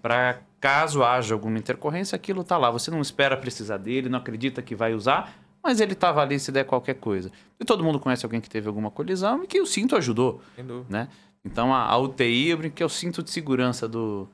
para 0.00 0.40
caso 0.60 1.02
haja 1.02 1.34
alguma 1.34 1.58
intercorrência, 1.58 2.16
aquilo 2.16 2.42
está 2.42 2.56
lá. 2.56 2.70
Você 2.70 2.90
não 2.90 3.00
espera 3.00 3.36
precisar 3.36 3.78
dele, 3.78 4.08
não 4.08 4.18
acredita 4.18 4.62
que 4.62 4.74
vai 4.74 4.94
usar, 4.94 5.34
mas 5.62 5.80
ele 5.80 5.92
estava 5.92 6.22
ali 6.22 6.38
se 6.38 6.52
der 6.52 6.64
qualquer 6.64 6.94
coisa. 6.94 7.30
E 7.58 7.64
todo 7.64 7.82
mundo 7.82 7.98
conhece 7.98 8.24
alguém 8.24 8.40
que 8.40 8.48
teve 8.48 8.68
alguma 8.68 8.90
colisão 8.90 9.42
e 9.44 9.46
que 9.46 9.60
o 9.60 9.66
cinto 9.66 9.96
ajudou. 9.96 10.40
Né? 10.88 11.08
Então 11.44 11.74
a, 11.74 11.84
a 11.84 11.98
UTI, 11.98 12.48
eu 12.48 12.58
brinco 12.58 12.76
que 12.76 12.82
é 12.82 12.86
o 12.86 12.90
cinto 12.90 13.22
de 13.22 13.30
segurança 13.30 13.88
do, 13.88 14.28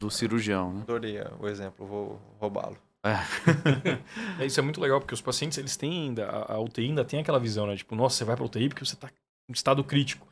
do 0.00 0.10
cirurgião. 0.10 0.72
Né? 0.72 0.80
Adorei 0.82 1.18
o 1.38 1.48
exemplo, 1.48 1.86
vou 1.86 2.20
roubá-lo. 2.38 2.76
É. 3.04 4.40
é. 4.42 4.46
isso 4.46 4.58
é 4.58 4.62
muito 4.62 4.80
legal, 4.80 4.98
porque 5.00 5.14
os 5.14 5.20
pacientes, 5.20 5.58
eles 5.58 5.76
têm 5.76 6.06
ainda, 6.06 6.26
a, 6.26 6.54
a 6.54 6.60
UTI 6.60 6.86
ainda 6.86 7.04
tem 7.04 7.20
aquela 7.20 7.38
visão, 7.38 7.66
né? 7.66 7.76
Tipo, 7.76 7.94
nossa, 7.94 8.16
você 8.16 8.24
vai 8.24 8.34
pra 8.34 8.44
UTI 8.44 8.68
porque 8.68 8.84
você 8.84 8.96
tá 8.96 9.10
em 9.48 9.52
estado 9.52 9.84
crítico. 9.84 10.26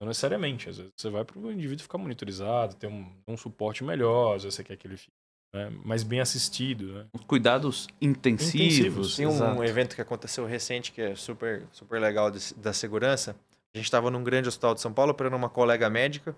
Não 0.00 0.08
necessariamente, 0.08 0.68
às 0.68 0.76
vezes 0.78 0.92
você 0.96 1.10
vai 1.10 1.24
para 1.24 1.38
o 1.38 1.50
indivíduo 1.52 1.82
ficar 1.82 1.98
monitorizado, 1.98 2.76
ter 2.76 2.86
um, 2.86 3.06
um 3.26 3.36
suporte 3.36 3.82
melhor, 3.82 4.36
às 4.36 4.44
vezes 4.44 4.56
você 4.56 4.64
quer 4.64 4.76
que 4.76 4.86
ele 4.86 4.96
fique 4.96 5.12
né, 5.54 5.70
mais 5.84 6.02
bem 6.02 6.20
assistido. 6.20 6.92
Né? 6.92 7.06
Cuidados 7.26 7.88
intensivos. 8.00 8.54
intensivos. 8.54 9.16
Tem 9.16 9.26
um 9.26 9.30
Exato. 9.30 9.64
evento 9.64 9.94
que 9.94 10.00
aconteceu 10.00 10.46
recente 10.46 10.92
que 10.92 11.00
é 11.00 11.14
super, 11.14 11.66
super 11.72 12.00
legal 12.00 12.30
de, 12.30 12.54
da 12.54 12.72
segurança. 12.72 13.36
A 13.78 13.80
gente 13.80 13.86
estava 13.86 14.10
num 14.10 14.24
grande 14.24 14.48
hospital 14.48 14.74
de 14.74 14.80
São 14.80 14.92
Paulo 14.92 15.12
operando 15.12 15.36
uma 15.36 15.48
colega 15.48 15.88
médica 15.88 16.34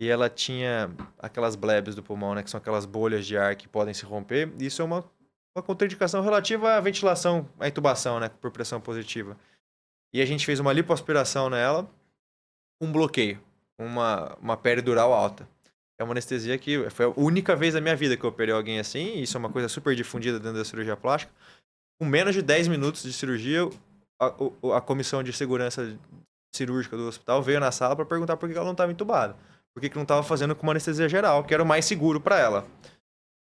e 0.00 0.08
ela 0.08 0.30
tinha 0.30 0.94
aquelas 1.18 1.56
blebs 1.56 1.96
do 1.96 2.04
pulmão, 2.04 2.36
né, 2.36 2.42
que 2.44 2.50
são 2.50 2.58
aquelas 2.58 2.86
bolhas 2.86 3.26
de 3.26 3.36
ar 3.36 3.56
que 3.56 3.66
podem 3.66 3.92
se 3.92 4.04
romper. 4.04 4.52
Isso 4.60 4.80
é 4.80 4.84
uma, 4.84 5.04
uma 5.56 5.62
contraindicação 5.62 6.22
relativa 6.22 6.76
à 6.76 6.80
ventilação, 6.80 7.48
à 7.58 7.66
intubação, 7.66 8.20
né, 8.20 8.28
por 8.28 8.52
pressão 8.52 8.80
positiva. 8.80 9.36
E 10.14 10.22
a 10.22 10.24
gente 10.24 10.46
fez 10.46 10.60
uma 10.60 10.72
lipoaspiração 10.72 11.50
nela 11.50 11.90
um 12.80 12.92
bloqueio, 12.92 13.42
uma, 13.76 14.36
uma 14.40 14.56
peridural 14.56 15.12
alta. 15.12 15.48
É 15.98 16.04
uma 16.04 16.12
anestesia 16.12 16.56
que 16.58 16.88
foi 16.90 17.06
a 17.06 17.12
única 17.16 17.56
vez 17.56 17.74
da 17.74 17.80
minha 17.80 17.96
vida 17.96 18.16
que 18.16 18.22
eu 18.22 18.30
operei 18.30 18.54
alguém 18.54 18.78
assim, 18.78 19.16
e 19.16 19.22
isso 19.24 19.36
é 19.36 19.40
uma 19.40 19.50
coisa 19.50 19.68
super 19.68 19.96
difundida 19.96 20.38
dentro 20.38 20.58
da 20.58 20.64
cirurgia 20.64 20.96
plástica. 20.96 21.32
Com 22.00 22.06
menos 22.06 22.36
de 22.36 22.42
10 22.42 22.68
minutos 22.68 23.02
de 23.02 23.12
cirurgia, 23.12 23.68
a, 24.20 24.76
a 24.76 24.80
comissão 24.80 25.24
de 25.24 25.32
segurança 25.32 25.98
cirúrgica 26.52 26.96
do 26.96 27.08
hospital 27.08 27.42
veio 27.42 27.60
na 27.60 27.72
sala 27.72 27.96
para 27.96 28.04
perguntar 28.04 28.36
por 28.36 28.48
que 28.48 28.54
ela 28.54 28.64
não 28.64 28.72
estava 28.72 28.92
entubada. 28.92 29.36
Por 29.74 29.80
que, 29.80 29.94
não 29.94 30.02
estava 30.02 30.22
fazendo 30.22 30.54
com 30.54 30.64
uma 30.64 30.72
anestesia 30.72 31.08
geral, 31.08 31.44
que 31.44 31.54
era 31.54 31.62
o 31.62 31.66
mais 31.66 31.84
seguro 31.84 32.20
para 32.20 32.38
ela. 32.38 32.66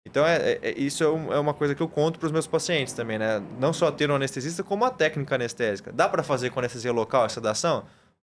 Então, 0.06 0.24
é, 0.24 0.52
é, 0.52 0.58
é 0.62 0.78
isso 0.78 1.02
é, 1.02 1.34
é, 1.34 1.38
uma 1.38 1.52
coisa 1.52 1.74
que 1.74 1.82
eu 1.82 1.88
conto 1.88 2.18
para 2.18 2.26
os 2.26 2.32
meus 2.32 2.46
pacientes 2.46 2.94
também, 2.94 3.18
né? 3.18 3.42
Não 3.58 3.72
só 3.72 3.90
ter 3.90 4.10
um 4.10 4.14
anestesista, 4.14 4.62
como 4.62 4.84
a 4.84 4.90
técnica 4.90 5.34
anestésica. 5.34 5.92
Dá 5.92 6.08
para 6.08 6.22
fazer 6.22 6.50
com 6.50 6.60
anestesia 6.60 6.92
local 6.92 7.26
essa 7.26 7.34
sedação? 7.34 7.84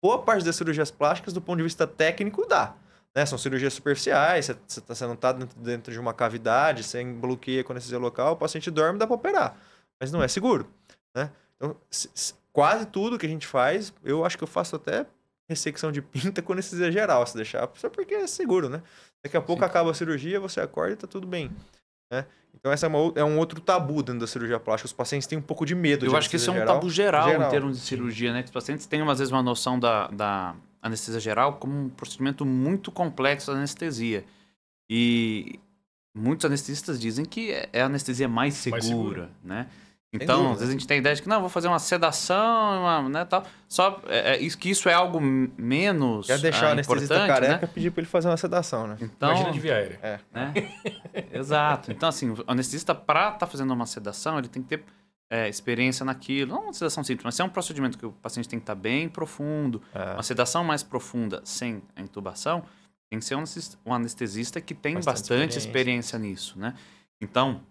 boa 0.03 0.21
parte 0.21 0.43
das 0.43 0.57
cirurgias 0.57 0.91
plásticas, 0.91 1.31
do 1.33 1.41
ponto 1.41 1.57
de 1.57 1.63
vista 1.63 1.87
técnico, 1.87 2.45
dá. 2.45 2.75
Né? 3.15 3.25
São 3.25 3.37
cirurgias 3.37 3.73
superficiais, 3.73 4.47
você, 4.47 4.81
tá, 4.81 4.93
você 4.93 5.05
não 5.05 5.13
está 5.13 5.31
dentro, 5.31 5.57
dentro, 5.57 5.93
de 5.93 5.99
uma 5.99 6.13
cavidade, 6.13 6.83
sem 6.83 7.13
bloqueia 7.13 7.63
com 7.63 7.71
anestesia 7.71 7.97
local, 7.97 8.33
o 8.33 8.35
paciente 8.35 8.69
dorme, 8.69 8.99
dá 8.99 9.07
para 9.07 9.15
operar. 9.15 9.57
Mas 10.01 10.11
não 10.11 10.21
é 10.21 10.27
seguro. 10.27 10.69
Né? 11.15 11.31
Então, 11.55 11.77
quase 12.53 12.85
tudo 12.85 13.17
que 13.17 13.25
a 13.25 13.29
gente 13.29 13.47
faz, 13.47 13.93
eu 14.03 14.23
acho 14.23 14.37
que 14.37 14.43
eu 14.43 14.47
faço 14.47 14.75
até 14.75 15.05
ressecção 15.49 15.91
de 15.91 16.01
pinta 16.01 16.39
com 16.43 16.53
anestesia 16.53 16.91
geral, 16.91 17.25
se 17.27 17.35
deixar, 17.35 17.69
só 17.75 17.89
porque 17.89 18.13
é 18.13 18.27
seguro, 18.27 18.69
né? 18.69 18.81
Daqui 19.21 19.35
a 19.35 19.41
pouco 19.41 19.63
Sim. 19.63 19.65
acaba 19.65 19.91
a 19.91 19.93
cirurgia, 19.93 20.39
você 20.39 20.61
acorda 20.61 20.93
e 20.93 20.95
tá 20.95 21.07
tudo 21.07 21.27
bem. 21.27 21.51
Né? 22.11 22.25
Então, 22.53 22.71
essa 22.71 22.85
é, 22.85 22.89
uma, 22.89 23.11
é, 23.15 23.23
um 23.23 23.37
outro 23.39 23.59
tabu 23.59 24.03
dentro 24.03 24.21
da 24.21 24.27
cirurgia 24.27 24.59
plástica. 24.59 24.85
Os 24.85 24.93
pacientes 24.93 25.27
têm 25.27 25.37
um 25.37 25.41
pouco 25.41 25.65
de 25.65 25.73
medo. 25.73 26.05
Eu 26.05 26.11
de 26.11 26.15
acho 26.15 26.29
que 26.29 26.35
esse 26.35 26.47
é 26.47 26.51
um 26.51 26.55
geral. 26.55 26.75
tabu 26.75 26.89
geral, 26.89 27.27
geral, 27.27 27.47
em 27.47 27.51
termos 27.51 27.79
de 27.79 27.85
cirurgia, 27.85 28.31
né? 28.31 28.41
Que 28.43 28.47
os 28.47 28.53
pacientes 28.53 28.85
têm, 28.85 29.01
às 29.01 29.17
vezes, 29.17 29.31
uma 29.31 29.41
noção 29.41 29.79
da, 29.79 30.07
da 30.07 30.55
anestesia 30.81 31.19
geral 31.19 31.53
como 31.53 31.73
um 31.73 31.89
procedimento 31.89 32.45
muito 32.45 32.91
complexo 32.91 33.51
da 33.51 33.57
anestesia. 33.57 34.23
E 34.89 35.59
muitos 36.15 36.45
anestesistas 36.45 36.99
dizem 36.99 37.25
que 37.25 37.51
é, 37.51 37.69
é 37.73 37.81
a 37.81 37.85
anestesia 37.85 38.27
mais 38.27 38.53
segura, 38.53 38.81
mais 38.81 38.85
segura. 38.85 39.29
né? 39.43 39.67
Então, 40.13 40.51
às 40.51 40.59
vezes 40.59 40.69
a 40.69 40.71
gente 40.73 40.85
tem 40.85 40.95
a 40.95 40.99
ideia 40.99 41.15
de 41.15 41.23
que 41.23 41.27
não, 41.27 41.41
vou 41.41 41.49
fazer 41.49 41.67
uma 41.67 41.79
sedação, 41.79 42.81
uma, 42.81 43.09
né, 43.09 43.25
tal. 43.25 43.43
Só 43.67 43.99
é, 44.07 44.35
é, 44.35 44.39
isso, 44.39 44.55
que 44.57 44.69
isso 44.69 44.87
é 44.87 44.93
algo 44.93 45.19
menos 45.19 46.27
Quer 46.27 46.37
deixar 46.37 46.67
ah, 46.67 46.69
o 46.69 46.71
anestesista 46.73 47.27
careca 47.27 47.65
né? 47.65 47.69
pedir 47.73 47.89
para 47.91 48.01
ele 48.01 48.09
fazer 48.09 48.27
uma 48.27 48.37
sedação, 48.37 48.85
né? 48.85 48.97
Então, 49.01 49.29
Imagina 49.31 49.51
de 49.51 49.59
via 49.59 49.75
aérea. 49.75 49.99
É. 50.03 50.19
Né? 50.31 50.53
Exato. 51.33 51.91
Então, 51.91 52.07
assim, 52.07 52.29
o 52.29 52.43
anestesista, 52.45 52.93
para 52.93 53.29
estar 53.29 53.39
tá 53.39 53.47
fazendo 53.47 53.73
uma 53.73 53.87
sedação, 53.87 54.37
ele 54.37 54.47
tem 54.47 54.61
que 54.61 54.77
ter 54.77 54.83
é, 55.31 55.49
experiência 55.49 56.05
naquilo. 56.05 56.53
Não 56.53 56.65
uma 56.65 56.73
sedação 56.73 57.03
simples, 57.03 57.25
mas 57.25 57.39
é 57.39 57.43
um 57.43 57.49
procedimento 57.49 57.97
que 57.97 58.05
o 58.05 58.11
paciente 58.11 58.47
tem 58.47 58.59
que 58.59 58.63
estar 58.63 58.75
tá 58.75 58.79
bem 58.79 59.09
profundo. 59.09 59.81
É. 59.95 60.13
Uma 60.13 60.23
sedação 60.23 60.63
mais 60.63 60.83
profunda, 60.83 61.41
sem 61.43 61.81
a 61.95 62.01
intubação, 62.01 62.63
tem 63.09 63.17
que 63.17 63.25
ser 63.25 63.35
um 63.83 63.93
anestesista 63.93 64.61
que 64.61 64.75
tem 64.75 64.93
bastante, 64.93 65.05
bastante 65.05 65.57
experiência. 65.57 66.17
experiência 66.17 66.19
nisso, 66.19 66.59
né? 66.59 66.75
Então, 67.19 67.61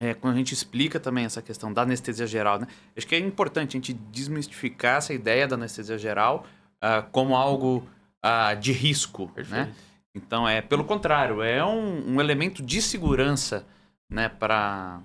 é, 0.00 0.12
quando 0.14 0.34
a 0.34 0.36
gente 0.36 0.52
explica 0.52 1.00
também 1.00 1.24
essa 1.24 1.40
questão 1.40 1.72
da 1.72 1.82
anestesia 1.82 2.26
geral, 2.26 2.58
né? 2.58 2.66
Acho 2.96 3.06
que 3.06 3.14
é 3.14 3.18
importante 3.18 3.70
a 3.70 3.80
gente 3.80 3.92
desmistificar 3.94 4.98
essa 4.98 5.14
ideia 5.14 5.48
da 5.48 5.56
anestesia 5.56 5.96
geral 5.96 6.46
uh, 6.76 7.08
como 7.10 7.34
algo 7.34 7.86
uh, 8.24 8.58
de 8.60 8.72
risco, 8.72 9.30
né? 9.48 9.72
Então, 10.14 10.48
é 10.48 10.62
pelo 10.62 10.84
contrário, 10.84 11.42
é 11.42 11.62
um, 11.64 12.14
um 12.14 12.20
elemento 12.20 12.62
de 12.62 12.80
segurança 12.80 13.66
né, 14.08 14.30
para 14.30 15.02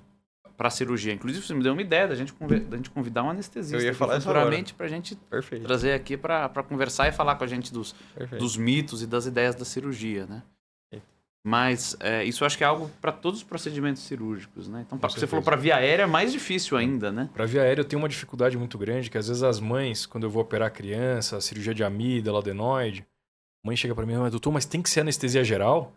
a 0.57 0.69
cirurgia. 0.69 1.11
Inclusive, 1.11 1.45
você 1.45 1.53
me 1.53 1.61
deu 1.61 1.73
uma 1.73 1.81
ideia 1.81 2.07
da 2.07 2.15
gente, 2.15 2.33
da 2.69 2.77
gente 2.77 2.89
convidar 2.89 3.23
um 3.23 3.29
anestesista 3.29 3.75
Eu 3.75 3.81
ia 3.81 3.93
falar 3.93 4.21
futuramente 4.21 4.73
para 4.73 4.85
a 4.85 4.89
gente 4.89 5.17
Perfeito. 5.29 5.65
trazer 5.65 5.91
aqui 5.91 6.15
para 6.15 6.47
conversar 6.63 7.09
e 7.09 7.11
falar 7.11 7.35
com 7.35 7.43
a 7.43 7.47
gente 7.47 7.73
dos, 7.73 7.93
dos 8.39 8.55
mitos 8.55 9.01
e 9.01 9.07
das 9.07 9.25
ideias 9.25 9.53
da 9.53 9.65
cirurgia, 9.65 10.25
né? 10.25 10.43
Mas 11.43 11.97
é, 11.99 12.23
isso 12.23 12.45
acho 12.45 12.55
que 12.55 12.63
é 12.63 12.67
algo 12.67 12.89
para 13.01 13.11
todos 13.11 13.39
os 13.39 13.43
procedimentos 13.43 14.03
cirúrgicos, 14.03 14.67
né? 14.67 14.85
Então, 14.85 14.99
você 15.09 15.25
falou 15.25 15.43
para 15.43 15.55
via 15.55 15.75
aérea 15.75 16.03
é 16.03 16.05
mais 16.05 16.31
difícil 16.31 16.77
ainda, 16.77 17.11
né? 17.11 17.29
Para 17.33 17.45
via 17.45 17.63
aérea 17.63 17.81
eu 17.81 17.85
tenho 17.85 17.99
uma 17.99 18.09
dificuldade 18.09 18.55
muito 18.57 18.77
grande, 18.77 19.09
que 19.09 19.17
às 19.17 19.27
vezes 19.27 19.41
as 19.41 19.59
mães, 19.59 20.05
quando 20.05 20.25
eu 20.25 20.29
vou 20.29 20.43
operar 20.43 20.67
a 20.67 20.71
criança, 20.71 21.41
cirurgia 21.41 21.73
de 21.73 21.83
amígdala, 21.83 22.39
adenoide, 22.39 23.07
a 23.63 23.67
mãe 23.67 23.75
chega 23.75 23.95
para 23.95 24.05
mim, 24.05 24.15
mas 24.15 24.31
doutor, 24.31 24.51
mas 24.51 24.65
tem 24.65 24.83
que 24.83 24.89
ser 24.89 25.01
anestesia 25.01 25.43
geral? 25.43 25.93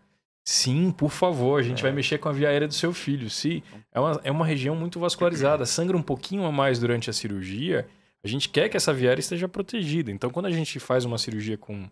Sim, 0.47 0.91
por 0.91 1.11
favor, 1.11 1.61
a 1.61 1.63
gente 1.63 1.81
é. 1.81 1.83
vai 1.83 1.93
mexer 1.93 2.19
com 2.19 2.29
a 2.29 2.33
via 2.33 2.49
aérea 2.49 2.69
do 2.69 2.75
seu 2.75 2.93
filho. 2.93 3.29
Se 3.29 3.63
é 3.93 4.01
uma, 4.01 4.21
é 4.25 4.31
uma 4.31 4.47
região 4.47 4.75
muito 4.75 4.99
vascularizada, 4.99 5.67
sangra 5.67 5.97
um 5.97 6.03
pouquinho 6.03 6.45
a 6.45 6.53
mais 6.53 6.79
durante 6.79 7.11
a 7.11 7.13
cirurgia, 7.13 7.87
a 8.23 8.29
gente 8.29 8.49
quer 8.49 8.71
que 8.71 8.77
essa 8.77 8.93
via 8.95 9.11
aérea 9.11 9.21
esteja 9.21 9.47
protegida. 9.47 10.11
Então, 10.11 10.31
quando 10.31 10.47
a 10.47 10.51
gente 10.51 10.81
faz 10.81 11.05
uma 11.05 11.19
cirurgia 11.19 11.59
com 11.59 11.89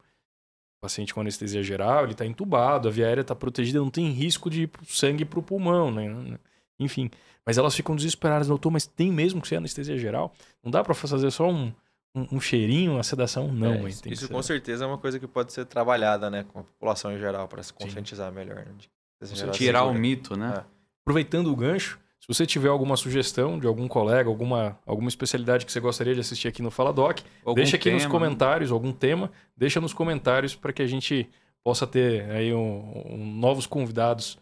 paciente 0.83 1.15
com 1.15 1.21
anestesia 1.21 1.63
geral, 1.63 2.03
ele 2.03 2.13
está 2.13 2.27
entubado, 2.27 2.89
a 2.89 2.91
via 2.91 3.07
aérea 3.07 3.21
está 3.21 3.37
protegida, 3.37 3.79
não 3.79 3.89
tem 3.89 4.11
risco 4.11 4.51
de 4.51 4.69
sangue 4.89 5.25
para 5.25 5.39
o 5.39 5.43
pulmão, 5.43 5.93
né? 5.93 6.39
Enfim. 6.79 7.09
Mas 7.47 7.57
elas 7.57 7.75
ficam 7.75 7.95
desesperadas, 7.95 8.49
doutor, 8.49 8.71
mas 8.71 8.87
tem 8.87 9.11
mesmo 9.11 9.41
que 9.41 9.49
ser 9.49 9.57
anestesia 9.57 9.97
geral? 9.97 10.35
Não 10.63 10.71
dá 10.71 10.83
para 10.83 10.93
fazer 10.93 11.31
só 11.31 11.49
um, 11.49 11.73
um, 12.15 12.37
um, 12.37 12.41
cheirinho, 12.41 12.95
uma 12.95 13.03
sedação? 13.03 13.49
Não, 13.53 13.87
é, 13.87 13.89
isso, 13.89 14.09
isso 14.09 14.29
com 14.29 14.43
certeza 14.43 14.85
é 14.85 14.87
uma 14.87 14.99
coisa 14.99 15.19
que 15.19 15.27
pode 15.27 15.53
ser 15.53 15.65
trabalhada, 15.67 16.29
né, 16.29 16.45
com 16.53 16.61
a 16.61 16.63
população 16.65 17.13
em 17.13 17.19
geral, 17.19 17.47
para 17.47 17.63
se 17.63 17.73
conscientizar 17.73 18.29
Sim. 18.31 18.35
melhor. 18.37 18.57
Né? 18.57 19.51
Tirar 19.53 19.85
o 19.85 19.95
mito, 19.95 20.37
né? 20.37 20.53
É. 20.57 20.65
Aproveitando 21.05 21.47
o 21.53 21.57
gancho, 21.57 21.99
se 22.23 22.29
você 22.29 22.47
tiver 22.47 22.69
alguma 22.69 22.97
sugestão 22.97 23.59
de 23.59 23.67
algum 23.67 23.89
colega, 23.89 24.29
alguma, 24.29 24.79
alguma 24.87 25.09
especialidade 25.09 25.67
que 25.67 25.73
você 25.73 25.81
gostaria 25.81 26.15
de 26.15 26.21
assistir 26.21 26.47
aqui 26.47 26.63
no 26.63 26.71
Fala 26.71 26.93
Doc, 26.93 27.19
algum 27.45 27.57
deixa 27.57 27.75
aqui 27.75 27.87
tema, 27.87 27.97
nos 27.97 28.07
comentários, 28.07 28.71
né? 28.71 28.75
algum 28.75 28.93
tema, 28.93 29.29
deixa 29.57 29.81
nos 29.81 29.93
comentários 29.93 30.55
para 30.55 30.73
que 30.73 30.83
a 30.83 30.87
gente 30.87 31.29
possa 31.65 31.85
ter 31.85 32.31
aí 32.31 32.55
um, 32.55 33.07
um 33.11 33.27
novos 33.27 33.67
convidados 33.67 34.39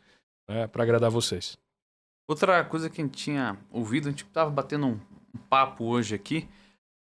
né, 0.46 0.66
para 0.66 0.82
agradar 0.82 1.08
vocês. 1.10 1.56
Outra 2.28 2.62
coisa 2.64 2.90
que 2.90 3.00
a 3.00 3.04
gente 3.04 3.16
tinha 3.16 3.56
ouvido, 3.70 4.08
a 4.08 4.10
gente 4.10 4.24
estava 4.24 4.50
batendo 4.50 4.86
um, 4.86 5.00
um, 5.34 5.38
papo 5.48 5.84
hoje 5.84 6.14
aqui 6.14 6.46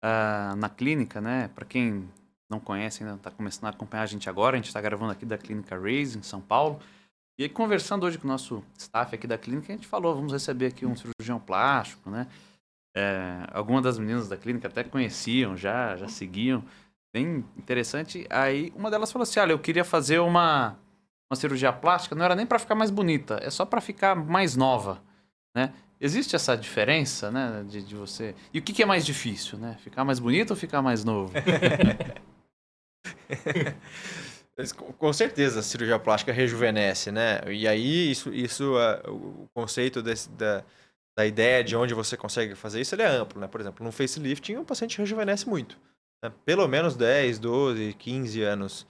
uh, 0.02 0.56
na 0.56 0.70
clínica, 0.70 1.20
né? 1.20 1.50
Para 1.54 1.66
quem 1.66 2.10
não 2.50 2.62
conhece, 2.62 3.04
ainda 3.04 3.16
está 3.16 3.30
começando 3.30 3.66
a 3.66 3.70
acompanhar 3.72 4.04
a 4.04 4.08
gente 4.08 4.30
agora, 4.30 4.56
a 4.56 4.58
gente 4.58 4.68
está 4.68 4.80
gravando 4.80 5.12
aqui 5.12 5.26
da 5.26 5.38
Clínica 5.38 5.78
Raise, 5.78 6.18
em 6.18 6.24
São 6.24 6.40
Paulo. 6.40 6.80
E 7.38 7.44
aí, 7.44 7.50
conversando 7.50 8.06
hoje 8.06 8.18
com 8.18 8.28
o 8.28 8.32
nosso 8.32 8.64
staff 8.78 9.16
aqui 9.16 9.26
da 9.26 9.38
clínica, 9.38 9.72
a 9.72 9.76
gente 9.76 9.88
falou, 9.88 10.16
vamos 10.16 10.32
receber 10.32 10.68
aqui 10.68 10.86
um 10.86 10.96
cirurgião 10.96 11.40
plástico, 11.40 12.10
né? 12.10 12.28
É, 12.96 13.48
algumas 13.54 13.84
das 13.84 13.98
meninas 13.98 14.28
da 14.28 14.36
clínica 14.36 14.68
até 14.68 14.84
conheciam 14.84 15.56
já, 15.56 15.96
já 15.96 16.08
seguiam. 16.08 16.64
Bem 17.14 17.46
interessante. 17.58 18.26
Aí 18.30 18.72
uma 18.76 18.92
delas 18.92 19.12
falou 19.12 19.24
assim: 19.24 19.40
olha, 19.40 19.54
eu 19.54 19.60
queria 19.60 19.84
fazer 19.84 20.20
uma, 20.20 20.78
uma 21.30 21.36
cirurgia 21.36 21.74
plástica, 21.74 22.16
não 22.16 22.24
era 22.24 22.36
nem 22.36 22.46
para 22.46 22.60
ficar 22.60 22.76
mais 22.76 22.92
bonita, 22.92 23.40
é 23.42 23.50
só 23.50 23.66
para 23.66 23.82
ficar 23.82 24.16
mais 24.16 24.56
nova, 24.56 25.02
né? 25.56 25.74
Existe 26.00 26.36
essa 26.36 26.58
diferença, 26.58 27.30
né, 27.30 27.64
de, 27.70 27.84
de 27.84 27.96
você... 27.96 28.34
E 28.52 28.58
o 28.58 28.62
que, 28.64 28.74
que 28.74 28.82
é 28.82 28.88
mais 28.88 29.06
difícil, 29.06 29.60
né? 29.60 29.78
Ficar 29.84 30.04
mais 30.04 30.18
bonito 30.18 30.50
ou 30.50 30.56
ficar 30.56 30.82
mais 30.82 31.04
novo? 31.04 31.32
Com 34.98 35.12
certeza 35.14 35.62
a 35.62 35.64
cirurgia 35.64 35.98
plástica 35.98 36.32
rejuvenesce, 36.32 37.12
né? 37.12 37.42
E 37.48 37.68
aí, 37.68 38.12
isso, 38.12 38.34
isso 38.34 38.78
é, 38.78 39.02
o 39.10 39.48
conceito 39.54 40.02
desse, 40.02 40.30
da, 40.32 40.64
da 41.18 41.26
ideia 41.26 41.64
de 41.64 41.76
onde 41.76 41.94
você 41.94 42.16
consegue 42.16 42.54
fazer 42.56 42.82
isso, 42.82 42.94
ele 42.94 43.02
é 43.02 43.08
amplo, 43.08 43.40
né? 43.40 43.48
Por 43.48 43.62
exemplo, 43.62 43.84
no 43.84 43.92
facelifting, 43.92 44.58
o 44.58 44.66
paciente 44.66 44.98
rejuvenesce 44.98 45.48
muito. 45.48 45.78
Né? 46.24 46.32
Pelo 46.46 46.68
menos 46.68 46.96
10, 46.96 47.40
12, 47.40 47.94
15 47.94 48.42
anos. 48.44 48.88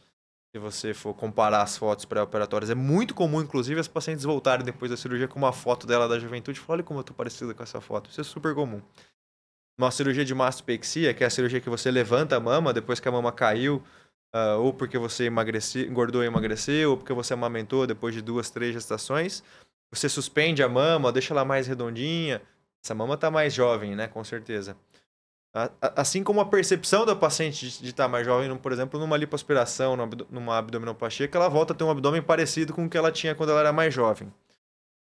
Se 0.54 0.60
você 0.60 0.94
for 0.94 1.14
comparar 1.14 1.62
as 1.62 1.78
fotos 1.78 2.04
pré-operatórias, 2.04 2.70
é 2.70 2.76
muito 2.76 3.14
comum, 3.14 3.42
inclusive, 3.42 3.80
as 3.80 3.88
pacientes 3.88 4.26
voltarem 4.26 4.66
depois 4.66 4.92
da 4.92 4.98
cirurgia 4.98 5.28
com 5.28 5.40
uma 5.40 5.54
foto 5.54 5.88
dela 5.88 6.10
da 6.10 6.20
juventude 6.20 6.60
e 6.60 6.62
falar: 6.62 6.78
olha 6.78 6.84
como 6.84 7.00
eu 7.00 7.04
tô 7.06 7.14
parecida 7.14 7.54
com 7.54 7.64
essa 7.64 7.80
foto. 7.80 8.10
Isso 8.10 8.20
é 8.20 8.24
super 8.24 8.54
comum. 8.54 8.82
Uma 9.80 9.90
cirurgia 9.92 10.26
de 10.26 10.36
mastopexia, 10.36 11.14
que 11.14 11.24
é 11.24 11.28
a 11.28 11.30
cirurgia 11.30 11.62
que 11.62 11.70
você 11.70 11.90
levanta 11.90 12.36
a 12.36 12.40
mama 12.40 12.74
depois 12.74 13.00
que 13.00 13.08
a 13.08 13.12
mama 13.12 13.32
caiu, 13.32 13.82
uh, 14.36 14.60
ou 14.60 14.74
porque 14.74 14.98
você 14.98 15.28
engordou 15.88 16.24
e 16.24 16.28
emagreceu, 16.28 16.92
ou 16.92 16.98
porque 16.98 17.14
você 17.14 17.34
amamentou 17.34 17.86
depois 17.86 18.14
de 18.14 18.22
duas, 18.22 18.50
três 18.50 18.74
gestações. 18.74 19.44
Você 19.92 20.08
suspende 20.08 20.64
a 20.64 20.70
mama, 20.70 21.12
deixa 21.12 21.34
ela 21.34 21.44
mais 21.44 21.68
redondinha. 21.68 22.42
Essa 22.84 22.96
mama 22.96 23.16
está 23.16 23.30
mais 23.30 23.54
jovem, 23.54 23.96
né? 23.96 24.08
Com 24.08 24.24
certeza. 24.24 24.76
Assim 25.82 26.24
como 26.24 26.40
a 26.40 26.46
percepção 26.46 27.06
da 27.06 27.14
paciente 27.14 27.68
de 27.82 27.90
estar 27.90 28.06
tá 28.06 28.10
mais 28.10 28.26
jovem, 28.26 28.56
por 28.58 28.72
exemplo, 28.72 28.98
numa 28.98 29.18
lipoaspiração, 29.18 29.98
numa 30.30 30.58
abdominoplastia, 30.58 31.28
que 31.28 31.36
ela 31.36 31.50
volta 31.50 31.74
a 31.74 31.76
ter 31.76 31.84
um 31.84 31.92
abdômen 31.92 32.22
parecido 32.22 32.74
com 32.74 32.86
o 32.86 32.90
que 32.90 32.98
ela 32.98 33.12
tinha 33.12 33.36
quando 33.36 33.50
ela 33.50 33.60
era 33.60 33.74
mais 33.74 33.94
jovem. 33.94 34.34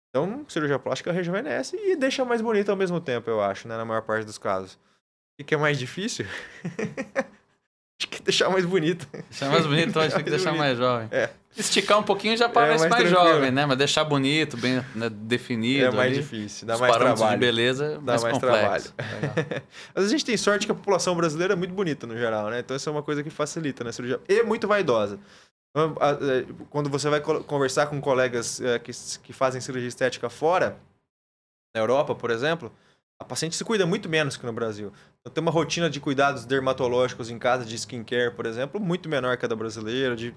Então, 0.10 0.44
cirurgia 0.50 0.80
plástica 0.80 1.12
rejuvenesce 1.12 1.76
e 1.76 1.96
deixa 1.96 2.26
mais 2.26 2.42
bonita 2.42 2.72
ao 2.72 2.78
mesmo 2.78 3.00
tempo, 3.00 3.30
eu 3.30 3.42
acho, 3.42 3.68
né? 3.68 3.78
Na 3.78 3.86
maior 3.86 4.02
parte 4.02 4.26
dos 4.26 4.40
casos. 4.40 4.80
O 5.40 5.44
que 5.44 5.54
é 5.54 5.58
mais 5.58 5.78
difícil? 5.78 6.26
acho 8.04 8.08
que 8.08 8.22
deixar 8.22 8.50
mais 8.50 8.66
bonito. 8.66 9.08
Deixar 9.30 9.50
mais 9.50 9.66
bonito, 9.66 9.98
acho 10.00 10.18
que 10.18 10.30
deixar 10.30 10.52
bonito. 10.52 10.60
mais 10.60 10.78
jovem. 10.78 11.08
É. 11.12 11.30
Esticar 11.56 12.00
um 12.00 12.04
pouquinho 12.04 12.36
já 12.36 12.50
parece 12.50 12.86
é 12.86 12.90
mais, 12.90 13.04
mais 13.04 13.14
jovem, 13.14 13.52
né? 13.52 13.66
Mas 13.66 13.78
deixar 13.78 14.04
bonito, 14.04 14.58
bem 14.58 14.84
né, 14.96 15.10
definido. 15.10 15.86
É 15.86 15.92
mais 15.92 16.12
ali. 16.12 16.22
difícil, 16.22 16.66
dá 16.66 16.74
Os 16.74 16.82
mais 16.82 16.96
trabalho. 16.96 17.32
de 17.32 17.38
beleza, 17.38 18.00
dá 18.00 18.14
mais, 18.14 18.24
mais 18.24 18.38
trabalho. 18.40 18.84
Mas 19.94 20.06
a 20.06 20.08
gente 20.08 20.26
tem 20.26 20.36
sorte 20.36 20.66
que 20.66 20.72
a 20.72 20.76
população 20.76 21.16
brasileira 21.16 21.54
é 21.54 21.56
muito 21.56 21.74
bonita 21.74 22.08
no 22.08 22.18
geral, 22.18 22.50
né? 22.50 22.60
Então 22.60 22.76
isso 22.76 22.90
é 22.90 22.92
uma 22.92 23.04
coisa 23.04 23.22
que 23.24 23.30
facilita 23.30 23.84
né? 23.84 23.92
cirurgia. 23.92 24.20
E 24.28 24.42
muito 24.42 24.68
vaidosa. 24.68 25.20
É, 25.76 26.46
quando 26.72 26.90
você 26.90 27.10
vai 27.10 27.22
conversar 27.22 27.86
com 27.88 28.02
colegas 28.02 28.60
é, 28.60 28.80
que, 28.80 28.92
que 29.22 29.34
fazem 29.34 29.62
cirurgia 29.62 29.90
estética 29.90 30.30
fora, 30.30 30.78
na 31.76 31.82
Europa, 31.82 32.16
por 32.16 32.32
exemplo, 32.32 32.72
a 33.24 33.26
paciente 33.26 33.56
se 33.56 33.64
cuida 33.64 33.86
muito 33.86 34.10
menos 34.10 34.36
que 34.36 34.46
no 34.46 34.54
Brasil. 34.54 34.92
Então, 35.22 35.34
tem 35.34 35.42
uma 35.42 35.52
rotina 35.52 35.90
de 35.90 36.00
cuidados 36.00 36.46
dermatológicos 36.46 37.30
em 37.30 37.40
casa, 37.40 37.66
de 37.66 37.76
skincare, 37.76 38.36
por 38.36 38.46
exemplo, 38.46 38.80
muito 38.80 39.08
menor 39.08 39.38
que 39.38 39.46
a 39.46 39.48
da 39.48 39.56
brasileira, 39.56 40.16
de, 40.16 40.36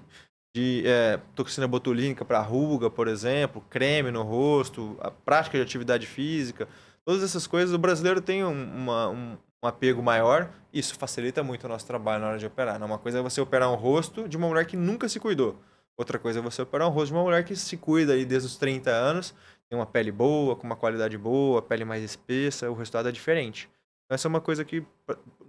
de 0.55 0.83
é, 0.85 1.19
toxina 1.35 1.67
botulínica 1.67 2.23
para 2.23 2.39
ruga, 2.39 2.89
por 2.89 3.07
exemplo, 3.07 3.61
creme 3.69 4.09
no 4.09 4.23
rosto, 4.23 4.97
a 5.01 5.11
prática 5.11 5.57
de 5.57 5.63
atividade 5.63 6.07
física. 6.07 6.67
Todas 7.05 7.21
essas 7.21 7.45
coisas, 7.45 7.75
o 7.75 7.77
brasileiro 7.77 8.21
tem 8.21 8.43
um, 8.43 8.51
uma, 8.51 9.09
um, 9.09 9.37
um 9.63 9.67
apego 9.67 10.01
maior. 10.01 10.49
Isso 10.73 10.95
facilita 10.95 11.43
muito 11.43 11.65
o 11.65 11.67
nosso 11.67 11.85
trabalho 11.85 12.21
na 12.21 12.29
hora 12.29 12.39
de 12.39 12.45
operar. 12.45 12.79
Né? 12.79 12.85
Uma 12.85 12.97
coisa 12.97 13.19
é 13.19 13.21
você 13.21 13.41
operar 13.41 13.69
um 13.71 13.75
rosto 13.75 14.27
de 14.27 14.37
uma 14.37 14.47
mulher 14.47 14.65
que 14.65 14.77
nunca 14.77 15.09
se 15.09 15.19
cuidou. 15.19 15.59
Outra 15.97 16.19
coisa 16.19 16.39
é 16.39 16.41
você 16.41 16.61
operar 16.61 16.87
um 16.87 16.91
rosto 16.91 17.07
de 17.07 17.13
uma 17.13 17.23
mulher 17.23 17.43
que 17.43 17.55
se 17.55 17.75
cuida 17.75 18.13
aí 18.13 18.23
desde 18.23 18.47
os 18.47 18.55
30 18.55 18.91
anos 18.91 19.33
tem 19.69 19.77
uma 19.77 19.85
pele 19.85 20.11
boa, 20.11 20.55
com 20.55 20.65
uma 20.65 20.75
qualidade 20.75 21.17
boa, 21.17 21.61
pele 21.61 21.85
mais 21.85 22.03
espessa, 22.03 22.69
o 22.69 22.73
resultado 22.73 23.09
é 23.09 23.11
diferente. 23.11 23.69
Então, 24.05 24.15
essa 24.15 24.27
é 24.27 24.29
uma 24.29 24.39
coisa 24.39 24.63
que 24.63 24.85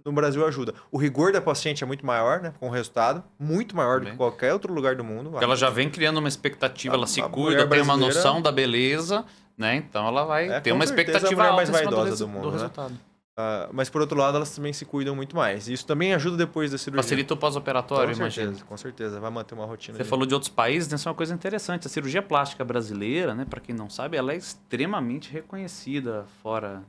no 0.03 0.11
Brasil 0.11 0.45
ajuda. 0.45 0.73
O 0.91 0.97
rigor 0.97 1.31
da 1.31 1.39
paciente 1.39 1.83
é 1.83 1.87
muito 1.87 2.05
maior, 2.05 2.41
né? 2.41 2.53
Com 2.59 2.67
o 2.67 2.69
resultado, 2.69 3.23
muito 3.39 3.75
maior 3.75 4.01
do 4.01 4.07
que 4.07 4.17
qualquer 4.17 4.51
outro 4.51 4.73
lugar 4.73 4.95
do 4.95 5.03
mundo. 5.03 5.31
Ela 5.41 5.55
já 5.55 5.69
vem 5.69 5.89
criando 5.89 6.17
uma 6.17 6.27
expectativa, 6.27 6.93
a, 6.93 6.97
ela 6.97 7.07
se 7.07 7.21
cuida, 7.21 7.65
tem 7.67 7.81
uma 7.81 7.95
noção 7.95 8.41
da 8.41 8.51
beleza, 8.51 9.23
né? 9.57 9.75
Então 9.75 10.05
ela 10.07 10.25
vai 10.25 10.49
é, 10.49 10.59
ter 10.59 10.73
uma 10.73 10.83
expectativa 10.83 11.47
a 11.47 11.53
mais 11.53 11.69
vaidosa 11.69 12.11
do, 12.11 12.17
do 12.17 12.27
mundo, 12.27 12.41
do 12.43 12.51
né? 12.51 12.53
resultado. 12.53 12.93
Uh, 13.37 13.71
mas 13.71 13.89
por 13.89 14.01
outro 14.01 14.17
lado, 14.17 14.35
elas 14.35 14.53
também 14.53 14.73
se 14.73 14.83
cuidam 14.83 15.15
muito 15.15 15.33
mais. 15.33 15.69
Isso 15.69 15.85
também 15.85 16.13
ajuda 16.13 16.35
depois 16.35 16.71
da 16.71 16.77
cirurgia. 16.77 17.01
Facilita 17.01 17.33
o 17.33 17.37
pós-operatório, 17.37 18.13
imagina. 18.13 18.53
Com 18.67 18.75
certeza, 18.75 19.17
vai 19.19 19.31
manter 19.31 19.55
uma 19.55 19.65
rotina. 19.65 19.97
Você 19.97 20.03
de... 20.03 20.09
falou 20.09 20.25
de 20.25 20.33
outros 20.33 20.51
países, 20.51 20.89
né? 20.89 20.95
Isso 20.95 21.07
é 21.07 21.11
uma 21.11 21.15
coisa 21.15 21.33
interessante. 21.33 21.87
A 21.87 21.89
cirurgia 21.89 22.21
plástica 22.21 22.65
brasileira, 22.65 23.33
né? 23.33 23.45
Para 23.49 23.61
quem 23.61 23.73
não 23.73 23.89
sabe, 23.89 24.17
ela 24.17 24.33
é 24.33 24.35
extremamente 24.35 25.31
reconhecida 25.31 26.25
fora, 26.43 26.83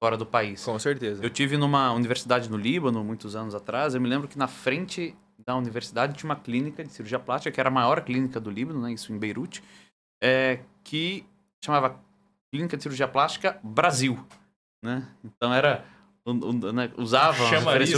fora 0.00 0.16
do 0.16 0.24
país. 0.24 0.64
Com 0.64 0.78
certeza. 0.78 1.24
Eu 1.24 1.30
tive 1.30 1.56
numa 1.56 1.92
universidade 1.92 2.48
no 2.48 2.56
Líbano, 2.56 3.02
muitos 3.02 3.34
anos 3.34 3.52
atrás. 3.52 3.96
Eu 3.96 4.00
me 4.00 4.08
lembro 4.08 4.28
que 4.28 4.38
na 4.38 4.46
frente 4.46 5.16
da 5.44 5.56
universidade 5.56 6.14
tinha 6.14 6.28
uma 6.28 6.36
clínica 6.36 6.84
de 6.84 6.92
cirurgia 6.92 7.18
plástica, 7.18 7.50
que 7.50 7.58
era 7.58 7.68
a 7.68 7.72
maior 7.72 8.00
clínica 8.02 8.38
do 8.38 8.48
Líbano, 8.48 8.80
né? 8.80 8.92
Isso 8.92 9.12
em 9.12 9.18
Beirute, 9.18 9.60
é, 10.22 10.60
que 10.84 11.26
chamava 11.64 11.98
Clínica 12.52 12.76
de 12.76 12.82
Cirurgia 12.82 13.08
Plástica 13.08 13.58
Brasil 13.62 14.24
né? 14.82 15.06
Então 15.24 15.52
era 15.52 15.84
né, 16.72 16.90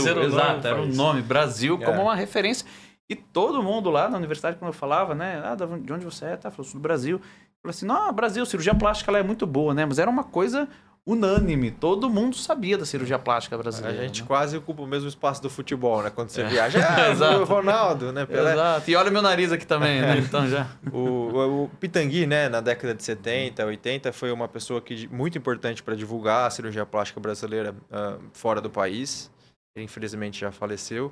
era 0.09 0.19
o 0.19 0.23
exato, 0.23 0.53
nome, 0.53 0.67
era 0.67 0.81
o 0.81 0.87
nome 0.87 1.21
Brasil 1.21 1.77
é. 1.81 1.85
como 1.85 2.03
uma 2.03 2.15
referência. 2.15 2.65
E 3.09 3.15
todo 3.15 3.61
mundo 3.61 3.89
lá 3.89 4.09
na 4.09 4.17
universidade 4.17 4.57
quando 4.57 4.69
eu 4.69 4.73
falava, 4.73 5.13
né, 5.13 5.41
ah, 5.43 5.55
de 5.55 5.91
onde 5.91 6.05
você 6.05 6.25
é? 6.25 6.37
Tá, 6.37 6.49
falou, 6.49 6.63
sou 6.63 6.79
do 6.79 6.81
Brasil. 6.81 7.19
Falou 7.61 7.71
assim: 7.71 7.85
"Não, 7.85 8.13
Brasil, 8.13 8.45
cirurgia 8.45 8.73
plástica 8.73 9.11
ela 9.11 9.19
é 9.19 9.23
muito 9.23 9.45
boa, 9.45 9.73
né? 9.73 9.85
Mas 9.85 9.99
era 9.99 10.09
uma 10.09 10.23
coisa 10.23 10.67
unânime. 11.05 11.71
Todo 11.71 12.09
mundo 12.09 12.35
sabia 12.35 12.77
da 12.77 12.85
cirurgia 12.85 13.17
plástica 13.17 13.57
brasileira. 13.57 13.99
A 13.99 14.03
gente 14.03 14.21
né? 14.21 14.27
quase 14.27 14.55
ocupa 14.55 14.83
o 14.83 14.87
mesmo 14.87 15.07
espaço 15.07 15.41
do 15.41 15.49
futebol, 15.49 16.03
né? 16.03 16.09
Quando 16.09 16.29
você 16.29 16.41
é. 16.41 16.47
viaja, 16.47 16.79
ah, 16.85 17.37
o 17.37 17.43
Ronaldo, 17.43 18.11
né? 18.11 18.25
Pelé. 18.25 18.53
Exato. 18.53 18.91
E 18.91 18.95
olha 18.95 19.09
meu 19.09 19.21
nariz 19.21 19.51
aqui 19.51 19.65
também, 19.65 20.01
né? 20.01 20.17
Então 20.31 20.47
já. 20.47 20.67
o, 20.91 20.97
o, 20.97 21.63
o 21.63 21.69
Pitangui, 21.79 22.27
né? 22.27 22.47
Na 22.47 22.61
década 22.61 22.93
de 22.93 23.03
70, 23.03 23.65
80, 23.65 24.13
foi 24.13 24.31
uma 24.31 24.47
pessoa 24.47 24.79
que 24.81 25.07
muito 25.07 25.37
importante 25.37 25.81
para 25.81 25.95
divulgar 25.95 26.47
a 26.47 26.49
cirurgia 26.49 26.85
plástica 26.85 27.19
brasileira 27.19 27.75
uh, 27.91 28.21
fora 28.33 28.61
do 28.61 28.69
país. 28.69 29.31
Ele 29.75 29.85
infelizmente 29.85 30.39
já 30.39 30.51
faleceu 30.51 31.11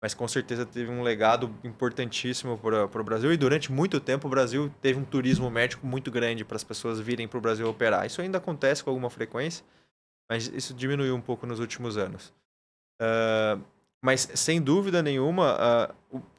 mas 0.00 0.14
com 0.14 0.28
certeza 0.28 0.64
teve 0.64 0.90
um 0.90 1.02
legado 1.02 1.52
importantíssimo 1.64 2.56
para 2.56 3.00
o 3.00 3.04
Brasil. 3.04 3.32
E 3.32 3.36
durante 3.36 3.72
muito 3.72 3.98
tempo 3.98 4.28
o 4.28 4.30
Brasil 4.30 4.72
teve 4.80 4.98
um 4.98 5.04
turismo 5.04 5.50
médico 5.50 5.86
muito 5.86 6.10
grande 6.10 6.44
para 6.44 6.56
as 6.56 6.64
pessoas 6.64 7.00
virem 7.00 7.26
para 7.26 7.38
o 7.38 7.40
Brasil 7.40 7.68
operar. 7.68 8.06
Isso 8.06 8.20
ainda 8.20 8.38
acontece 8.38 8.82
com 8.82 8.90
alguma 8.90 9.10
frequência, 9.10 9.64
mas 10.30 10.46
isso 10.46 10.72
diminuiu 10.72 11.14
um 11.16 11.20
pouco 11.20 11.46
nos 11.46 11.58
últimos 11.58 11.96
anos. 11.96 12.32
Uh, 13.00 13.60
mas 14.00 14.30
sem 14.34 14.62
dúvida 14.62 15.02
nenhuma, 15.02 15.56
a, 15.58 15.94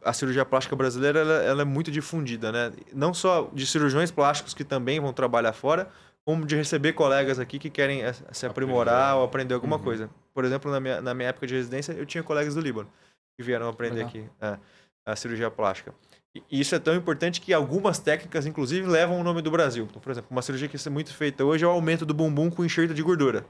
a 0.06 0.14
cirurgia 0.14 0.46
plástica 0.46 0.78
brasileira 0.78 1.20
ela, 1.20 1.34
ela, 1.44 1.62
é 1.64 1.66
muito 1.66 1.92
difundida, 1.92 2.54
né? 2.54 2.72
Não 2.94 3.14
só 3.14 3.50
de 3.54 3.68
cirurgiões 3.68 4.10
plásticos 4.12 4.54
que 4.54 4.64
também 4.64 5.02
vão 5.02 5.12
trabalhar 5.12 5.52
fora, 5.52 5.90
como 6.24 6.46
de 6.46 6.56
receber 6.56 6.94
colegas 6.94 7.38
aqui 7.38 7.60
que 7.60 7.70
querem 7.70 8.02
se 8.32 8.46
aprimorar 8.46 8.96
aprender. 8.96 9.18
ou 9.18 9.26
aprender 9.26 9.54
alguma 9.56 9.76
uhum. 9.76 9.84
coisa. 9.84 10.10
Por 10.34 10.46
exemplo, 10.46 10.72
na 10.72 10.80
minha, 10.80 11.02
na 11.02 11.14
minha 11.14 11.28
época 11.30 11.46
de 11.46 11.56
residência, 11.56 11.92
eu 11.92 12.06
tinha 12.06 12.24
colegas 12.24 12.56
do 12.56 12.62
Líbano 12.62 12.90
que 13.40 13.44
vieram 13.44 13.70
aprender 13.70 14.04
Legal. 14.04 14.10
aqui 14.10 14.26
a, 14.42 14.48
é, 14.48 14.58
a 15.06 15.16
cirurgia 15.16 15.50
plástica. 15.50 15.94
E 16.36 16.60
isso 16.60 16.76
é 16.76 16.80
tão 16.80 16.94
importante 16.94 17.40
que 17.40 17.54
algumas 17.54 17.98
técnicas, 17.98 18.46
inclusive, 18.46 18.86
levam 18.86 19.18
o 19.18 19.24
nome 19.24 19.42
do 19.42 19.50
Brasil. 19.50 19.88
Então, 19.90 20.02
por 20.02 20.12
exemplo, 20.12 20.28
uma 20.30 20.42
cirurgia 20.42 20.68
que 20.68 20.76
é 20.76 20.90
muito 20.90 21.14
feita 21.14 21.46
hoje 21.46 21.64
é 21.64 21.68
o 21.68 21.72
aumento 21.72 22.06
do 22.06 22.14
bumbum 22.14 22.50
com 22.50 22.66
enxerto 22.66 22.94
de 22.94 23.02
gordura. 23.02 23.46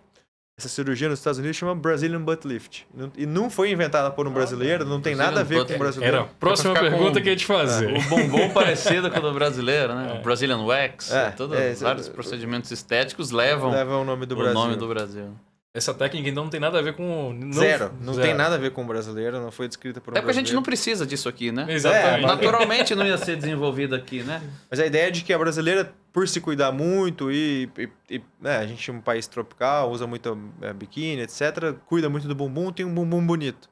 Essa 0.59 0.69
cirurgia 0.69 1.09
nos 1.09 1.19
Estados 1.19 1.39
Unidos 1.39 1.57
chama 1.57 1.73
Brazilian 1.73 2.21
Butt 2.21 2.47
Lift. 2.47 2.85
E 3.17 3.25
não 3.25 3.49
foi 3.49 3.71
inventada 3.71 4.11
por 4.11 4.27
um 4.27 4.31
brasileiro, 4.31 4.85
não 4.85 5.01
tem 5.01 5.15
nada 5.15 5.39
a 5.39 5.43
ver 5.43 5.65
com 5.65 5.73
o 5.73 5.77
brasileiro. 5.79 6.17
Era 6.17 6.25
a 6.25 6.27
próxima 6.27 6.73
pergunta 6.75 7.13
com... 7.13 7.23
que 7.23 7.29
eu 7.29 7.33
ia 7.33 7.35
te 7.35 7.45
fazer. 7.45 7.97
O 7.97 8.01
bumbum 8.09 8.49
parecido 8.53 9.09
com 9.09 9.17
o 9.17 9.21
do 9.21 9.33
brasileiro, 9.33 9.95
né? 9.95 10.11
É. 10.15 10.19
O 10.19 10.21
Brazilian 10.21 10.59
Wax, 10.59 11.11
é, 11.11 11.31
todos, 11.31 11.57
é, 11.57 11.73
vários 11.73 12.07
procedimentos 12.07 12.69
estéticos 12.69 13.31
levam, 13.31 13.71
levam 13.71 14.03
o 14.03 14.05
nome 14.05 14.27
do 14.27 14.35
o 14.35 14.37
Brasil. 14.37 14.53
Nome 14.53 14.75
do 14.75 14.87
Brasil. 14.87 15.33
Essa 15.71 15.93
técnica 15.93 16.27
então 16.27 16.43
não 16.43 16.49
tem 16.49 16.59
nada 16.59 16.79
a 16.79 16.81
ver 16.81 16.95
com. 16.95 17.31
Não, 17.31 17.53
Zero. 17.53 17.93
Não 18.01 18.13
zero. 18.13 18.27
tem 18.27 18.35
nada 18.35 18.55
a 18.55 18.57
ver 18.57 18.71
com 18.71 18.81
o 18.81 18.87
brasileiro, 18.87 19.39
não 19.39 19.51
foi 19.51 19.67
descrita 19.67 20.01
por 20.01 20.13
um 20.13 20.17
É 20.17 20.19
porque 20.19 20.31
a 20.31 20.33
gente 20.33 20.53
não 20.53 20.63
precisa 20.63 21.05
disso 21.05 21.29
aqui, 21.29 21.51
né? 21.51 21.67
Exatamente. 21.69 22.23
É, 22.23 22.27
naturalmente 22.27 22.95
não 22.95 23.05
ia 23.05 23.17
ser 23.19 23.35
desenvolvido 23.35 23.93
aqui, 23.93 24.23
né? 24.23 24.41
Mas 24.69 24.79
a 24.79 24.85
ideia 24.87 25.09
é 25.09 25.11
de 25.11 25.23
que 25.23 25.31
a 25.31 25.37
brasileira, 25.37 25.93
por 26.11 26.27
se 26.27 26.41
cuidar 26.41 26.71
muito 26.71 27.31
e, 27.31 27.69
e, 27.77 27.89
e 28.09 28.21
né, 28.41 28.57
a 28.57 28.65
gente 28.65 28.89
é 28.89 28.93
um 28.93 28.99
país 28.99 29.27
tropical, 29.27 29.91
usa 29.91 30.07
muito 30.07 30.35
é, 30.59 30.73
biquíni, 30.73 31.21
etc., 31.21 31.75
cuida 31.85 32.09
muito 32.09 32.27
do 32.27 32.33
bumbum, 32.33 32.71
tem 32.71 32.83
um 32.83 32.93
bumbum 32.93 33.23
bonito. 33.23 33.69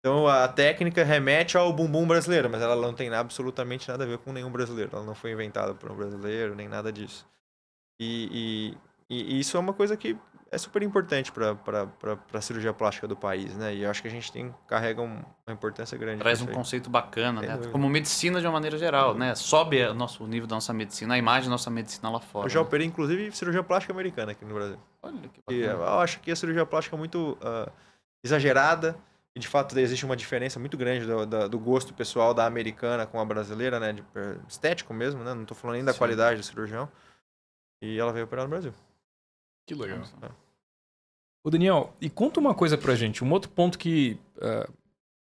Então 0.00 0.28
a 0.28 0.46
técnica 0.46 1.02
remete 1.02 1.56
ao 1.56 1.72
bumbum 1.72 2.06
brasileiro, 2.06 2.50
mas 2.50 2.60
ela 2.60 2.76
não 2.76 2.92
tem 2.92 3.08
absolutamente 3.14 3.88
nada 3.88 4.04
a 4.04 4.06
ver 4.06 4.18
com 4.18 4.30
nenhum 4.30 4.50
brasileiro. 4.50 4.90
Ela 4.92 5.04
não 5.06 5.14
foi 5.14 5.32
inventada 5.32 5.74
por 5.74 5.90
um 5.90 5.96
brasileiro, 5.96 6.54
nem 6.54 6.68
nada 6.68 6.92
disso. 6.92 7.26
E, 7.98 8.76
e, 9.08 9.16
e 9.16 9.40
isso 9.40 9.56
é 9.56 9.60
uma 9.60 9.72
coisa 9.72 9.96
que 9.96 10.16
é 10.52 10.58
super 10.58 10.82
importante 10.82 11.30
para 11.30 11.56
a 12.32 12.40
cirurgia 12.40 12.72
plástica 12.72 13.06
do 13.06 13.16
país, 13.16 13.56
né? 13.56 13.72
E 13.72 13.82
eu 13.84 13.90
acho 13.90 14.02
que 14.02 14.08
a 14.08 14.10
gente 14.10 14.32
tem, 14.32 14.52
carrega 14.66 15.00
uma 15.00 15.24
importância 15.48 15.96
grande. 15.96 16.18
Traz 16.18 16.42
um 16.42 16.46
conceito 16.46 16.90
bacana, 16.90 17.40
né? 17.40 17.58
Como 17.70 17.88
medicina 17.88 18.40
de 18.40 18.46
uma 18.46 18.54
maneira 18.54 18.76
geral, 18.76 19.14
né? 19.14 19.34
Sobe 19.36 19.80
o 19.84 19.94
nosso 19.94 20.26
nível 20.26 20.48
da 20.48 20.56
nossa 20.56 20.72
medicina, 20.72 21.14
a 21.14 21.18
imagem 21.18 21.44
da 21.44 21.52
nossa 21.52 21.70
medicina 21.70 22.10
lá 22.10 22.18
fora. 22.18 22.46
Eu 22.46 22.50
já 22.50 22.58
né? 22.58 22.66
operei, 22.66 22.84
inclusive, 22.84 23.30
cirurgia 23.30 23.62
plástica 23.62 23.92
americana 23.92 24.32
aqui 24.32 24.44
no 24.44 24.54
Brasil. 24.54 24.78
Olha 25.00 25.14
que 25.28 25.40
bacana. 25.40 25.56
E 25.56 25.62
eu 25.62 25.98
acho 26.00 26.18
que 26.18 26.32
a 26.32 26.36
cirurgia 26.36 26.66
plástica 26.66 26.96
é 26.96 26.98
muito 26.98 27.38
uh, 27.40 27.70
exagerada. 28.24 28.96
E, 29.36 29.38
de 29.38 29.46
fato, 29.46 29.78
existe 29.78 30.04
uma 30.04 30.16
diferença 30.16 30.58
muito 30.58 30.76
grande 30.76 31.06
do, 31.06 31.24
do, 31.24 31.48
do, 31.48 31.58
gosto 31.60 31.94
pessoal 31.94 32.34
da 32.34 32.44
americana 32.44 33.06
com 33.06 33.20
a 33.20 33.24
brasileira, 33.24 33.78
né? 33.78 33.92
De, 33.92 34.02
estético 34.48 34.92
mesmo, 34.92 35.22
né? 35.22 35.32
Não 35.32 35.42
estou 35.42 35.56
falando 35.56 35.76
nem 35.76 35.84
da 35.84 35.92
Sim. 35.92 35.98
qualidade 35.98 36.40
do 36.40 36.42
cirurgião. 36.44 36.88
E 37.80 37.96
ela 37.96 38.12
veio 38.12 38.24
operar 38.24 38.44
no 38.44 38.50
Brasil. 38.50 38.74
Que 39.70 39.74
legal. 39.76 40.02
É. 40.20 40.30
Ô 41.44 41.50
Daniel, 41.50 41.94
e 42.00 42.10
conta 42.10 42.40
uma 42.40 42.52
coisa 42.52 42.76
pra 42.76 42.96
gente. 42.96 43.22
Um 43.22 43.30
outro 43.30 43.48
ponto 43.50 43.78
que 43.78 44.18
uh, 44.38 44.72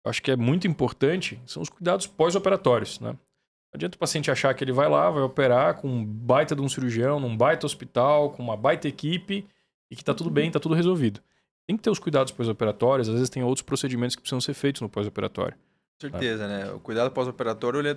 acho 0.03 0.19
que 0.19 0.31
é 0.31 0.35
muito 0.35 0.67
importante 0.67 1.39
são 1.45 1.61
os 1.61 1.69
cuidados 1.69 2.07
pós-operatórios, 2.07 2.99
né? 2.99 3.11
Não 3.11 3.75
adianta 3.75 3.95
o 3.95 3.99
paciente 3.99 4.31
achar 4.31 4.51
que 4.55 4.63
ele 4.63 4.71
vai 4.71 4.89
lá, 4.89 5.11
vai 5.11 5.21
operar 5.21 5.79
com 5.79 5.87
um 5.87 6.03
baita 6.03 6.55
de 6.55 6.61
um 6.61 6.67
cirurgião, 6.67 7.19
num 7.19 7.37
baita 7.37 7.67
hospital, 7.67 8.31
com 8.31 8.41
uma 8.41 8.57
baita 8.57 8.87
equipe 8.87 9.47
e 9.91 9.95
que 9.95 10.03
tá 10.03 10.11
tudo 10.11 10.31
bem, 10.31 10.49
tá 10.49 10.59
tudo 10.59 10.73
resolvido. 10.73 11.21
Tem 11.67 11.77
que 11.77 11.83
ter 11.83 11.91
os 11.91 11.99
cuidados 11.99 12.31
pós-operatórios, 12.33 13.07
às 13.07 13.13
vezes 13.13 13.29
tem 13.29 13.43
outros 13.43 13.61
procedimentos 13.61 14.15
que 14.15 14.23
precisam 14.23 14.41
ser 14.41 14.55
feitos 14.55 14.81
no 14.81 14.89
pós-operatório. 14.89 15.55
Com 16.01 16.09
certeza, 16.09 16.47
né? 16.47 16.71
O 16.71 16.79
cuidado 16.79 17.11
pós-operatório 17.11 17.87
é 17.87 17.95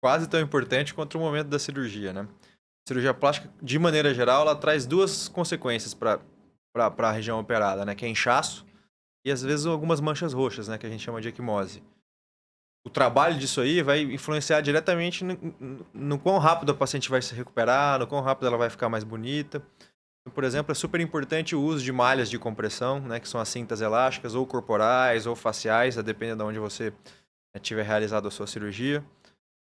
quase 0.00 0.26
tão 0.26 0.40
importante 0.40 0.94
quanto 0.94 1.18
o 1.18 1.20
momento 1.20 1.48
da 1.48 1.58
cirurgia, 1.58 2.14
né? 2.14 2.26
Cirurgia 2.86 3.14
plástica, 3.14 3.50
de 3.62 3.78
maneira 3.78 4.12
geral, 4.12 4.42
ela 4.42 4.56
traz 4.56 4.86
duas 4.86 5.28
consequências 5.28 5.94
para 5.94 6.20
a 6.76 7.12
região 7.12 7.38
operada, 7.38 7.84
né? 7.84 7.94
Que 7.94 8.04
é 8.04 8.08
inchaço 8.08 8.66
e 9.24 9.30
às 9.30 9.42
vezes 9.42 9.66
algumas 9.66 10.00
manchas 10.00 10.32
roxas, 10.32 10.68
né? 10.68 10.78
Que 10.78 10.86
a 10.86 10.90
gente 10.90 11.02
chama 11.02 11.20
de 11.20 11.28
equimose 11.28 11.82
o 12.84 12.90
trabalho 12.90 13.38
disso 13.38 13.60
aí 13.60 13.80
vai 13.82 14.00
influenciar 14.00 14.60
diretamente 14.60 15.24
no, 15.24 15.86
no, 15.94 16.18
quão 16.18 16.38
rápido 16.38 16.72
a 16.72 16.74
paciente 16.74 17.08
vai 17.08 17.22
se 17.22 17.34
recuperar, 17.34 17.98
no 17.98 18.06
quão 18.06 18.20
rápido 18.20 18.46
ela 18.48 18.56
vai 18.56 18.68
ficar 18.68 18.88
mais 18.88 19.04
bonita. 19.04 19.62
Por 20.34 20.44
exemplo, 20.44 20.72
é 20.72 20.74
super 20.74 21.00
importante 21.00 21.54
o 21.54 21.62
uso 21.62 21.84
de 21.84 21.92
malhas 21.92 22.30
de 22.30 22.38
compressão, 22.38 23.00
né, 23.00 23.18
que 23.18 23.28
são 23.28 23.40
as 23.40 23.48
cintas 23.48 23.80
elásticas, 23.80 24.34
ou 24.34 24.46
corporais, 24.46 25.26
ou 25.26 25.34
faciais, 25.34 25.98
a 25.98 26.02
depender 26.02 26.36
de 26.36 26.42
onde 26.42 26.58
você 26.58 26.90
né, 27.54 27.60
tiver 27.60 27.84
realizado 27.84 28.28
a 28.28 28.30
sua 28.30 28.46
cirurgia. 28.46 29.04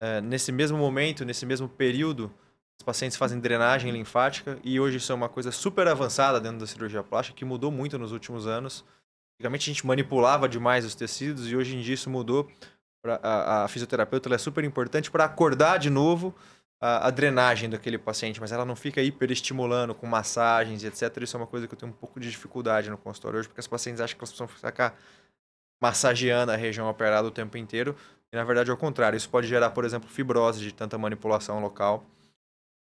É, 0.01 0.21
nesse 0.21 0.51
mesmo 0.51 0.77
momento, 0.77 1.25
nesse 1.25 1.45
mesmo 1.45 1.67
período, 1.67 2.31
os 2.79 2.83
pacientes 2.83 3.17
fazem 3.17 3.39
drenagem 3.39 3.91
linfática 3.91 4.59
e 4.63 4.79
hoje 4.79 4.97
isso 4.97 5.11
é 5.11 5.15
uma 5.15 5.27
coisa 5.27 5.51
super 5.51 5.87
avançada 5.87 6.39
dentro 6.39 6.59
da 6.59 6.67
cirurgia 6.67 7.03
plástica, 7.03 7.37
que 7.37 7.45
mudou 7.45 7.71
muito 7.71 7.97
nos 7.97 8.11
últimos 8.11 8.45
anos. 8.45 8.85
Antigamente 9.39 9.69
a 9.69 9.73
gente 9.73 9.85
manipulava 9.85 10.47
demais 10.47 10.85
os 10.85 10.95
tecidos 10.95 11.49
e 11.51 11.55
hoje 11.55 11.75
em 11.75 11.81
dia 11.81 11.95
isso 11.95 12.09
mudou 12.09 12.49
pra, 13.01 13.19
a, 13.21 13.63
a 13.63 13.67
fisioterapeuta 13.67 14.33
é 14.33 14.37
super 14.37 14.63
importante 14.63 15.09
para 15.09 15.25
acordar 15.25 15.77
de 15.77 15.89
novo 15.89 16.35
a, 16.79 17.07
a, 17.07 17.11
drenagem 17.11 17.69
daquele 17.69 17.97
paciente, 17.97 18.39
mas 18.39 18.51
ela 18.51 18.65
não 18.65 18.75
fica 18.75 19.01
hiperestimulando 19.01 19.95
com 19.95 20.05
massagens 20.05 20.83
e 20.83 20.87
etc. 20.87 21.21
Isso 21.21 21.35
é 21.35 21.39
uma 21.39 21.47
coisa 21.47 21.67
que 21.67 21.73
eu 21.73 21.77
tenho 21.77 21.91
um 21.91 21.95
pouco 21.95 22.19
de 22.19 22.29
dificuldade 22.29 22.89
no 22.89 22.97
consultório 22.97 23.39
hoje, 23.39 23.47
porque 23.47 23.59
as 23.59 23.67
pacientes 23.67 24.01
acham 24.01 24.15
que 24.15 24.23
elas 24.23 24.29
precisam 24.29 24.47
ficar 24.47 24.95
massageando 25.81 26.51
a 26.51 26.55
região 26.55 26.87
operada 26.89 27.27
o 27.27 27.31
tempo 27.31 27.57
inteiro. 27.57 27.95
E 28.31 28.35
na 28.35 28.43
verdade 28.43 28.69
é 28.69 28.73
o 28.73 28.77
contrário. 28.77 29.17
Isso 29.17 29.29
pode 29.29 29.47
gerar, 29.47 29.71
por 29.71 29.85
exemplo, 29.85 30.09
fibrose 30.09 30.59
de 30.59 30.71
tanta 30.71 30.97
manipulação 30.97 31.59
local. 31.59 32.05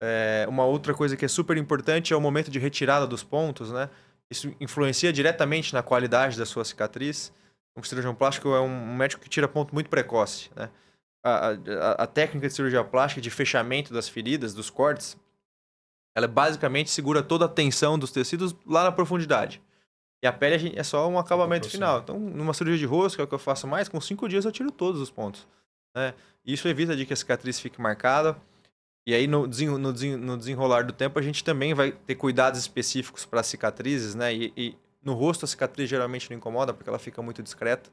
É, 0.05 0.45
uma 0.49 0.65
outra 0.65 0.93
coisa 0.93 1.15
que 1.15 1.23
é 1.23 1.27
super 1.29 1.55
importante 1.55 2.11
é 2.11 2.15
o 2.15 2.19
momento 2.19 2.51
de 2.51 2.59
retirada 2.59 3.07
dos 3.07 3.23
pontos, 3.23 3.71
né? 3.71 3.89
Isso 4.29 4.53
influencia 4.59 5.13
diretamente 5.13 5.73
na 5.73 5.81
qualidade 5.81 6.37
da 6.37 6.45
sua 6.45 6.65
cicatriz 6.65 7.31
um 7.75 7.83
cirurgião 7.83 8.13
plástico 8.13 8.49
é 8.49 8.59
um 8.59 8.95
médico 8.95 9.21
que 9.21 9.29
tira 9.29 9.47
ponto 9.47 9.73
muito 9.73 9.89
precoce, 9.89 10.49
né? 10.55 10.69
A, 11.25 11.49
a, 11.49 11.91
a, 12.03 12.07
técnica 12.07 12.47
de 12.47 12.53
cirurgia 12.53 12.83
plástica 12.83 13.21
de 13.21 13.29
fechamento 13.29 13.93
das 13.93 14.09
feridas, 14.09 14.53
dos 14.53 14.69
cortes, 14.69 15.17
ela 16.13 16.27
basicamente 16.27 16.89
segura 16.89 17.23
toda 17.23 17.45
a 17.45 17.47
tensão 17.47 17.97
dos 17.97 18.11
tecidos 18.11 18.53
lá 18.65 18.83
na 18.83 18.91
profundidade. 18.91 19.61
E 20.21 20.27
a 20.27 20.33
pele 20.33 20.73
é 20.75 20.83
só 20.83 21.07
um 21.07 21.17
acabamento 21.17 21.69
final. 21.69 21.99
Então, 21.99 22.19
numa 22.19 22.53
cirurgia 22.53 22.79
de 22.79 22.85
rosto, 22.85 23.15
que 23.15 23.21
é 23.21 23.23
o 23.23 23.27
que 23.27 23.33
eu 23.33 23.39
faço 23.39 23.65
mais, 23.65 23.87
com 23.87 23.99
cinco 24.01 24.27
dias 24.27 24.43
eu 24.43 24.51
tiro 24.51 24.69
todos 24.69 24.99
os 24.99 25.09
pontos. 25.09 25.47
Né? 25.95 26.13
Isso 26.45 26.67
evita 26.67 26.93
de 26.93 27.05
que 27.05 27.13
a 27.13 27.15
cicatriz 27.15 27.57
fique 27.57 27.81
marcada. 27.81 28.37
E 29.05 29.13
aí, 29.13 29.27
no, 29.27 29.45
no 29.45 30.37
desenrolar 30.37 30.83
do 30.83 30.93
tempo, 30.93 31.19
a 31.19 31.21
gente 31.21 31.43
também 31.43 31.73
vai 31.73 31.91
ter 31.91 32.15
cuidados 32.15 32.59
específicos 32.59 33.25
para 33.25 33.43
cicatrizes, 33.43 34.15
né? 34.15 34.33
E, 34.33 34.53
e 34.55 34.77
no 35.03 35.13
rosto 35.13 35.43
a 35.43 35.47
cicatriz 35.47 35.89
geralmente 35.89 36.29
não 36.29 36.37
incomoda 36.37 36.73
porque 36.73 36.89
ela 36.89 36.99
fica 36.99 37.21
muito 37.21 37.43
discreta, 37.43 37.89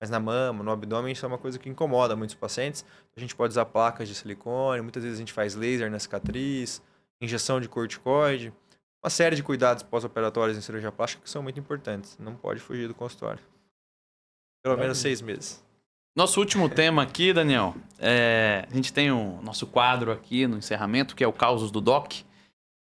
mas 0.00 0.08
na 0.08 0.18
mama, 0.18 0.64
no 0.64 0.70
abdômen 0.70 1.12
isso 1.12 1.24
é 1.24 1.28
uma 1.28 1.36
coisa 1.36 1.58
que 1.58 1.68
incomoda 1.68 2.16
muitos 2.16 2.34
pacientes. 2.34 2.84
A 3.14 3.20
gente 3.20 3.36
pode 3.36 3.52
usar 3.52 3.66
placas 3.66 4.08
de 4.08 4.14
silicone, 4.14 4.80
muitas 4.80 5.02
vezes 5.02 5.18
a 5.18 5.20
gente 5.20 5.32
faz 5.32 5.54
laser 5.54 5.90
na 5.90 5.98
cicatriz, 5.98 6.82
injeção 7.20 7.60
de 7.60 7.68
corticoide, 7.68 8.52
uma 9.02 9.10
série 9.10 9.36
de 9.36 9.42
cuidados 9.42 9.82
pós-operatórios 9.82 10.56
em 10.56 10.62
cirurgia 10.62 10.90
plástica 10.90 11.22
que 11.22 11.28
são 11.28 11.42
muito 11.42 11.60
importantes. 11.60 12.16
Não 12.18 12.34
pode 12.34 12.60
fugir 12.60 12.88
do 12.88 12.94
consultório. 12.94 13.40
Pelo 14.62 14.78
menos 14.78 14.96
seis 14.96 15.20
meses. 15.20 15.62
Nosso 16.16 16.38
último 16.38 16.68
tema 16.68 17.02
aqui, 17.02 17.32
Daniel, 17.32 17.74
é, 17.98 18.64
a 18.70 18.72
gente 18.72 18.92
tem 18.92 19.10
o 19.10 19.40
nosso 19.42 19.66
quadro 19.66 20.12
aqui 20.12 20.46
no 20.46 20.58
encerramento, 20.58 21.16
que 21.16 21.24
é 21.24 21.26
o 21.26 21.32
Causos 21.32 21.72
do 21.72 21.80
Doc, 21.80 22.12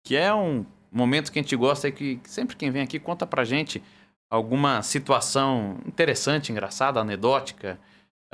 que 0.03 0.17
é 0.17 0.35
um 0.35 0.67
momento 0.91 1.31
que 1.31 1.39
a 1.39 1.43
gente 1.43 1.55
gosta 1.55 1.87
é 1.87 1.93
que 1.93 2.21
sempre 2.25 2.57
quem 2.57 2.73
vem 2.73 2.83
aqui 2.83 2.99
conta 2.99 3.25
pra 3.25 3.45
gente 3.45 3.81
alguma 4.29 4.83
situação 4.83 5.79
interessante, 5.87 6.51
engraçada, 6.51 6.99
anedótica 6.99 7.79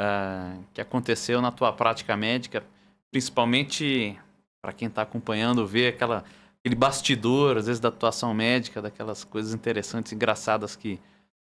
uh, 0.00 0.64
que 0.72 0.80
aconteceu 0.80 1.42
na 1.42 1.52
tua 1.52 1.74
prática 1.74 2.16
médica, 2.16 2.64
principalmente 3.10 4.18
para 4.62 4.72
quem 4.72 4.88
está 4.88 5.02
acompanhando, 5.02 5.66
ver 5.66 5.88
aquela, 5.88 6.24
aquele 6.60 6.74
bastidor, 6.74 7.58
às 7.58 7.66
vezes, 7.66 7.80
da 7.80 7.90
atuação 7.90 8.32
médica, 8.32 8.80
daquelas 8.80 9.24
coisas 9.24 9.52
interessantes, 9.52 10.12
engraçadas 10.14 10.74
que, 10.74 10.98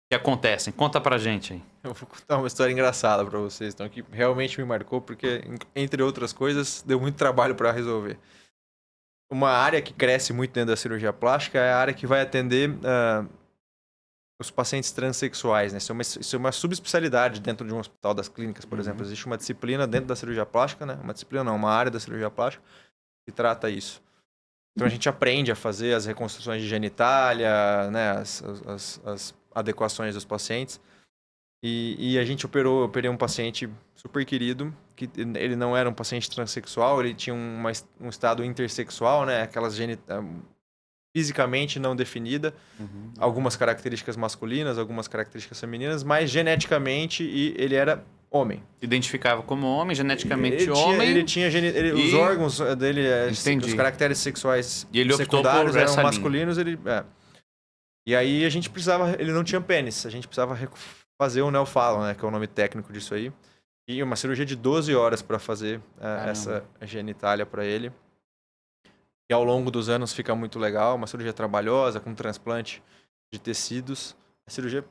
que 0.09 0.15
acontecem. 0.15 0.73
Conta 0.73 1.01
pra 1.01 1.19
gente 1.19 1.55
aí. 1.55 1.63
Eu 1.83 1.95
vou 1.95 2.09
contar 2.09 2.39
uma 2.39 2.47
história 2.47 2.73
engraçada 2.73 3.25
para 3.25 3.39
vocês, 3.39 3.75
então, 3.75 3.89
que 3.89 4.05
realmente 4.13 4.59
me 4.61 4.67
marcou, 4.67 5.01
porque, 5.01 5.43
entre 5.75 6.03
outras 6.03 6.33
coisas, 6.33 6.83
deu 6.83 7.01
muito 7.01 7.17
trabalho 7.17 7.55
para 7.55 7.73
resolver 7.73 8.19
uma 9.31 9.51
área 9.51 9.83
que 9.83 9.93
cresce 9.93 10.33
muito 10.33 10.53
dentro 10.53 10.71
da 10.71 10.77
cirurgia 10.77 11.13
plástica 11.13 11.59
é 11.59 11.73
a 11.73 11.79
área 11.79 11.95
que 11.95 12.07
vai 12.07 12.21
atender 12.21 12.71
uh, 12.71 13.29
os 14.41 14.51
pacientes 14.51 14.93
transexuais, 14.93 15.73
né? 15.73 15.79
Isso 15.79 15.91
é, 15.91 15.95
uma, 15.95 16.03
isso 16.03 16.37
é 16.37 16.39
uma 16.39 16.53
subespecialidade 16.53 17.41
dentro 17.41 17.67
de 17.67 17.75
um 17.75 17.79
hospital 17.79 18.15
das 18.15 18.29
clínicas, 18.29 18.65
por 18.65 18.75
uhum. 18.75 18.81
exemplo. 18.81 19.05
Existe 19.05 19.27
uma 19.27 19.37
disciplina 19.37 19.87
dentro 19.87 20.07
da 20.07 20.17
cirurgia 20.17 20.47
plástica, 20.47 20.87
né? 20.87 20.99
Uma 21.03 21.13
disciplina 21.13 21.43
não, 21.43 21.57
uma 21.57 21.73
área 21.73 21.91
da 21.91 21.99
cirurgia 21.99 22.31
plástica 22.31 22.65
que 23.27 23.33
trata 23.35 23.69
isso. 23.69 24.03
Então 24.77 24.87
a 24.87 24.91
gente 24.91 25.09
aprende 25.09 25.51
a 25.51 25.57
fazer 25.57 25.95
as 25.95 26.05
reconstruções 26.05 26.63
de 26.63 26.69
genitália, 26.69 27.91
né? 27.91 28.11
As, 28.11 28.45
as, 28.67 29.01
as 29.05 29.35
adequações 29.57 30.15
dos 30.15 30.25
pacientes. 30.25 30.79
E, 31.63 31.97
e, 31.99 32.19
a 32.19 32.25
gente 32.25 32.45
operou, 32.45 32.85
operei 32.85 33.11
um 33.11 33.17
paciente 33.17 33.69
super 33.95 34.25
querido, 34.25 34.73
que 34.95 35.09
ele 35.17 35.57
não 35.57 35.75
era 35.77 35.89
um 35.89 35.95
paciente 35.95 36.31
transexual, 36.31 37.01
ele 37.01 37.15
tinha 37.15 37.35
uma, 37.35 37.73
um 37.99 38.09
estado 38.11 38.45
intersexual, 38.45 39.25
né? 39.25 39.43
Aquelas 39.43 39.75
genit... 39.75 40.01
Ah, 40.09 40.23
fisicamente 41.17 41.79
não 41.79 41.97
definida, 41.97 42.53
uhum. 42.79 43.11
algumas 43.19 43.57
características 43.57 44.19
masculinas, 44.19 44.77
algumas 44.77 45.09
características 45.09 45.59
femininas, 45.59 46.05
mas 46.05 46.29
geneticamente 46.29 47.25
e 47.25 47.55
ele 47.57 47.75
era 47.75 48.05
homem. 48.31 48.63
Identificava 48.83 49.43
como 49.43 49.67
homem, 49.67 49.97
geneticamente 49.97 50.65
ele 50.65 50.73
homem. 50.73 50.99
Tinha, 50.99 51.11
ele 51.11 51.25
tinha 51.25 51.47
ele, 51.47 51.89
e... 51.89 52.09
os 52.09 52.13
órgãos 52.13 52.59
dele, 52.77 53.07
é, 53.07 53.29
os 53.29 53.73
caracteres 53.73 54.19
sexuais 54.19 54.87
e 54.93 55.01
ele 55.01 55.15
secundários 55.15 55.75
eram 55.75 55.97
masculinos, 56.03 56.59
ele 56.59 56.79
é. 56.85 57.03
E 58.07 58.15
aí 58.15 58.45
a 58.45 58.49
gente 58.49 58.71
precisava, 58.71 59.21
ele 59.21 59.33
não 59.33 59.43
tinha 59.43 59.61
pênis, 59.61 60.07
a 60.07 60.11
gente 60.11 60.29
precisava 60.29 60.57
fazer 61.19 61.43
o 61.43 61.51
neofalo, 61.51 62.05
né, 62.05 62.15
que 62.15 62.25
é 62.25 62.29
o 62.29 62.31
nome 62.31 62.47
técnico 62.47 62.93
disso 62.93 63.15
aí. 63.15 63.33
E 63.89 64.03
uma 64.03 64.17
cirurgia 64.17 64.45
de 64.45 64.55
12 64.55 64.95
horas 64.95 65.23
para 65.23 65.39
fazer 65.39 65.79
uh, 65.79 66.29
essa 66.29 66.65
genitália 66.83 67.47
para 67.47 67.65
ele. 67.65 67.93
E 69.29 69.35
ao 69.35 69.43
longo 69.43 69.71
dos 69.71 69.89
anos 69.89 70.13
fica 70.13 70.35
muito 70.35 70.59
legal, 70.59 70.95
uma 70.95 71.07
cirurgia 71.07 71.33
trabalhosa, 71.33 72.01
com 72.01 72.15
transplante 72.15 72.83
de 73.33 73.41
tecidos. 73.41 74.17
A 74.47 74.51
cirurgia, 74.51 74.85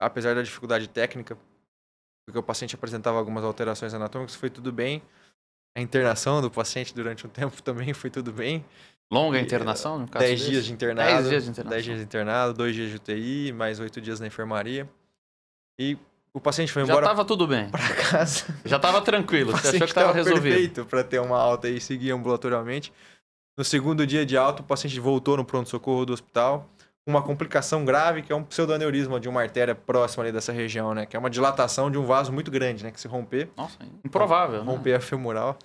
apesar 0.00 0.34
da 0.34 0.42
dificuldade 0.42 0.88
técnica, 0.88 1.38
porque 2.26 2.38
o 2.38 2.42
paciente 2.42 2.74
apresentava 2.74 3.18
algumas 3.18 3.44
alterações 3.44 3.94
anatômicas, 3.94 4.34
foi 4.34 4.50
tudo 4.50 4.72
bem. 4.72 5.02
A 5.76 5.80
internação 5.80 6.40
do 6.40 6.50
paciente 6.50 6.94
durante 6.94 7.26
um 7.26 7.30
tempo 7.30 7.62
também 7.62 7.92
foi 7.92 8.10
tudo 8.10 8.32
bem. 8.32 8.64
Longa 9.12 9.38
internação, 9.38 9.98
no 9.98 10.08
caso 10.08 10.24
10 10.24 10.40
dias 10.40 10.64
de 10.64 10.72
internado. 10.72 11.10
10 11.10 11.28
dias 11.28 11.44
de 11.44 11.50
internado. 11.50 11.74
10 11.74 11.84
dias 11.84 11.98
de 11.98 12.04
internado, 12.04 12.54
2 12.54 12.74
dias 12.74 12.90
de 12.90 12.96
UTI, 12.96 13.52
mais 13.52 13.78
8 13.78 14.00
dias 14.00 14.18
na 14.18 14.26
enfermaria. 14.26 14.88
E 15.78 15.96
o 16.34 16.40
paciente 16.40 16.72
foi 16.72 16.82
embora. 16.82 17.06
Já 17.06 17.12
estava 17.12 17.24
tudo 17.24 17.46
bem. 17.46 17.70
Para 17.70 17.94
casa. 17.94 18.44
Já 18.64 18.76
estava 18.76 19.00
tranquilo. 19.00 19.52
Você 19.56 19.68
achou 19.68 19.80
que 19.80 19.84
estava 19.86 20.12
resolvido. 20.12 20.42
perfeito 20.42 20.84
para 20.84 21.04
ter 21.04 21.20
uma 21.20 21.38
alta 21.38 21.68
e 21.68 21.80
seguir 21.80 22.10
ambulatorialmente. 22.10 22.92
No 23.56 23.64
segundo 23.64 24.06
dia 24.06 24.26
de 24.26 24.36
alta, 24.36 24.60
o 24.60 24.64
paciente 24.64 24.98
voltou 25.00 25.36
no 25.36 25.44
pronto-socorro 25.44 26.04
do 26.04 26.12
hospital 26.12 26.68
uma 27.08 27.22
complicação 27.22 27.84
grave, 27.84 28.20
que 28.20 28.32
é 28.32 28.36
um 28.36 28.42
pseudoaneurisma 28.42 29.20
de 29.20 29.28
uma 29.28 29.40
artéria 29.40 29.74
próxima 29.74 30.24
ali 30.24 30.32
dessa 30.32 30.52
região, 30.52 30.92
né? 30.92 31.06
Que 31.06 31.16
é 31.16 31.18
uma 31.18 31.30
dilatação 31.30 31.88
de 31.88 31.96
um 31.96 32.04
vaso 32.04 32.32
muito 32.32 32.50
grande, 32.50 32.82
né? 32.82 32.90
Que 32.90 33.00
se 33.00 33.06
romper. 33.06 33.48
Nossa, 33.56 33.78
improvável, 34.04 34.64
né? 34.64 34.70
Romper 34.70 34.94
a 34.94 35.00
femoral. 35.00 35.56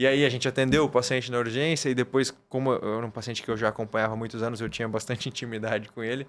E 0.00 0.06
aí 0.06 0.24
a 0.24 0.28
gente 0.30 0.48
atendeu 0.48 0.84
o 0.84 0.88
paciente 0.88 1.30
na 1.30 1.36
urgência 1.38 1.90
e 1.90 1.94
depois, 1.94 2.34
como 2.48 2.72
eu 2.72 2.96
era 2.96 3.06
um 3.06 3.10
paciente 3.10 3.42
que 3.42 3.50
eu 3.50 3.56
já 3.56 3.68
acompanhava 3.68 4.14
há 4.14 4.16
muitos 4.16 4.42
anos, 4.42 4.58
eu 4.58 4.68
tinha 4.68 4.88
bastante 4.88 5.28
intimidade 5.30 5.90
com 5.90 6.02
ele 6.02 6.26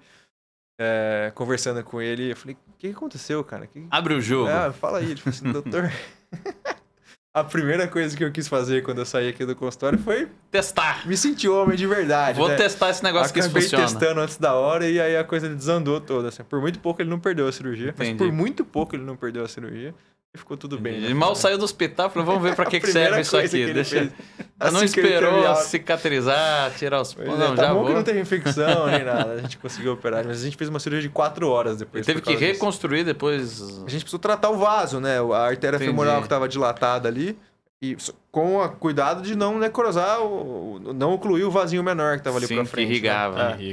é, 0.78 1.32
conversando 1.34 1.82
com 1.84 2.00
ele, 2.00 2.32
eu 2.32 2.36
falei, 2.36 2.56
o 2.68 2.76
que, 2.78 2.88
aconteceu, 2.88 3.42
cara? 3.44 3.66
Que... 3.66 3.86
Abre 3.90 4.14
o 4.14 4.20
jogo. 4.20 4.48
É, 4.50 4.72
fala 4.72 4.98
aí, 4.98 5.14
tipo 5.14 5.28
assim, 5.28 5.50
doutor. 5.52 5.90
a 7.34 7.44
primeira 7.44 7.86
coisa 7.86 8.16
que 8.16 8.24
eu 8.24 8.32
quis 8.32 8.48
fazer 8.48 8.82
quando 8.82 8.98
eu 8.98 9.06
saí 9.06 9.28
aqui 9.28 9.44
do 9.44 9.54
consultório 9.54 9.98
foi 9.98 10.28
testar. 10.50 11.06
Me 11.06 11.16
sentir 11.16 11.48
homem 11.48 11.76
de 11.76 11.86
verdade. 11.86 12.38
Vou 12.38 12.48
né? 12.48 12.56
testar 12.56 12.90
esse 12.90 13.02
negócio 13.02 13.30
Acabei 13.30 13.48
que 13.48 13.60
funciona. 13.60 13.84
testando 13.84 14.20
antes 14.20 14.38
da 14.38 14.54
hora 14.54 14.88
e 14.88 15.00
aí 15.00 15.16
a 15.16 15.24
coisa 15.24 15.48
desandou 15.48 16.00
toda. 16.00 16.28
Assim. 16.28 16.42
Por 16.42 16.60
muito 16.60 16.78
pouco 16.80 17.00
ele 17.00 17.10
não 17.10 17.20
perdeu 17.20 17.46
a 17.46 17.52
cirurgia. 17.52 17.90
Entendi. 17.90 18.10
Mas 18.10 18.18
por 18.18 18.32
muito 18.32 18.64
pouco 18.64 18.96
ele 18.96 19.04
não 19.04 19.16
perdeu 19.16 19.44
a 19.44 19.48
cirurgia 19.48 19.94
ficou 20.34 20.56
tudo 20.56 20.78
bem. 20.78 21.00
Né? 21.00 21.06
Ele 21.06 21.14
mal 21.14 21.34
saiu 21.34 21.58
do 21.58 21.64
hospital, 21.64 22.08
falou, 22.08 22.26
vamos 22.26 22.42
ver 22.42 22.56
para 22.56 22.64
que, 22.70 22.80
que 22.80 22.90
serve 22.90 23.20
isso 23.20 23.36
aqui. 23.36 23.72
Deixa... 23.72 24.12
Assim 24.58 24.74
não 24.74 24.84
esperou 24.84 25.54
cicatrizar, 25.56 26.72
tirar 26.76 27.00
os 27.00 27.12
pontos. 27.14 27.38
Não, 27.38 27.52
é, 27.52 27.56
tá 27.56 27.64
já 27.64 27.74
bom 27.74 27.80
vou. 27.80 27.88
que 27.88 27.94
não 27.94 28.02
teve 28.02 28.20
infecção 28.20 28.86
nem 28.86 29.04
nada. 29.04 29.32
A 29.32 29.38
gente 29.38 29.58
conseguiu 29.58 29.92
operar, 29.92 30.24
mas 30.24 30.40
a 30.40 30.44
gente 30.44 30.56
fez 30.56 30.70
uma 30.70 30.80
cirurgia 30.80 31.08
de 31.08 31.12
quatro 31.12 31.48
horas 31.48 31.78
depois. 31.78 32.06
Ele 32.06 32.20
teve 32.20 32.38
que 32.38 32.44
reconstruir 32.44 32.98
disso. 32.98 33.06
depois. 33.06 33.60
A 33.60 33.90
gente 33.90 34.02
precisou 34.02 34.20
tratar 34.20 34.50
o 34.50 34.56
vaso, 34.56 35.00
né? 35.00 35.18
A 35.18 35.38
artéria 35.38 35.76
Entendi. 35.76 35.90
femoral 35.90 36.18
que 36.18 36.26
estava 36.26 36.48
dilatada 36.48 37.08
ali. 37.08 37.36
E 37.84 37.96
com 38.30 38.62
a 38.62 38.68
cuidado 38.68 39.22
de 39.22 39.34
não 39.34 39.58
necrosar, 39.58 40.22
o, 40.22 40.94
não 40.94 41.14
ocluir 41.14 41.44
o 41.44 41.50
vasinho 41.50 41.82
menor 41.82 42.12
que 42.12 42.20
estava 42.20 42.36
ali 42.38 42.46
para 42.46 42.64
frente. 42.64 42.86
Que 42.86 42.92
irrigava. 42.92 43.56
Né? 43.56 43.72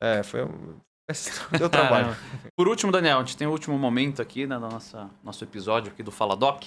É. 0.00 0.18
é, 0.18 0.22
foi 0.22 0.48
Deu 1.56 1.68
trabalho. 1.68 2.16
Por 2.56 2.68
último, 2.68 2.92
Daniel, 2.92 3.18
a 3.18 3.20
gente 3.20 3.36
tem 3.36 3.46
o 3.46 3.50
último 3.50 3.78
momento 3.78 4.20
aqui 4.20 4.46
né, 4.46 4.58
no 4.58 4.68
nossa, 4.68 5.10
nosso 5.22 5.42
episódio 5.44 5.92
aqui 5.92 6.02
do 6.02 6.10
Fala 6.10 6.36
Doc. 6.36 6.64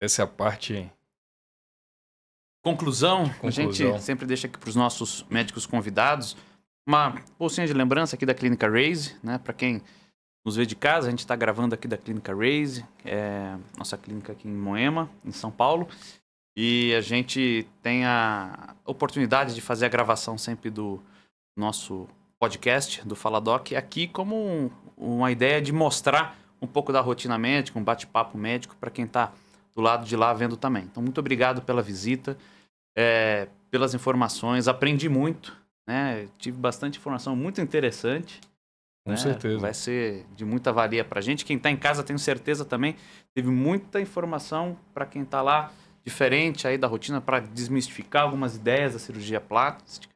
Essa 0.00 0.22
é 0.22 0.24
a 0.24 0.28
parte. 0.28 0.90
Conclusão. 2.62 3.28
Conclusão. 3.34 3.68
A 3.68 3.72
gente 3.72 4.02
sempre 4.02 4.26
deixa 4.26 4.46
aqui 4.46 4.58
para 4.58 4.68
os 4.68 4.76
nossos 4.76 5.24
médicos 5.28 5.66
convidados 5.66 6.36
uma 6.86 7.22
bolsinha 7.38 7.66
de 7.66 7.72
lembrança 7.72 8.16
aqui 8.16 8.26
da 8.26 8.34
Clínica 8.34 8.68
Raise, 8.68 9.16
né? 9.22 9.38
Para 9.38 9.52
quem 9.52 9.82
nos 10.44 10.56
vê 10.56 10.64
de 10.64 10.74
casa, 10.74 11.06
a 11.06 11.10
gente 11.10 11.20
está 11.20 11.36
gravando 11.36 11.74
aqui 11.74 11.86
da 11.86 11.96
Clínica 11.96 12.34
Raise, 12.34 12.84
é 13.04 13.56
nossa 13.76 13.96
clínica 13.96 14.32
aqui 14.32 14.48
em 14.48 14.52
Moema, 14.52 15.10
em 15.24 15.32
São 15.32 15.50
Paulo. 15.50 15.86
E 16.56 16.94
a 16.94 17.00
gente 17.00 17.66
tem 17.82 18.04
a 18.04 18.74
oportunidade 18.84 19.54
de 19.54 19.60
fazer 19.60 19.86
a 19.86 19.88
gravação 19.88 20.36
sempre 20.36 20.68
do 20.68 21.00
nosso 21.56 22.08
podcast 22.40 23.06
do 23.06 23.14
Faladoc 23.14 23.74
aqui 23.76 24.08
como 24.08 24.34
um, 24.34 24.70
uma 24.96 25.30
ideia 25.30 25.60
de 25.60 25.72
mostrar 25.72 26.38
um 26.60 26.66
pouco 26.66 26.90
da 26.90 27.00
rotina 27.00 27.36
médica, 27.38 27.78
um 27.78 27.84
bate-papo 27.84 28.38
médico 28.38 28.74
para 28.80 28.90
quem 28.90 29.04
está 29.04 29.32
do 29.74 29.82
lado 29.82 30.06
de 30.06 30.16
lá 30.16 30.32
vendo 30.32 30.56
também. 30.56 30.84
Então, 30.84 31.02
muito 31.02 31.18
obrigado 31.18 31.60
pela 31.60 31.82
visita, 31.82 32.36
é, 32.96 33.46
pelas 33.70 33.94
informações, 33.94 34.68
aprendi 34.68 35.08
muito, 35.08 35.54
né? 35.86 36.28
Tive 36.38 36.56
bastante 36.56 36.98
informação 36.98 37.36
muito 37.36 37.60
interessante. 37.60 38.40
Com 39.04 39.12
né? 39.12 39.16
certeza. 39.16 39.58
Vai 39.58 39.74
ser 39.74 40.26
de 40.34 40.44
muita 40.44 40.72
valia 40.72 41.04
para 41.04 41.18
a 41.18 41.22
gente. 41.22 41.44
Quem 41.44 41.58
está 41.58 41.70
em 41.70 41.76
casa, 41.76 42.02
tenho 42.02 42.18
certeza 42.18 42.64
também, 42.64 42.96
teve 43.34 43.48
muita 43.48 44.00
informação 44.00 44.78
para 44.94 45.04
quem 45.04 45.22
está 45.22 45.42
lá, 45.42 45.72
diferente 46.02 46.66
aí 46.66 46.78
da 46.78 46.86
rotina, 46.86 47.20
para 47.20 47.40
desmistificar 47.40 48.22
algumas 48.22 48.56
ideias 48.56 48.94
da 48.94 48.98
cirurgia 48.98 49.40
plástica 49.40 50.10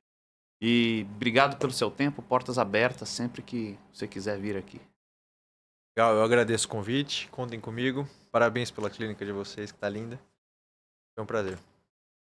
e 0.67 1.07
obrigado 1.15 1.59
pelo 1.59 1.73
seu 1.73 1.91
tempo, 1.91 2.23
portas 2.23 2.57
abertas 2.57 3.11
sempre 3.11 3.43
que 3.43 3.79
você 3.93 4.09
quiser 4.09 4.39
vir 4.39 4.57
aqui. 4.57 4.81
Legal, 5.95 6.15
eu 6.15 6.23
agradeço 6.23 6.67
o 6.67 6.71
convite, 6.71 7.29
contem 7.29 7.61
comigo. 7.61 8.09
Parabéns 8.33 8.71
pela 8.71 8.89
clínica 8.89 9.27
de 9.27 9.31
vocês, 9.31 9.71
que 9.71 9.77
está 9.77 9.91
linda. 9.91 10.19
Foi 11.15 11.23
um 11.23 11.27
prazer. 11.27 11.59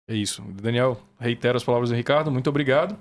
É 0.09 0.15
isso. 0.15 0.41
Daniel, 0.41 0.99
reitero 1.19 1.55
as 1.55 1.63
palavras 1.63 1.91
do 1.91 1.95
Ricardo, 1.95 2.31
muito 2.31 2.49
obrigado. 2.49 2.97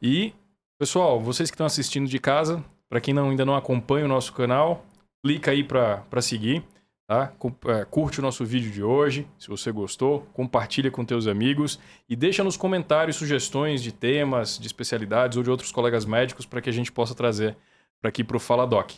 E, 0.00 0.32
pessoal, 0.78 1.20
vocês 1.20 1.50
que 1.50 1.54
estão 1.56 1.66
assistindo 1.66 2.08
de 2.08 2.20
casa, 2.20 2.64
para 2.88 3.00
quem 3.00 3.12
não, 3.12 3.30
ainda 3.30 3.44
não 3.44 3.56
acompanha 3.56 4.04
o 4.04 4.08
nosso 4.08 4.32
canal, 4.34 4.86
clica 5.20 5.50
aí 5.50 5.64
para 5.64 6.22
seguir. 6.22 6.64
Tá? 7.06 7.32
É, 7.66 7.84
curte 7.84 8.18
o 8.18 8.22
nosso 8.22 8.44
vídeo 8.44 8.70
de 8.72 8.82
hoje, 8.82 9.28
se 9.38 9.48
você 9.48 9.70
gostou, 9.70 10.26
compartilha 10.32 10.90
com 10.90 11.04
teus 11.04 11.28
amigos 11.28 11.78
e 12.08 12.16
deixa 12.16 12.42
nos 12.42 12.56
comentários 12.56 13.16
sugestões 13.16 13.80
de 13.80 13.92
temas, 13.92 14.58
de 14.58 14.66
especialidades 14.66 15.36
ou 15.36 15.44
de 15.44 15.50
outros 15.50 15.70
colegas 15.70 16.04
médicos 16.04 16.44
para 16.44 16.60
que 16.60 16.68
a 16.68 16.72
gente 16.72 16.90
possa 16.90 17.14
trazer 17.14 17.56
para 18.00 18.08
aqui 18.08 18.24
para 18.24 18.36
o 18.36 18.40
Fala 18.40 18.66
Doc. 18.66 18.90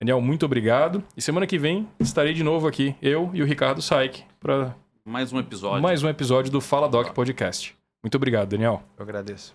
Daniel, 0.00 0.20
muito 0.20 0.46
obrigado. 0.46 1.04
E 1.14 1.20
semana 1.20 1.46
que 1.46 1.58
vem 1.58 1.86
estarei 2.00 2.32
de 2.32 2.42
novo 2.42 2.66
aqui, 2.66 2.96
eu 3.02 3.30
e 3.34 3.42
o 3.42 3.46
Ricardo 3.46 3.82
Saik, 3.82 4.24
para 4.40 4.74
mais 5.04 5.30
um 5.30 5.38
episódio. 5.38 5.82
Mais 5.82 6.02
um 6.02 6.08
episódio 6.08 6.50
do 6.50 6.60
Fala 6.60 6.88
Doc 6.88 7.12
Podcast. 7.12 7.76
Muito 8.02 8.14
obrigado, 8.16 8.48
Daniel. 8.48 8.82
Eu 8.96 9.02
agradeço. 9.02 9.54